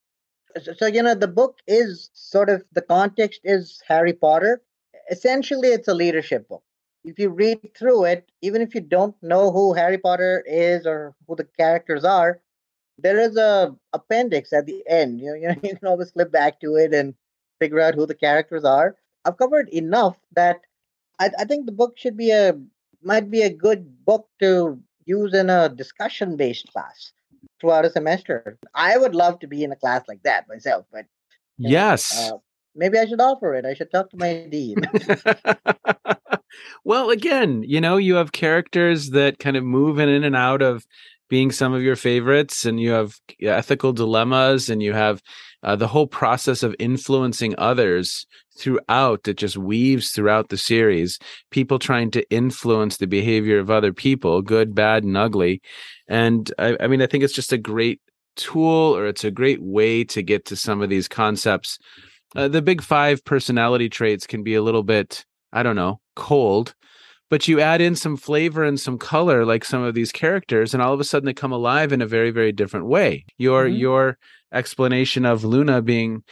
So, 0.77 0.87
you 0.87 1.03
know 1.03 1.13
the 1.13 1.27
book 1.27 1.59
is 1.67 2.09
sort 2.13 2.49
of 2.49 2.63
the 2.73 2.81
context 2.81 3.39
is 3.43 3.81
harry 3.87 4.13
potter. 4.13 4.61
Essentially 5.11 5.69
it's 5.69 5.87
a 5.87 5.93
leadership 5.93 6.49
book. 6.49 6.63
If 7.03 7.17
you 7.19 7.29
read 7.29 7.59
through 7.77 8.05
it 8.05 8.29
even 8.41 8.61
if 8.61 8.73
you 8.73 8.81
don't 8.81 9.15
know 9.21 9.51
who 9.51 9.73
harry 9.73 9.99
potter 9.99 10.43
is 10.47 10.87
or 10.87 11.15
who 11.27 11.35
the 11.35 11.47
characters 11.57 12.03
are 12.03 12.41
there 13.01 13.19
is 13.19 13.35
a 13.37 13.75
appendix 13.93 14.53
at 14.53 14.65
the 14.65 14.83
end 14.87 15.19
you 15.19 15.27
know, 15.27 15.35
you 15.35 15.47
know 15.47 15.55
you 15.63 15.75
can 15.75 15.87
always 15.87 16.11
flip 16.11 16.31
back 16.31 16.59
to 16.59 16.75
it 16.75 16.93
and 16.93 17.13
figure 17.59 17.79
out 17.79 17.95
who 17.95 18.05
the 18.05 18.15
characters 18.15 18.63
are 18.63 18.95
i've 19.25 19.37
covered 19.37 19.69
enough 19.69 20.17
that 20.35 20.61
i, 21.19 21.29
I 21.39 21.45
think 21.45 21.65
the 21.65 21.71
book 21.71 21.97
should 21.97 22.17
be 22.17 22.31
a 22.31 22.57
might 23.01 23.29
be 23.29 23.41
a 23.41 23.49
good 23.49 24.05
book 24.05 24.27
to 24.39 24.79
use 25.05 25.33
in 25.33 25.49
a 25.49 25.69
discussion 25.69 26.37
based 26.37 26.71
class 26.71 27.13
throughout 27.59 27.85
a 27.85 27.89
semester. 27.89 28.57
I 28.75 28.97
would 28.97 29.15
love 29.15 29.39
to 29.39 29.47
be 29.47 29.63
in 29.63 29.71
a 29.71 29.75
class 29.75 30.03
like 30.07 30.21
that 30.23 30.47
myself, 30.47 30.85
but 30.91 31.05
you 31.57 31.69
know, 31.69 31.71
yes 31.71 32.31
uh, 32.31 32.37
maybe 32.75 32.97
I 32.97 33.05
should 33.05 33.21
offer 33.21 33.53
it. 33.55 33.65
I 33.65 33.73
should 33.73 33.91
talk 33.91 34.09
to 34.11 34.17
my 34.17 34.47
dean. 34.49 34.77
well, 36.83 37.09
again, 37.09 37.63
you 37.65 37.81
know, 37.81 37.97
you 37.97 38.15
have 38.15 38.31
characters 38.31 39.09
that 39.11 39.39
kind 39.39 39.57
of 39.57 39.63
move 39.63 39.99
in 39.99 40.09
and 40.09 40.35
out 40.35 40.61
of 40.61 40.85
being 41.29 41.51
some 41.51 41.73
of 41.73 41.81
your 41.81 41.95
favorites, 41.95 42.65
and 42.65 42.79
you 42.79 42.91
have 42.91 43.13
ethical 43.41 43.93
dilemmas, 43.93 44.69
and 44.69 44.81
you 44.81 44.93
have 44.93 45.21
uh, 45.63 45.75
the 45.75 45.87
whole 45.87 46.07
process 46.07 46.63
of 46.63 46.75
influencing 46.79 47.55
others 47.57 48.25
throughout 48.57 49.23
that 49.23 49.37
just 49.37 49.57
weaves 49.57 50.11
throughout 50.11 50.49
the 50.49 50.57
series. 50.57 51.19
People 51.51 51.79
trying 51.79 52.11
to 52.11 52.29
influence 52.29 52.97
the 52.97 53.07
behavior 53.07 53.59
of 53.59 53.69
other 53.69 53.93
people, 53.93 54.41
good, 54.41 54.75
bad, 54.75 55.03
and 55.03 55.17
ugly. 55.17 55.61
And 56.07 56.51
I, 56.59 56.77
I 56.79 56.87
mean, 56.87 57.01
I 57.01 57.07
think 57.07 57.23
it's 57.23 57.33
just 57.33 57.53
a 57.53 57.57
great 57.57 58.01
tool 58.35 58.95
or 58.95 59.07
it's 59.07 59.23
a 59.23 59.31
great 59.31 59.61
way 59.61 60.03
to 60.05 60.21
get 60.21 60.45
to 60.45 60.55
some 60.55 60.81
of 60.81 60.89
these 60.89 61.07
concepts. 61.07 61.77
Uh, 62.35 62.47
the 62.47 62.61
big 62.61 62.81
five 62.81 63.23
personality 63.25 63.89
traits 63.89 64.27
can 64.27 64.43
be 64.43 64.55
a 64.55 64.61
little 64.61 64.83
bit, 64.83 65.25
I 65.51 65.63
don't 65.63 65.75
know, 65.75 65.99
cold, 66.15 66.75
but 67.29 67.47
you 67.47 67.59
add 67.59 67.81
in 67.81 67.95
some 67.95 68.17
flavor 68.17 68.63
and 68.63 68.79
some 68.79 68.97
color 68.97 69.45
like 69.45 69.63
some 69.63 69.83
of 69.83 69.93
these 69.93 70.11
characters 70.11 70.73
and 70.73 70.81
all 70.81 70.93
of 70.93 70.99
a 70.99 71.03
sudden 71.03 71.25
they 71.25 71.33
come 71.33 71.51
alive 71.51 71.91
in 71.91 72.01
a 72.01 72.07
very 72.07 72.31
very 72.31 72.51
different 72.51 72.87
way. 72.87 73.25
Your 73.37 73.67
Mhm. 73.67 73.79
your 73.79 74.17
explanation 74.51 75.25
of 75.25 75.43
Luna 75.43 75.81
being 75.81 76.23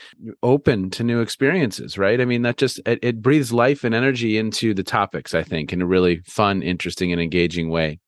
open 0.42 0.90
to 0.90 1.04
new 1.04 1.22
experiences, 1.22 1.98
right? 2.00 2.20
I 2.20 2.26
mean 2.26 2.42
that 2.42 2.58
just 2.58 2.80
it, 2.86 3.00
it 3.04 3.22
breathes 3.22 3.54
life 3.54 3.84
and 3.84 3.94
energy 3.94 4.38
into 4.38 4.74
the 4.74 4.84
topics, 4.84 5.36
I 5.36 5.44
think, 5.44 5.72
in 5.72 5.82
a 5.82 5.86
really 5.88 6.22
fun, 6.26 6.64
interesting 6.64 7.12
and 7.12 7.22
engaging 7.22 7.70
way. 7.70 8.00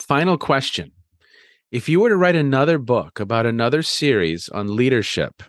Final 0.00 0.38
question. 0.38 0.92
If 1.70 1.86
you 1.88 2.00
were 2.00 2.08
to 2.08 2.16
write 2.16 2.36
another 2.36 2.78
book 2.78 3.20
about 3.20 3.44
another 3.44 3.82
series 3.82 4.48
on 4.48 4.74
leadership, 4.74 5.42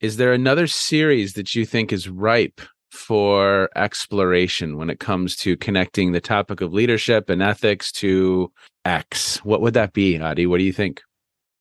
is 0.00 0.16
there 0.16 0.32
another 0.32 0.66
series 0.66 1.34
that 1.34 1.54
you 1.54 1.64
think 1.64 1.92
is 1.92 2.08
ripe 2.08 2.60
for 2.90 3.68
exploration 3.76 4.76
when 4.76 4.90
it 4.90 5.00
comes 5.00 5.36
to 5.36 5.56
connecting 5.56 6.12
the 6.12 6.20
topic 6.20 6.60
of 6.60 6.72
leadership 6.72 7.28
and 7.28 7.42
ethics 7.42 7.90
to 7.92 8.52
X? 8.84 9.38
What 9.44 9.60
would 9.60 9.74
that 9.74 9.92
be, 9.92 10.18
Adi? 10.18 10.46
What 10.46 10.58
do 10.58 10.64
you 10.64 10.72
think? 10.72 11.02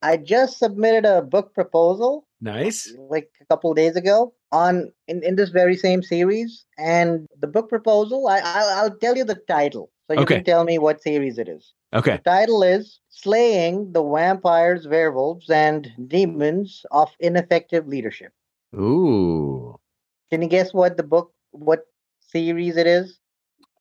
I 0.01 0.17
just 0.17 0.59
submitted 0.59 1.05
a 1.05 1.21
book 1.21 1.53
proposal 1.53 2.27
Nice. 2.41 2.93
like 3.09 3.29
a 3.41 3.45
couple 3.45 3.71
of 3.71 3.77
days 3.77 3.95
ago 3.95 4.33
on 4.51 4.91
in, 5.07 5.23
in 5.23 5.35
this 5.35 5.49
very 5.49 5.75
same 5.75 6.03
series, 6.03 6.65
and 6.77 7.25
the 7.39 7.47
book 7.47 7.69
proposal. 7.69 8.27
I 8.27 8.39
I'll, 8.43 8.69
I'll 8.83 8.97
tell 8.97 9.17
you 9.17 9.23
the 9.23 9.39
title, 9.47 9.91
so 10.07 10.13
you 10.13 10.19
Okay. 10.21 10.35
can 10.35 10.43
tell 10.43 10.63
me 10.63 10.77
what 10.77 11.01
series 11.01 11.39
it 11.39 11.49
is. 11.49 11.73
Okay. 11.93 12.17
The 12.23 12.29
title 12.29 12.61
is 12.61 12.99
"Slaying 13.09 13.91
the 13.93 14.03
Vampires, 14.03 14.87
Werewolves, 14.87 15.49
and 15.49 15.91
Demons 16.07 16.85
of 16.91 17.09
Ineffective 17.19 17.87
Leadership." 17.87 18.31
Ooh. 18.75 19.75
Can 20.31 20.41
you 20.41 20.47
guess 20.47 20.73
what 20.73 20.97
the 20.97 21.03
book, 21.03 21.31
what 21.51 21.85
series 22.19 22.77
it 22.77 22.87
is? 22.87 23.19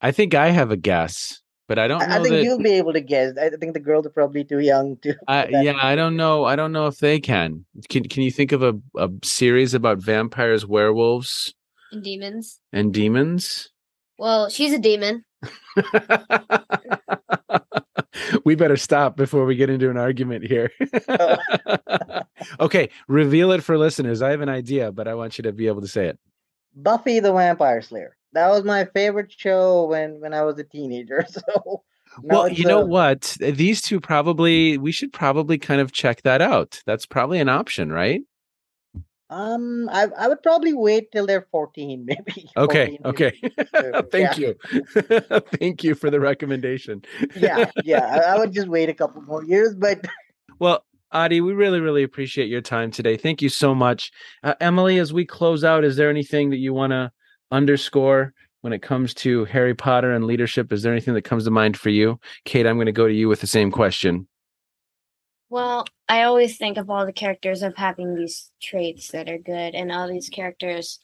I 0.01 0.12
think 0.12 0.34
I 0.34 0.51
have 0.51 0.70
a 0.70 0.76
guess, 0.76 1.40
but 1.66 1.78
I 1.78 1.88
don't 1.88 2.01
know 2.01 2.14
I, 2.14 2.18
I 2.18 2.22
think 2.22 2.34
that. 2.34 2.42
you'll 2.42 2.59
be 2.59 2.74
able 2.74 2.92
to 2.92 3.01
guess. 3.01 3.36
I 3.38 3.49
think 3.51 3.72
the 3.72 3.80
girls 3.80 4.07
are 4.07 4.11
probably 4.11 4.45
too 4.45 4.59
young 4.59 4.99
to. 4.99 5.14
I, 5.28 5.49
that. 5.51 5.64
yeah, 5.64 5.78
I 5.80 5.97
don't 5.97 6.16
know. 6.16 6.45
I 6.45 6.57
don't 6.57 6.72
know 6.72 6.86
if 6.86 6.99
they 6.99 7.20
can. 7.20 7.64
Can 7.88 8.05
Can 8.05 8.22
you 8.22 8.30
think 8.30 8.53
of 8.53 8.62
a, 8.62 8.74
a 8.97 9.09
series 9.22 9.72
about 9.72 9.99
vampires, 9.99 10.66
werewolves, 10.66 11.55
and 11.90 12.03
demons. 12.03 12.61
and 12.72 12.92
demons? 12.92 13.70
Well, 14.18 14.51
she's 14.51 14.72
a 14.72 14.78
demon. 14.78 15.24
we 18.45 18.55
better 18.55 18.76
stop 18.76 19.16
before 19.16 19.45
we 19.45 19.57
get 19.57 19.70
into 19.70 19.90
an 19.90 19.97
argument 19.97 20.47
here. 20.47 20.70
Oh. 21.09 21.36
okay, 22.61 22.90
reveal 23.09 23.53
it 23.53 23.62
for 23.62 23.78
listeners. 23.78 24.22
I 24.22 24.30
have 24.30 24.40
an 24.40 24.49
idea, 24.49 24.92
but 24.92 25.09
I 25.09 25.14
want 25.14 25.38
you 25.38 25.42
to 25.42 25.53
be 25.53 25.66
able 25.66 25.80
to 25.80 25.88
say 25.88 26.07
it. 26.07 26.18
Buffy 26.74 27.20
the 27.20 27.32
Vampire 27.32 27.82
Slayer. 27.82 28.16
That 28.32 28.48
was 28.50 28.64
my 28.64 28.84
favorite 28.86 29.32
show 29.32 29.86
when 29.86 30.20
when 30.20 30.34
I 30.34 30.42
was 30.42 30.58
a 30.58 30.64
teenager. 30.64 31.24
So 31.34 31.82
well, 32.22 32.48
you 32.48 32.64
know 32.64 32.82
uh, 32.82 32.86
what? 32.86 33.36
These 33.40 33.82
two 33.82 34.00
probably 34.00 34.78
we 34.78 34.92
should 34.92 35.12
probably 35.12 35.58
kind 35.58 35.80
of 35.80 35.90
check 35.90 36.22
that 36.22 36.40
out. 36.40 36.80
That's 36.86 37.06
probably 37.06 37.40
an 37.40 37.48
option, 37.48 37.90
right? 37.90 38.22
Um, 39.30 39.88
I 39.90 40.08
I 40.16 40.28
would 40.28 40.42
probably 40.42 40.74
wait 40.74 41.10
till 41.10 41.26
they're 41.26 41.48
fourteen, 41.50 42.04
maybe. 42.06 42.48
Okay, 42.56 42.98
14, 43.02 43.06
okay. 43.06 43.30
15. 43.74 44.10
Thank 44.12 44.38
you. 44.38 44.54
Thank 45.58 45.82
you 45.82 45.94
for 45.96 46.08
the 46.08 46.20
recommendation. 46.20 47.02
yeah, 47.34 47.70
yeah. 47.82 48.06
I, 48.06 48.34
I 48.34 48.38
would 48.38 48.52
just 48.52 48.68
wait 48.68 48.88
a 48.88 48.94
couple 48.94 49.22
more 49.22 49.42
years, 49.44 49.74
but 49.74 50.04
Well, 50.60 50.84
Adi, 51.14 51.40
we 51.40 51.52
really, 51.52 51.78
really 51.78 52.02
appreciate 52.02 52.48
your 52.48 52.60
time 52.60 52.90
today. 52.90 53.16
Thank 53.16 53.40
you 53.40 53.48
so 53.48 53.72
much. 53.72 54.10
Uh, 54.42 54.54
Emily, 54.60 54.98
as 54.98 55.12
we 55.12 55.24
close 55.24 55.62
out, 55.62 55.84
is 55.84 55.94
there 55.94 56.10
anything 56.10 56.50
that 56.50 56.56
you 56.56 56.74
want 56.74 56.90
to 56.90 57.12
underscore 57.52 58.34
when 58.62 58.72
it 58.72 58.82
comes 58.82 59.14
to 59.14 59.44
Harry 59.44 59.74
Potter 59.74 60.12
and 60.12 60.24
leadership? 60.24 60.72
Is 60.72 60.82
there 60.82 60.90
anything 60.92 61.14
that 61.14 61.22
comes 61.22 61.44
to 61.44 61.52
mind 61.52 61.76
for 61.76 61.90
you? 61.90 62.18
Kate, 62.44 62.66
I'm 62.66 62.76
going 62.76 62.86
to 62.86 62.92
go 62.92 63.06
to 63.06 63.14
you 63.14 63.28
with 63.28 63.40
the 63.40 63.46
same 63.46 63.70
question. 63.70 64.26
Well, 65.50 65.86
I 66.08 66.24
always 66.24 66.56
think 66.56 66.78
of 66.78 66.90
all 66.90 67.06
the 67.06 67.12
characters 67.12 67.62
of 67.62 67.76
having 67.76 68.16
these 68.16 68.50
traits 68.60 69.12
that 69.12 69.28
are 69.28 69.38
good, 69.38 69.76
and 69.76 69.92
all 69.92 70.08
these 70.08 70.28
characters 70.28 70.98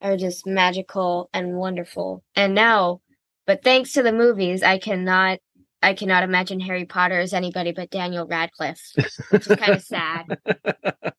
are 0.00 0.16
just 0.16 0.46
magical 0.46 1.28
and 1.34 1.56
wonderful. 1.56 2.24
And 2.34 2.54
now, 2.54 3.02
but 3.46 3.62
thanks 3.62 3.92
to 3.92 4.02
the 4.02 4.12
movies, 4.12 4.62
I 4.62 4.78
cannot, 4.78 5.40
I 5.82 5.94
cannot 5.94 6.24
imagine 6.24 6.60
Harry 6.60 6.84
Potter 6.84 7.18
as 7.18 7.32
anybody 7.32 7.72
but 7.72 7.90
Daniel 7.90 8.26
Radcliffe, 8.26 8.82
which 9.30 9.46
is 9.46 9.56
kind 9.56 9.72
of 9.72 9.82
sad. 9.82 10.38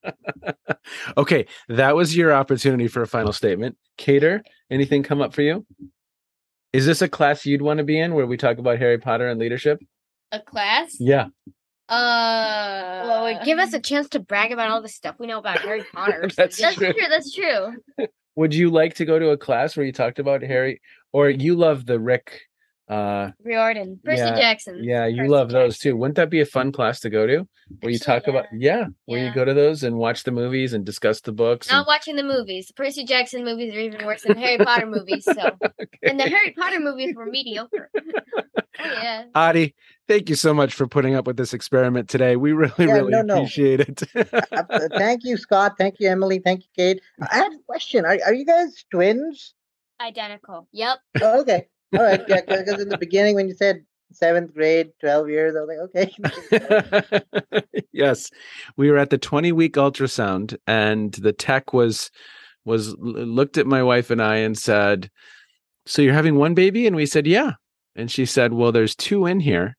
okay, 1.17 1.47
that 1.67 1.95
was 1.95 2.15
your 2.15 2.31
opportunity 2.33 2.87
for 2.87 3.01
a 3.01 3.07
final 3.07 3.33
statement. 3.33 3.77
Cater, 3.97 4.43
anything 4.69 5.01
come 5.03 5.21
up 5.21 5.33
for 5.33 5.41
you? 5.41 5.65
Is 6.73 6.85
this 6.85 7.01
a 7.01 7.09
class 7.09 7.45
you'd 7.45 7.61
want 7.61 7.79
to 7.79 7.83
be 7.83 7.99
in 7.99 8.13
where 8.13 8.25
we 8.25 8.37
talk 8.37 8.57
about 8.57 8.77
Harry 8.77 8.97
Potter 8.97 9.27
and 9.27 9.39
leadership? 9.39 9.81
A 10.31 10.39
class? 10.39 10.95
Yeah. 10.99 11.27
Uh. 11.89 13.03
Well, 13.05 13.25
it 13.25 13.43
give 13.43 13.59
us 13.59 13.73
a 13.73 13.79
chance 13.79 14.07
to 14.09 14.19
brag 14.19 14.51
about 14.53 14.69
all 14.69 14.81
the 14.81 14.87
stuff 14.87 15.15
we 15.19 15.27
know 15.27 15.39
about 15.39 15.59
Harry 15.59 15.83
Potter. 15.93 16.29
so 16.29 16.35
That's. 16.37 16.57
That's 16.57 16.75
true. 16.75 16.93
true. 16.93 17.07
That's 17.09 17.33
true. 17.33 17.73
Would 18.35 18.53
you 18.53 18.69
like 18.69 18.95
to 18.95 19.05
go 19.05 19.19
to 19.19 19.31
a 19.31 19.37
class 19.37 19.75
where 19.75 19.85
you 19.85 19.91
talked 19.91 20.19
about 20.19 20.41
Harry, 20.41 20.81
or 21.11 21.29
you 21.29 21.55
love 21.55 21.85
the 21.85 21.99
Rick? 21.99 22.43
Uh, 22.91 23.31
Riordan. 23.45 23.99
Percy 24.03 24.19
Yeah, 24.21 24.35
Jackson. 24.35 24.83
yeah, 24.83 25.05
you 25.05 25.19
Percy 25.21 25.29
love 25.29 25.49
those 25.49 25.77
too. 25.77 25.95
Wouldn't 25.95 26.17
that 26.17 26.29
be 26.29 26.41
a 26.41 26.45
fun 26.45 26.71
class 26.73 26.99
to 27.01 27.09
go 27.09 27.25
to? 27.25 27.47
Where 27.79 27.89
you 27.89 27.95
Actually, 27.95 27.99
talk 27.99 28.27
about 28.27 28.45
yeah, 28.51 28.87
where 29.05 29.23
you 29.25 29.33
go 29.33 29.45
to 29.45 29.53
those 29.53 29.83
and 29.83 29.95
watch 29.95 30.23
the 30.25 30.31
movies 30.31 30.73
and 30.73 30.85
discuss 30.85 31.21
the 31.21 31.31
books. 31.31 31.69
Not 31.71 31.77
and- 31.79 31.87
watching 31.87 32.17
the 32.17 32.23
movies. 32.23 32.67
The 32.67 32.73
Percy 32.73 33.05
Jackson 33.05 33.45
movies 33.45 33.73
are 33.73 33.79
even 33.79 34.05
worse 34.05 34.23
than 34.23 34.35
Harry 34.37 34.57
Potter 34.57 34.87
movies. 34.87 35.23
So, 35.23 35.33
and 36.03 36.19
the 36.19 36.23
Harry 36.29 36.51
Potter 36.51 36.81
movies 36.81 37.15
were 37.15 37.25
mediocre. 37.27 37.89
oh 37.97 38.51
yeah. 38.77 39.23
Adi, 39.35 39.73
thank 40.09 40.27
you 40.29 40.35
so 40.35 40.53
much 40.53 40.73
for 40.73 40.85
putting 40.85 41.15
up 41.15 41.25
with 41.27 41.37
this 41.37 41.53
experiment 41.53 42.09
today. 42.09 42.35
We 42.35 42.51
really, 42.51 42.73
Yeah, 42.77 42.85
really 42.93 43.11
no, 43.11 43.21
no. 43.21 43.33
appreciate 43.35 43.79
it. 43.79 44.03
Uh, 44.51 44.63
uh, 44.69 44.87
thank 44.97 45.23
you, 45.23 45.37
Scott. 45.37 45.75
Thank 45.77 45.95
you, 45.99 46.09
Emily. 46.09 46.39
Thank 46.39 46.63
you, 46.63 46.67
Kate. 46.75 47.01
I 47.31 47.37
have 47.37 47.53
a 47.53 47.57
question. 47.65 48.03
Are, 48.05 48.17
are 48.25 48.33
you 48.33 48.45
guys 48.45 48.83
twins? 48.91 49.53
Identical. 50.01 50.67
Yep. 50.73 50.97
Oh, 51.21 51.39
okay. 51.41 51.67
All 51.93 52.03
right. 52.03 52.21
Yeah, 52.27 52.41
because 52.47 52.81
in 52.81 52.89
the 52.89 52.97
beginning 52.97 53.35
when 53.35 53.47
you 53.47 53.53
said 53.53 53.83
seventh 54.13 54.53
grade, 54.53 54.91
twelve 54.99 55.29
years, 55.29 55.55
I 55.55 55.61
was 55.61 56.11
like, 56.61 57.11
okay. 57.21 57.81
yes, 57.91 58.29
we 58.77 58.89
were 58.89 58.97
at 58.97 59.09
the 59.09 59.17
20 59.17 59.51
week 59.51 59.73
ultrasound, 59.75 60.57
and 60.67 61.13
the 61.13 61.33
tech 61.33 61.73
was 61.73 62.11
was 62.65 62.95
looked 62.99 63.57
at 63.57 63.67
my 63.67 63.83
wife 63.83 64.11
and 64.11 64.21
I 64.21 64.37
and 64.37 64.57
said, 64.57 65.09
"So 65.85 66.01
you're 66.01 66.13
having 66.13 66.35
one 66.35 66.53
baby?" 66.53 66.87
And 66.87 66.95
we 66.95 67.05
said, 67.05 67.27
"Yeah." 67.27 67.53
And 67.95 68.09
she 68.09 68.25
said, 68.25 68.53
"Well, 68.53 68.71
there's 68.71 68.95
two 68.95 69.25
in 69.25 69.39
here." 69.39 69.75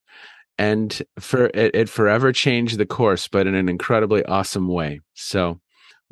And 0.59 1.03
for 1.19 1.47
it, 1.55 1.75
it 1.75 1.89
forever 1.89 2.33
changed 2.33 2.79
the 2.79 2.87
course, 2.87 3.27
but 3.29 3.47
in 3.47 3.55
an 3.55 3.69
incredibly 3.69 4.25
awesome 4.27 4.69
way. 4.69 5.01
So, 5.15 5.61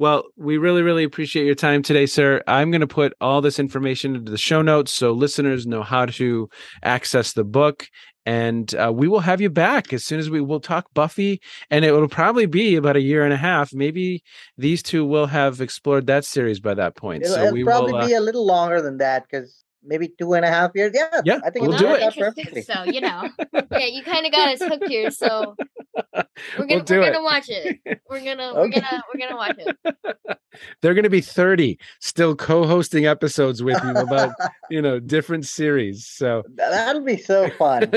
well, 0.01 0.25
we 0.35 0.57
really, 0.57 0.81
really 0.81 1.05
appreciate 1.05 1.45
your 1.45 1.55
time 1.55 1.83
today, 1.83 2.07
sir. 2.07 2.43
I'm 2.47 2.71
going 2.71 2.81
to 2.81 2.87
put 2.87 3.13
all 3.21 3.43
this 3.43 3.59
information 3.59 4.17
into 4.17 4.31
the 4.31 4.39
show 4.39 4.63
notes 4.63 4.95
so 4.95 5.13
listeners 5.13 5.67
know 5.67 5.83
how 5.83 6.07
to 6.07 6.49
access 6.83 7.35
the 7.35 7.45
book. 7.45 7.87
And 8.25 8.75
uh, 8.77 8.91
we 8.95 9.09
will 9.09 9.21
have 9.21 9.43
you 9.43 9.51
back 9.51 9.93
as 9.93 10.07
soon 10.07 10.19
as 10.19 10.31
we 10.31 10.41
will 10.41 10.59
talk 10.59 10.87
Buffy. 10.95 11.43
And 11.71 11.85
it 11.85 11.93
will 11.93 12.09
probably 12.09 12.47
be 12.47 12.77
about 12.77 12.97
a 12.97 13.03
year 13.03 13.25
and 13.25 13.35
a 13.35 13.37
half. 13.37 13.75
Maybe 13.75 14.23
these 14.57 14.83
two 14.83 15.05
will 15.05 15.27
have 15.27 15.61
explored 15.61 16.07
that 16.07 16.25
series 16.25 16.61
by 16.61 16.73
that 16.73 16.97
point. 16.97 17.25
It'll, 17.25 17.35
so 17.35 17.43
it'll 17.43 17.53
we 17.53 17.65
probably 17.65 17.93
will. 17.93 18.01
uh, 18.01 18.07
be 18.07 18.15
a 18.15 18.23
little 18.23 18.47
longer 18.47 18.81
than 18.81 18.97
that 18.99 19.25
because 19.31 19.63
maybe 19.83 20.13
two 20.19 20.35
and 20.35 20.45
a 20.45 20.49
half 20.49 20.71
years. 20.75 20.93
Yeah. 20.95 21.21
Yeah, 21.25 21.41
I 21.45 21.51
think 21.51 21.67
we'll 21.67 21.75
it'll 21.75 21.89
do 21.89 21.95
it. 21.95 22.15
perfectly. 22.17 22.63
So 22.63 22.85
you 22.85 23.01
know, 23.01 23.29
yeah, 23.73 23.87
you 23.87 24.03
kind 24.03 24.27
of 24.27 24.33
got 24.33 24.49
us 24.53 24.61
hooked 24.63 24.89
here. 24.89 25.11
So 25.11 25.57
we're 26.15 26.25
We'll 26.59 26.69
gonna 26.69 26.83
do 26.85 26.99
we're 27.01 27.09
it. 27.09 27.13
gonna 27.13 27.23
watch 27.25 27.49
it. 27.49 27.79
We're 28.09 28.25
gonna 28.25 28.53
we're 28.55 28.61
Okay. 28.67 28.81
gonna 28.81 29.03
we're 29.13 29.21
gonna 29.21 29.37
watch 29.37 29.57
it. 29.59 29.77
They're 30.83 30.95
going 30.95 31.05
to 31.05 31.11
be 31.11 31.21
30 31.21 31.79
still 32.01 32.35
co-hosting 32.35 33.07
episodes 33.07 33.63
with 33.63 33.81
you 33.85 33.91
about, 33.91 34.33
you 34.71 34.83
know, 34.83 34.99
different 34.99 35.47
series. 35.47 36.07
So 36.09 36.43
That'll 36.57 37.05
be 37.05 37.17
so 37.19 37.49
fun. 37.51 37.89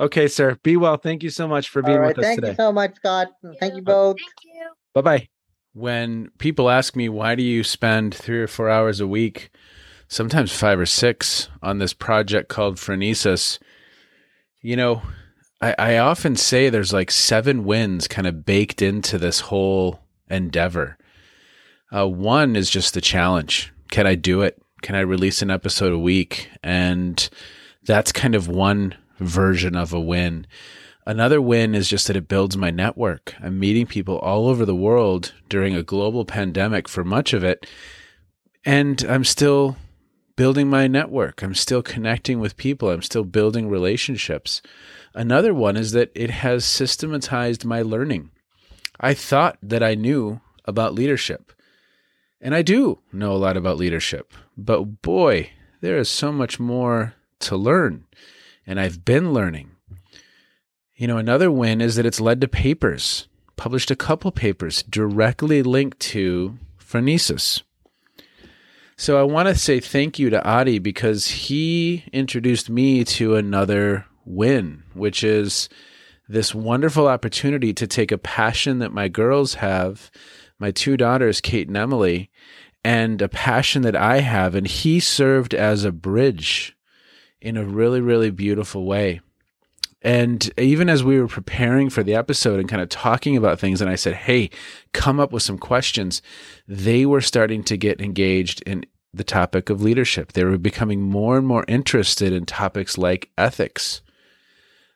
okay, 0.00 0.28
sir. 0.28 0.56
Be 0.62 0.76
well. 0.76 0.96
Thank 0.96 1.22
you 1.24 1.30
so 1.30 1.48
much 1.48 1.68
for 1.68 1.82
being 1.82 1.98
right. 1.98 2.08
with 2.08 2.18
us 2.18 2.24
Thank 2.24 2.40
today. 2.40 2.50
you 2.50 2.54
so 2.56 2.72
much, 2.72 2.94
Scott. 2.96 3.28
Thank 3.58 3.72
you 3.74 3.78
you. 3.78 3.82
both. 3.82 4.16
Thank 4.18 4.54
you. 4.54 4.70
Bye 4.94 5.00
bye. 5.00 5.28
When 5.72 6.30
people 6.38 6.70
ask 6.70 6.94
me, 6.94 7.08
why 7.08 7.34
do 7.34 7.42
you 7.42 7.64
spend 7.64 8.14
three 8.14 8.38
or 8.40 8.46
four 8.46 8.70
hours 8.70 9.00
a 9.00 9.06
week, 9.08 9.50
sometimes 10.14 10.52
five 10.52 10.78
or 10.78 10.86
six, 10.86 11.48
on 11.60 11.78
this 11.78 11.92
project 11.92 12.48
called 12.48 12.76
Phronesis, 12.76 13.58
you 14.62 14.76
know, 14.76 15.02
I, 15.60 15.74
I 15.76 15.98
often 15.98 16.36
say 16.36 16.68
there's 16.68 16.92
like 16.92 17.10
seven 17.10 17.64
wins 17.64 18.06
kind 18.06 18.28
of 18.28 18.46
baked 18.46 18.80
into 18.80 19.18
this 19.18 19.40
whole 19.40 19.98
endeavor. 20.30 20.96
Uh, 21.92 22.06
one 22.06 22.54
is 22.54 22.70
just 22.70 22.94
the 22.94 23.00
challenge. 23.00 23.72
Can 23.90 24.06
I 24.06 24.14
do 24.14 24.42
it? 24.42 24.62
Can 24.82 24.94
I 24.94 25.00
release 25.00 25.42
an 25.42 25.50
episode 25.50 25.92
a 25.92 25.98
week? 25.98 26.48
And 26.62 27.28
that's 27.82 28.12
kind 28.12 28.36
of 28.36 28.46
one 28.46 28.94
version 29.18 29.74
of 29.74 29.92
a 29.92 30.00
win. 30.00 30.46
Another 31.06 31.42
win 31.42 31.74
is 31.74 31.88
just 31.88 32.06
that 32.06 32.16
it 32.16 32.28
builds 32.28 32.56
my 32.56 32.70
network. 32.70 33.34
I'm 33.42 33.58
meeting 33.58 33.86
people 33.86 34.18
all 34.20 34.46
over 34.46 34.64
the 34.64 34.76
world 34.76 35.32
during 35.48 35.74
a 35.74 35.82
global 35.82 36.24
pandemic 36.24 36.88
for 36.88 37.02
much 37.02 37.32
of 37.32 37.42
it. 37.42 37.66
And 38.64 39.04
I'm 39.08 39.24
still 39.24 39.76
building 40.36 40.68
my 40.68 40.86
network. 40.86 41.42
I'm 41.42 41.54
still 41.54 41.82
connecting 41.82 42.40
with 42.40 42.56
people. 42.56 42.90
I'm 42.90 43.02
still 43.02 43.24
building 43.24 43.68
relationships. 43.68 44.62
Another 45.14 45.54
one 45.54 45.76
is 45.76 45.92
that 45.92 46.10
it 46.14 46.30
has 46.30 46.64
systematized 46.64 47.64
my 47.64 47.82
learning. 47.82 48.30
I 49.00 49.14
thought 49.14 49.58
that 49.62 49.82
I 49.82 49.94
knew 49.94 50.40
about 50.64 50.94
leadership. 50.94 51.52
And 52.40 52.54
I 52.54 52.62
do 52.62 52.98
know 53.12 53.32
a 53.32 53.38
lot 53.38 53.56
about 53.56 53.78
leadership. 53.78 54.34
But 54.56 55.02
boy, 55.02 55.50
there 55.80 55.98
is 55.98 56.08
so 56.08 56.32
much 56.32 56.58
more 56.58 57.14
to 57.40 57.56
learn. 57.56 58.04
And 58.66 58.80
I've 58.80 59.04
been 59.04 59.32
learning. 59.32 59.70
You 60.96 61.06
know, 61.08 61.16
another 61.16 61.50
win 61.50 61.80
is 61.80 61.96
that 61.96 62.06
it's 62.06 62.20
led 62.20 62.40
to 62.40 62.48
papers, 62.48 63.28
published 63.56 63.90
a 63.90 63.96
couple 63.96 64.30
papers 64.30 64.82
directly 64.82 65.62
linked 65.62 66.00
to 66.00 66.58
phronesis. 66.78 67.62
So 68.96 69.18
I 69.18 69.24
want 69.24 69.48
to 69.48 69.56
say 69.56 69.80
thank 69.80 70.18
you 70.18 70.30
to 70.30 70.44
Adi 70.44 70.78
because 70.78 71.26
he 71.26 72.04
introduced 72.12 72.70
me 72.70 73.02
to 73.04 73.34
another 73.34 74.06
win, 74.24 74.84
which 74.94 75.24
is 75.24 75.68
this 76.28 76.54
wonderful 76.54 77.08
opportunity 77.08 77.74
to 77.74 77.86
take 77.86 78.12
a 78.12 78.18
passion 78.18 78.78
that 78.78 78.92
my 78.92 79.08
girls 79.08 79.54
have, 79.54 80.10
my 80.58 80.70
two 80.70 80.96
daughters, 80.96 81.40
Kate 81.40 81.66
and 81.66 81.76
Emily, 81.76 82.30
and 82.84 83.20
a 83.20 83.28
passion 83.28 83.82
that 83.82 83.96
I 83.96 84.20
have. 84.20 84.54
And 84.54 84.66
he 84.66 85.00
served 85.00 85.54
as 85.54 85.84
a 85.84 85.92
bridge 85.92 86.76
in 87.40 87.56
a 87.56 87.64
really, 87.64 88.00
really 88.00 88.30
beautiful 88.30 88.86
way. 88.86 89.20
And 90.04 90.52
even 90.58 90.90
as 90.90 91.02
we 91.02 91.18
were 91.18 91.26
preparing 91.26 91.88
for 91.88 92.02
the 92.02 92.14
episode 92.14 92.60
and 92.60 92.68
kind 92.68 92.82
of 92.82 92.90
talking 92.90 93.38
about 93.38 93.58
things, 93.58 93.80
and 93.80 93.90
I 93.90 93.94
said, 93.94 94.14
Hey, 94.14 94.50
come 94.92 95.18
up 95.18 95.32
with 95.32 95.42
some 95.42 95.58
questions, 95.58 96.20
they 96.68 97.06
were 97.06 97.22
starting 97.22 97.64
to 97.64 97.78
get 97.78 98.02
engaged 98.02 98.62
in 98.66 98.84
the 99.14 99.24
topic 99.24 99.70
of 99.70 99.82
leadership. 99.82 100.32
They 100.32 100.44
were 100.44 100.58
becoming 100.58 101.00
more 101.00 101.38
and 101.38 101.46
more 101.46 101.64
interested 101.66 102.32
in 102.34 102.44
topics 102.44 102.98
like 102.98 103.30
ethics. 103.38 104.02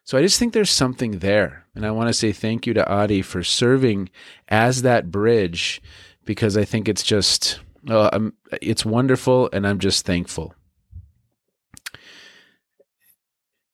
So 0.05 0.19
I 0.19 0.23
just 0.23 0.39
think 0.39 0.53
there's 0.53 0.71
something 0.71 1.21
there. 1.21 1.67
And 1.75 1.87
I 1.87 1.91
want 1.91 2.09
to 2.09 2.15
say 2.15 2.33
thank 2.33 2.67
you 2.67 2.75
to 2.75 2.89
Adi 2.89 3.23
for 3.23 3.43
serving 3.43 4.11
as 4.49 4.83
that 4.83 5.11
bridge 5.11 5.81
because 6.25 6.57
I 6.57 6.65
think 6.65 6.89
it's 6.89 7.03
just, 7.03 7.61
I'm, 7.89 8.35
it's 8.61 8.85
wonderful 8.85 9.49
and 9.53 9.67
I'm 9.67 9.79
just 9.79 10.05
thankful. 10.05 10.55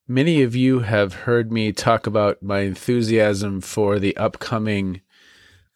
Many 0.06 0.42
of 0.42 0.54
you 0.54 0.80
have 0.80 1.14
heard 1.14 1.50
me 1.50 1.72
talk 1.72 2.06
about 2.06 2.42
my 2.42 2.60
enthusiasm 2.60 3.62
for 3.62 3.98
the 3.98 4.14
upcoming 4.18 5.00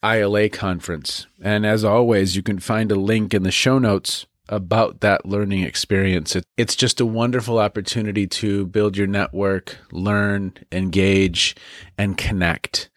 ILA 0.04 0.50
conference. 0.50 1.26
And 1.42 1.64
as 1.64 1.82
always, 1.82 2.36
you 2.36 2.42
can 2.42 2.58
find 2.58 2.92
a 2.92 2.94
link 2.94 3.32
in 3.32 3.42
the 3.42 3.50
show 3.50 3.78
notes 3.78 4.26
about 4.50 5.00
that 5.00 5.24
learning 5.24 5.62
experience. 5.62 6.36
It's 6.58 6.76
just 6.76 7.00
a 7.00 7.06
wonderful 7.06 7.58
opportunity 7.58 8.26
to 8.26 8.66
build 8.66 8.98
your 8.98 9.06
network, 9.06 9.78
learn, 9.92 10.52
engage, 10.70 11.56
and 11.96 12.18
connect. 12.18 12.90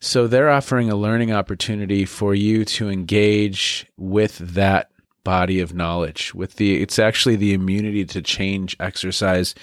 So 0.00 0.26
they're 0.26 0.50
offering 0.50 0.90
a 0.90 0.96
learning 0.96 1.30
opportunity 1.30 2.06
for 2.06 2.34
you 2.34 2.64
to 2.64 2.88
engage 2.88 3.86
with 3.98 4.38
that 4.38 4.90
body 5.22 5.60
of 5.60 5.74
knowledge 5.74 6.34
with 6.34 6.56
the 6.56 6.80
it's 6.80 6.98
actually 6.98 7.36
the 7.36 7.52
immunity 7.52 8.06
to 8.06 8.22
change 8.22 8.74
exercise 8.80 9.54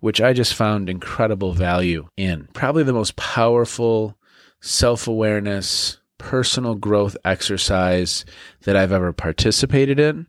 which 0.00 0.22
I 0.22 0.32
just 0.32 0.54
found 0.54 0.88
incredible 0.88 1.52
value 1.52 2.08
in. 2.16 2.48
Probably 2.54 2.82
the 2.82 2.94
most 2.94 3.16
powerful 3.16 4.16
self-awareness 4.62 5.98
personal 6.16 6.74
growth 6.76 7.16
exercise 7.26 8.24
that 8.62 8.76
I've 8.76 8.92
ever 8.92 9.12
participated 9.12 10.00
in, 10.00 10.26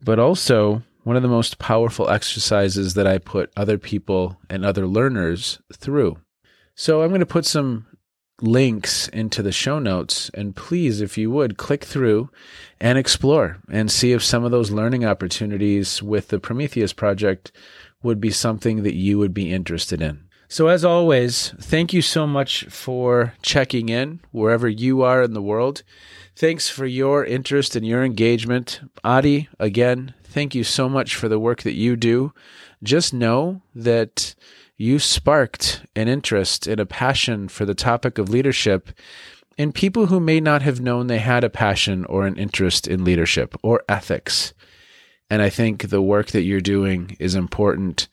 but 0.00 0.20
also 0.20 0.82
one 1.02 1.16
of 1.16 1.22
the 1.22 1.28
most 1.28 1.58
powerful 1.58 2.08
exercises 2.08 2.94
that 2.94 3.08
I 3.08 3.18
put 3.18 3.50
other 3.56 3.78
people 3.78 4.38
and 4.48 4.64
other 4.64 4.86
learners 4.86 5.58
through. 5.74 6.18
So 6.76 7.02
I'm 7.02 7.08
going 7.08 7.20
to 7.20 7.26
put 7.26 7.44
some 7.44 7.86
links 8.42 9.08
into 9.08 9.42
the 9.42 9.52
show 9.52 9.78
notes. 9.78 10.30
And 10.34 10.54
please, 10.56 11.00
if 11.00 11.16
you 11.16 11.30
would, 11.30 11.56
click 11.56 11.84
through 11.84 12.30
and 12.80 12.98
explore 12.98 13.58
and 13.70 13.90
see 13.90 14.12
if 14.12 14.22
some 14.22 14.44
of 14.44 14.50
those 14.50 14.70
learning 14.70 15.04
opportunities 15.04 16.02
with 16.02 16.28
the 16.28 16.40
Prometheus 16.40 16.92
Project 16.92 17.52
would 18.02 18.20
be 18.20 18.30
something 18.30 18.82
that 18.82 18.94
you 18.94 19.18
would 19.18 19.32
be 19.32 19.52
interested 19.52 20.02
in. 20.02 20.24
So, 20.48 20.66
as 20.66 20.84
always, 20.84 21.54
thank 21.60 21.94
you 21.94 22.02
so 22.02 22.26
much 22.26 22.64
for 22.64 23.32
checking 23.40 23.88
in 23.88 24.20
wherever 24.32 24.68
you 24.68 25.00
are 25.00 25.22
in 25.22 25.32
the 25.32 25.40
world. 25.40 25.82
Thanks 26.36 26.68
for 26.68 26.84
your 26.84 27.24
interest 27.24 27.74
and 27.74 27.86
your 27.86 28.04
engagement. 28.04 28.82
Adi, 29.02 29.48
again, 29.58 30.12
thank 30.24 30.54
you 30.54 30.62
so 30.62 30.90
much 30.90 31.14
for 31.14 31.28
the 31.28 31.38
work 31.38 31.62
that 31.62 31.72
you 31.72 31.96
do. 31.96 32.34
Just 32.82 33.14
know 33.14 33.62
that 33.74 34.34
you 34.76 34.98
sparked 34.98 35.84
an 35.94 36.08
interest 36.08 36.66
and 36.66 36.80
a 36.80 36.86
passion 36.86 37.48
for 37.48 37.64
the 37.64 37.74
topic 37.74 38.18
of 38.18 38.28
leadership 38.28 38.90
in 39.58 39.72
people 39.72 40.06
who 40.06 40.18
may 40.18 40.40
not 40.40 40.62
have 40.62 40.80
known 40.80 41.06
they 41.06 41.18
had 41.18 41.44
a 41.44 41.50
passion 41.50 42.04
or 42.06 42.26
an 42.26 42.36
interest 42.36 42.88
in 42.88 43.04
leadership 43.04 43.54
or 43.62 43.82
ethics. 43.88 44.54
And 45.30 45.42
I 45.42 45.50
think 45.50 45.88
the 45.88 46.02
work 46.02 46.28
that 46.28 46.42
you're 46.42 46.60
doing 46.60 47.16
is 47.18 47.34
important, 47.34 48.08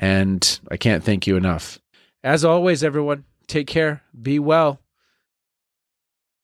and 0.00 0.60
I 0.70 0.76
can't 0.76 1.04
thank 1.04 1.26
you 1.26 1.36
enough. 1.36 1.78
As 2.22 2.44
always, 2.44 2.82
everyone, 2.82 3.24
take 3.46 3.66
care, 3.66 4.02
be 4.20 4.38
well. 4.38 4.80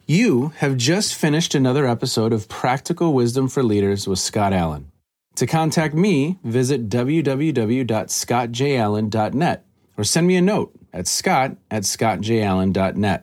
You 0.07 0.49
have 0.57 0.77
just 0.77 1.15
finished 1.15 1.55
another 1.55 1.87
episode 1.87 2.33
of 2.33 2.49
Practical 2.49 3.15
Wisdom 3.15 3.49
for 3.49 3.63
Leaders 3.63 4.09
with 4.09 4.19
Scott 4.19 4.53
Allen. 4.53 4.91
To 5.37 5.47
contact 5.47 5.95
me, 5.95 6.39
visit 6.45 6.89
www.scottjallen.net 6.89 9.65
or 9.97 10.05
send 10.05 10.27
me 10.27 10.37
a 10.37 10.43
note 10.43 10.73
at 10.93 11.07
scott 11.07 11.57
at 11.71 11.85
scottjallen.net. 11.85 13.23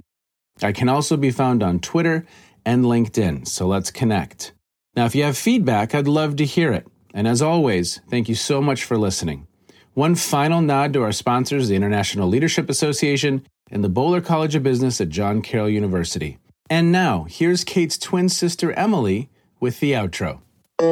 I 0.62 0.72
can 0.72 0.90
also 0.90 1.18
be 1.18 1.32
found 1.32 1.62
on 1.62 1.80
Twitter 1.80 2.26
and 2.66 2.86
LinkedIn, 2.86 3.48
so 3.48 3.68
let's 3.68 3.92
connect. 3.92 4.54
Now, 4.96 5.06
if 5.06 5.16
you 5.16 5.24
have 5.24 5.38
feedback, 5.38 5.94
I'd 5.94 6.08
love 6.08 6.36
to 6.38 6.46
hear 6.46 6.74
it. 6.74 6.88
And 7.14 7.28
as 7.28 7.42
always, 7.42 8.02
thank 8.10 8.30
you 8.30 8.36
so 8.36 8.62
much 8.62 8.84
for 8.84 8.98
listening. 8.98 9.48
One 9.94 10.16
final 10.16 10.62
nod 10.62 10.94
to 10.94 11.04
our 11.04 11.12
sponsors, 11.12 11.68
the 11.68 11.76
International 11.76 12.28
Leadership 12.28 12.70
Association 12.70 13.46
and 13.72 13.84
the 13.84 13.90
Boler 13.90 14.22
College 14.22 14.56
of 14.56 14.64
Business 14.64 15.02
at 15.02 15.10
John 15.10 15.42
Carroll 15.42 15.70
University. 15.70 16.38
And 16.70 16.92
now, 16.92 17.26
here's 17.30 17.64
Kate's 17.64 17.98
twin 17.98 18.30
sister, 18.30 18.72
Emily, 18.74 19.30
with 19.60 19.80
the 19.80 19.94
outro. 19.94 20.42
You've 20.80 20.86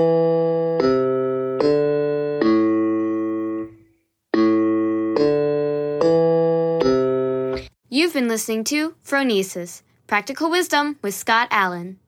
been 8.13 8.27
listening 8.27 8.63
to 8.63 8.95
Phronesis 9.05 9.83
Practical 10.07 10.49
Wisdom 10.49 10.97
with 11.03 11.13
Scott 11.13 11.49
Allen. 11.51 11.99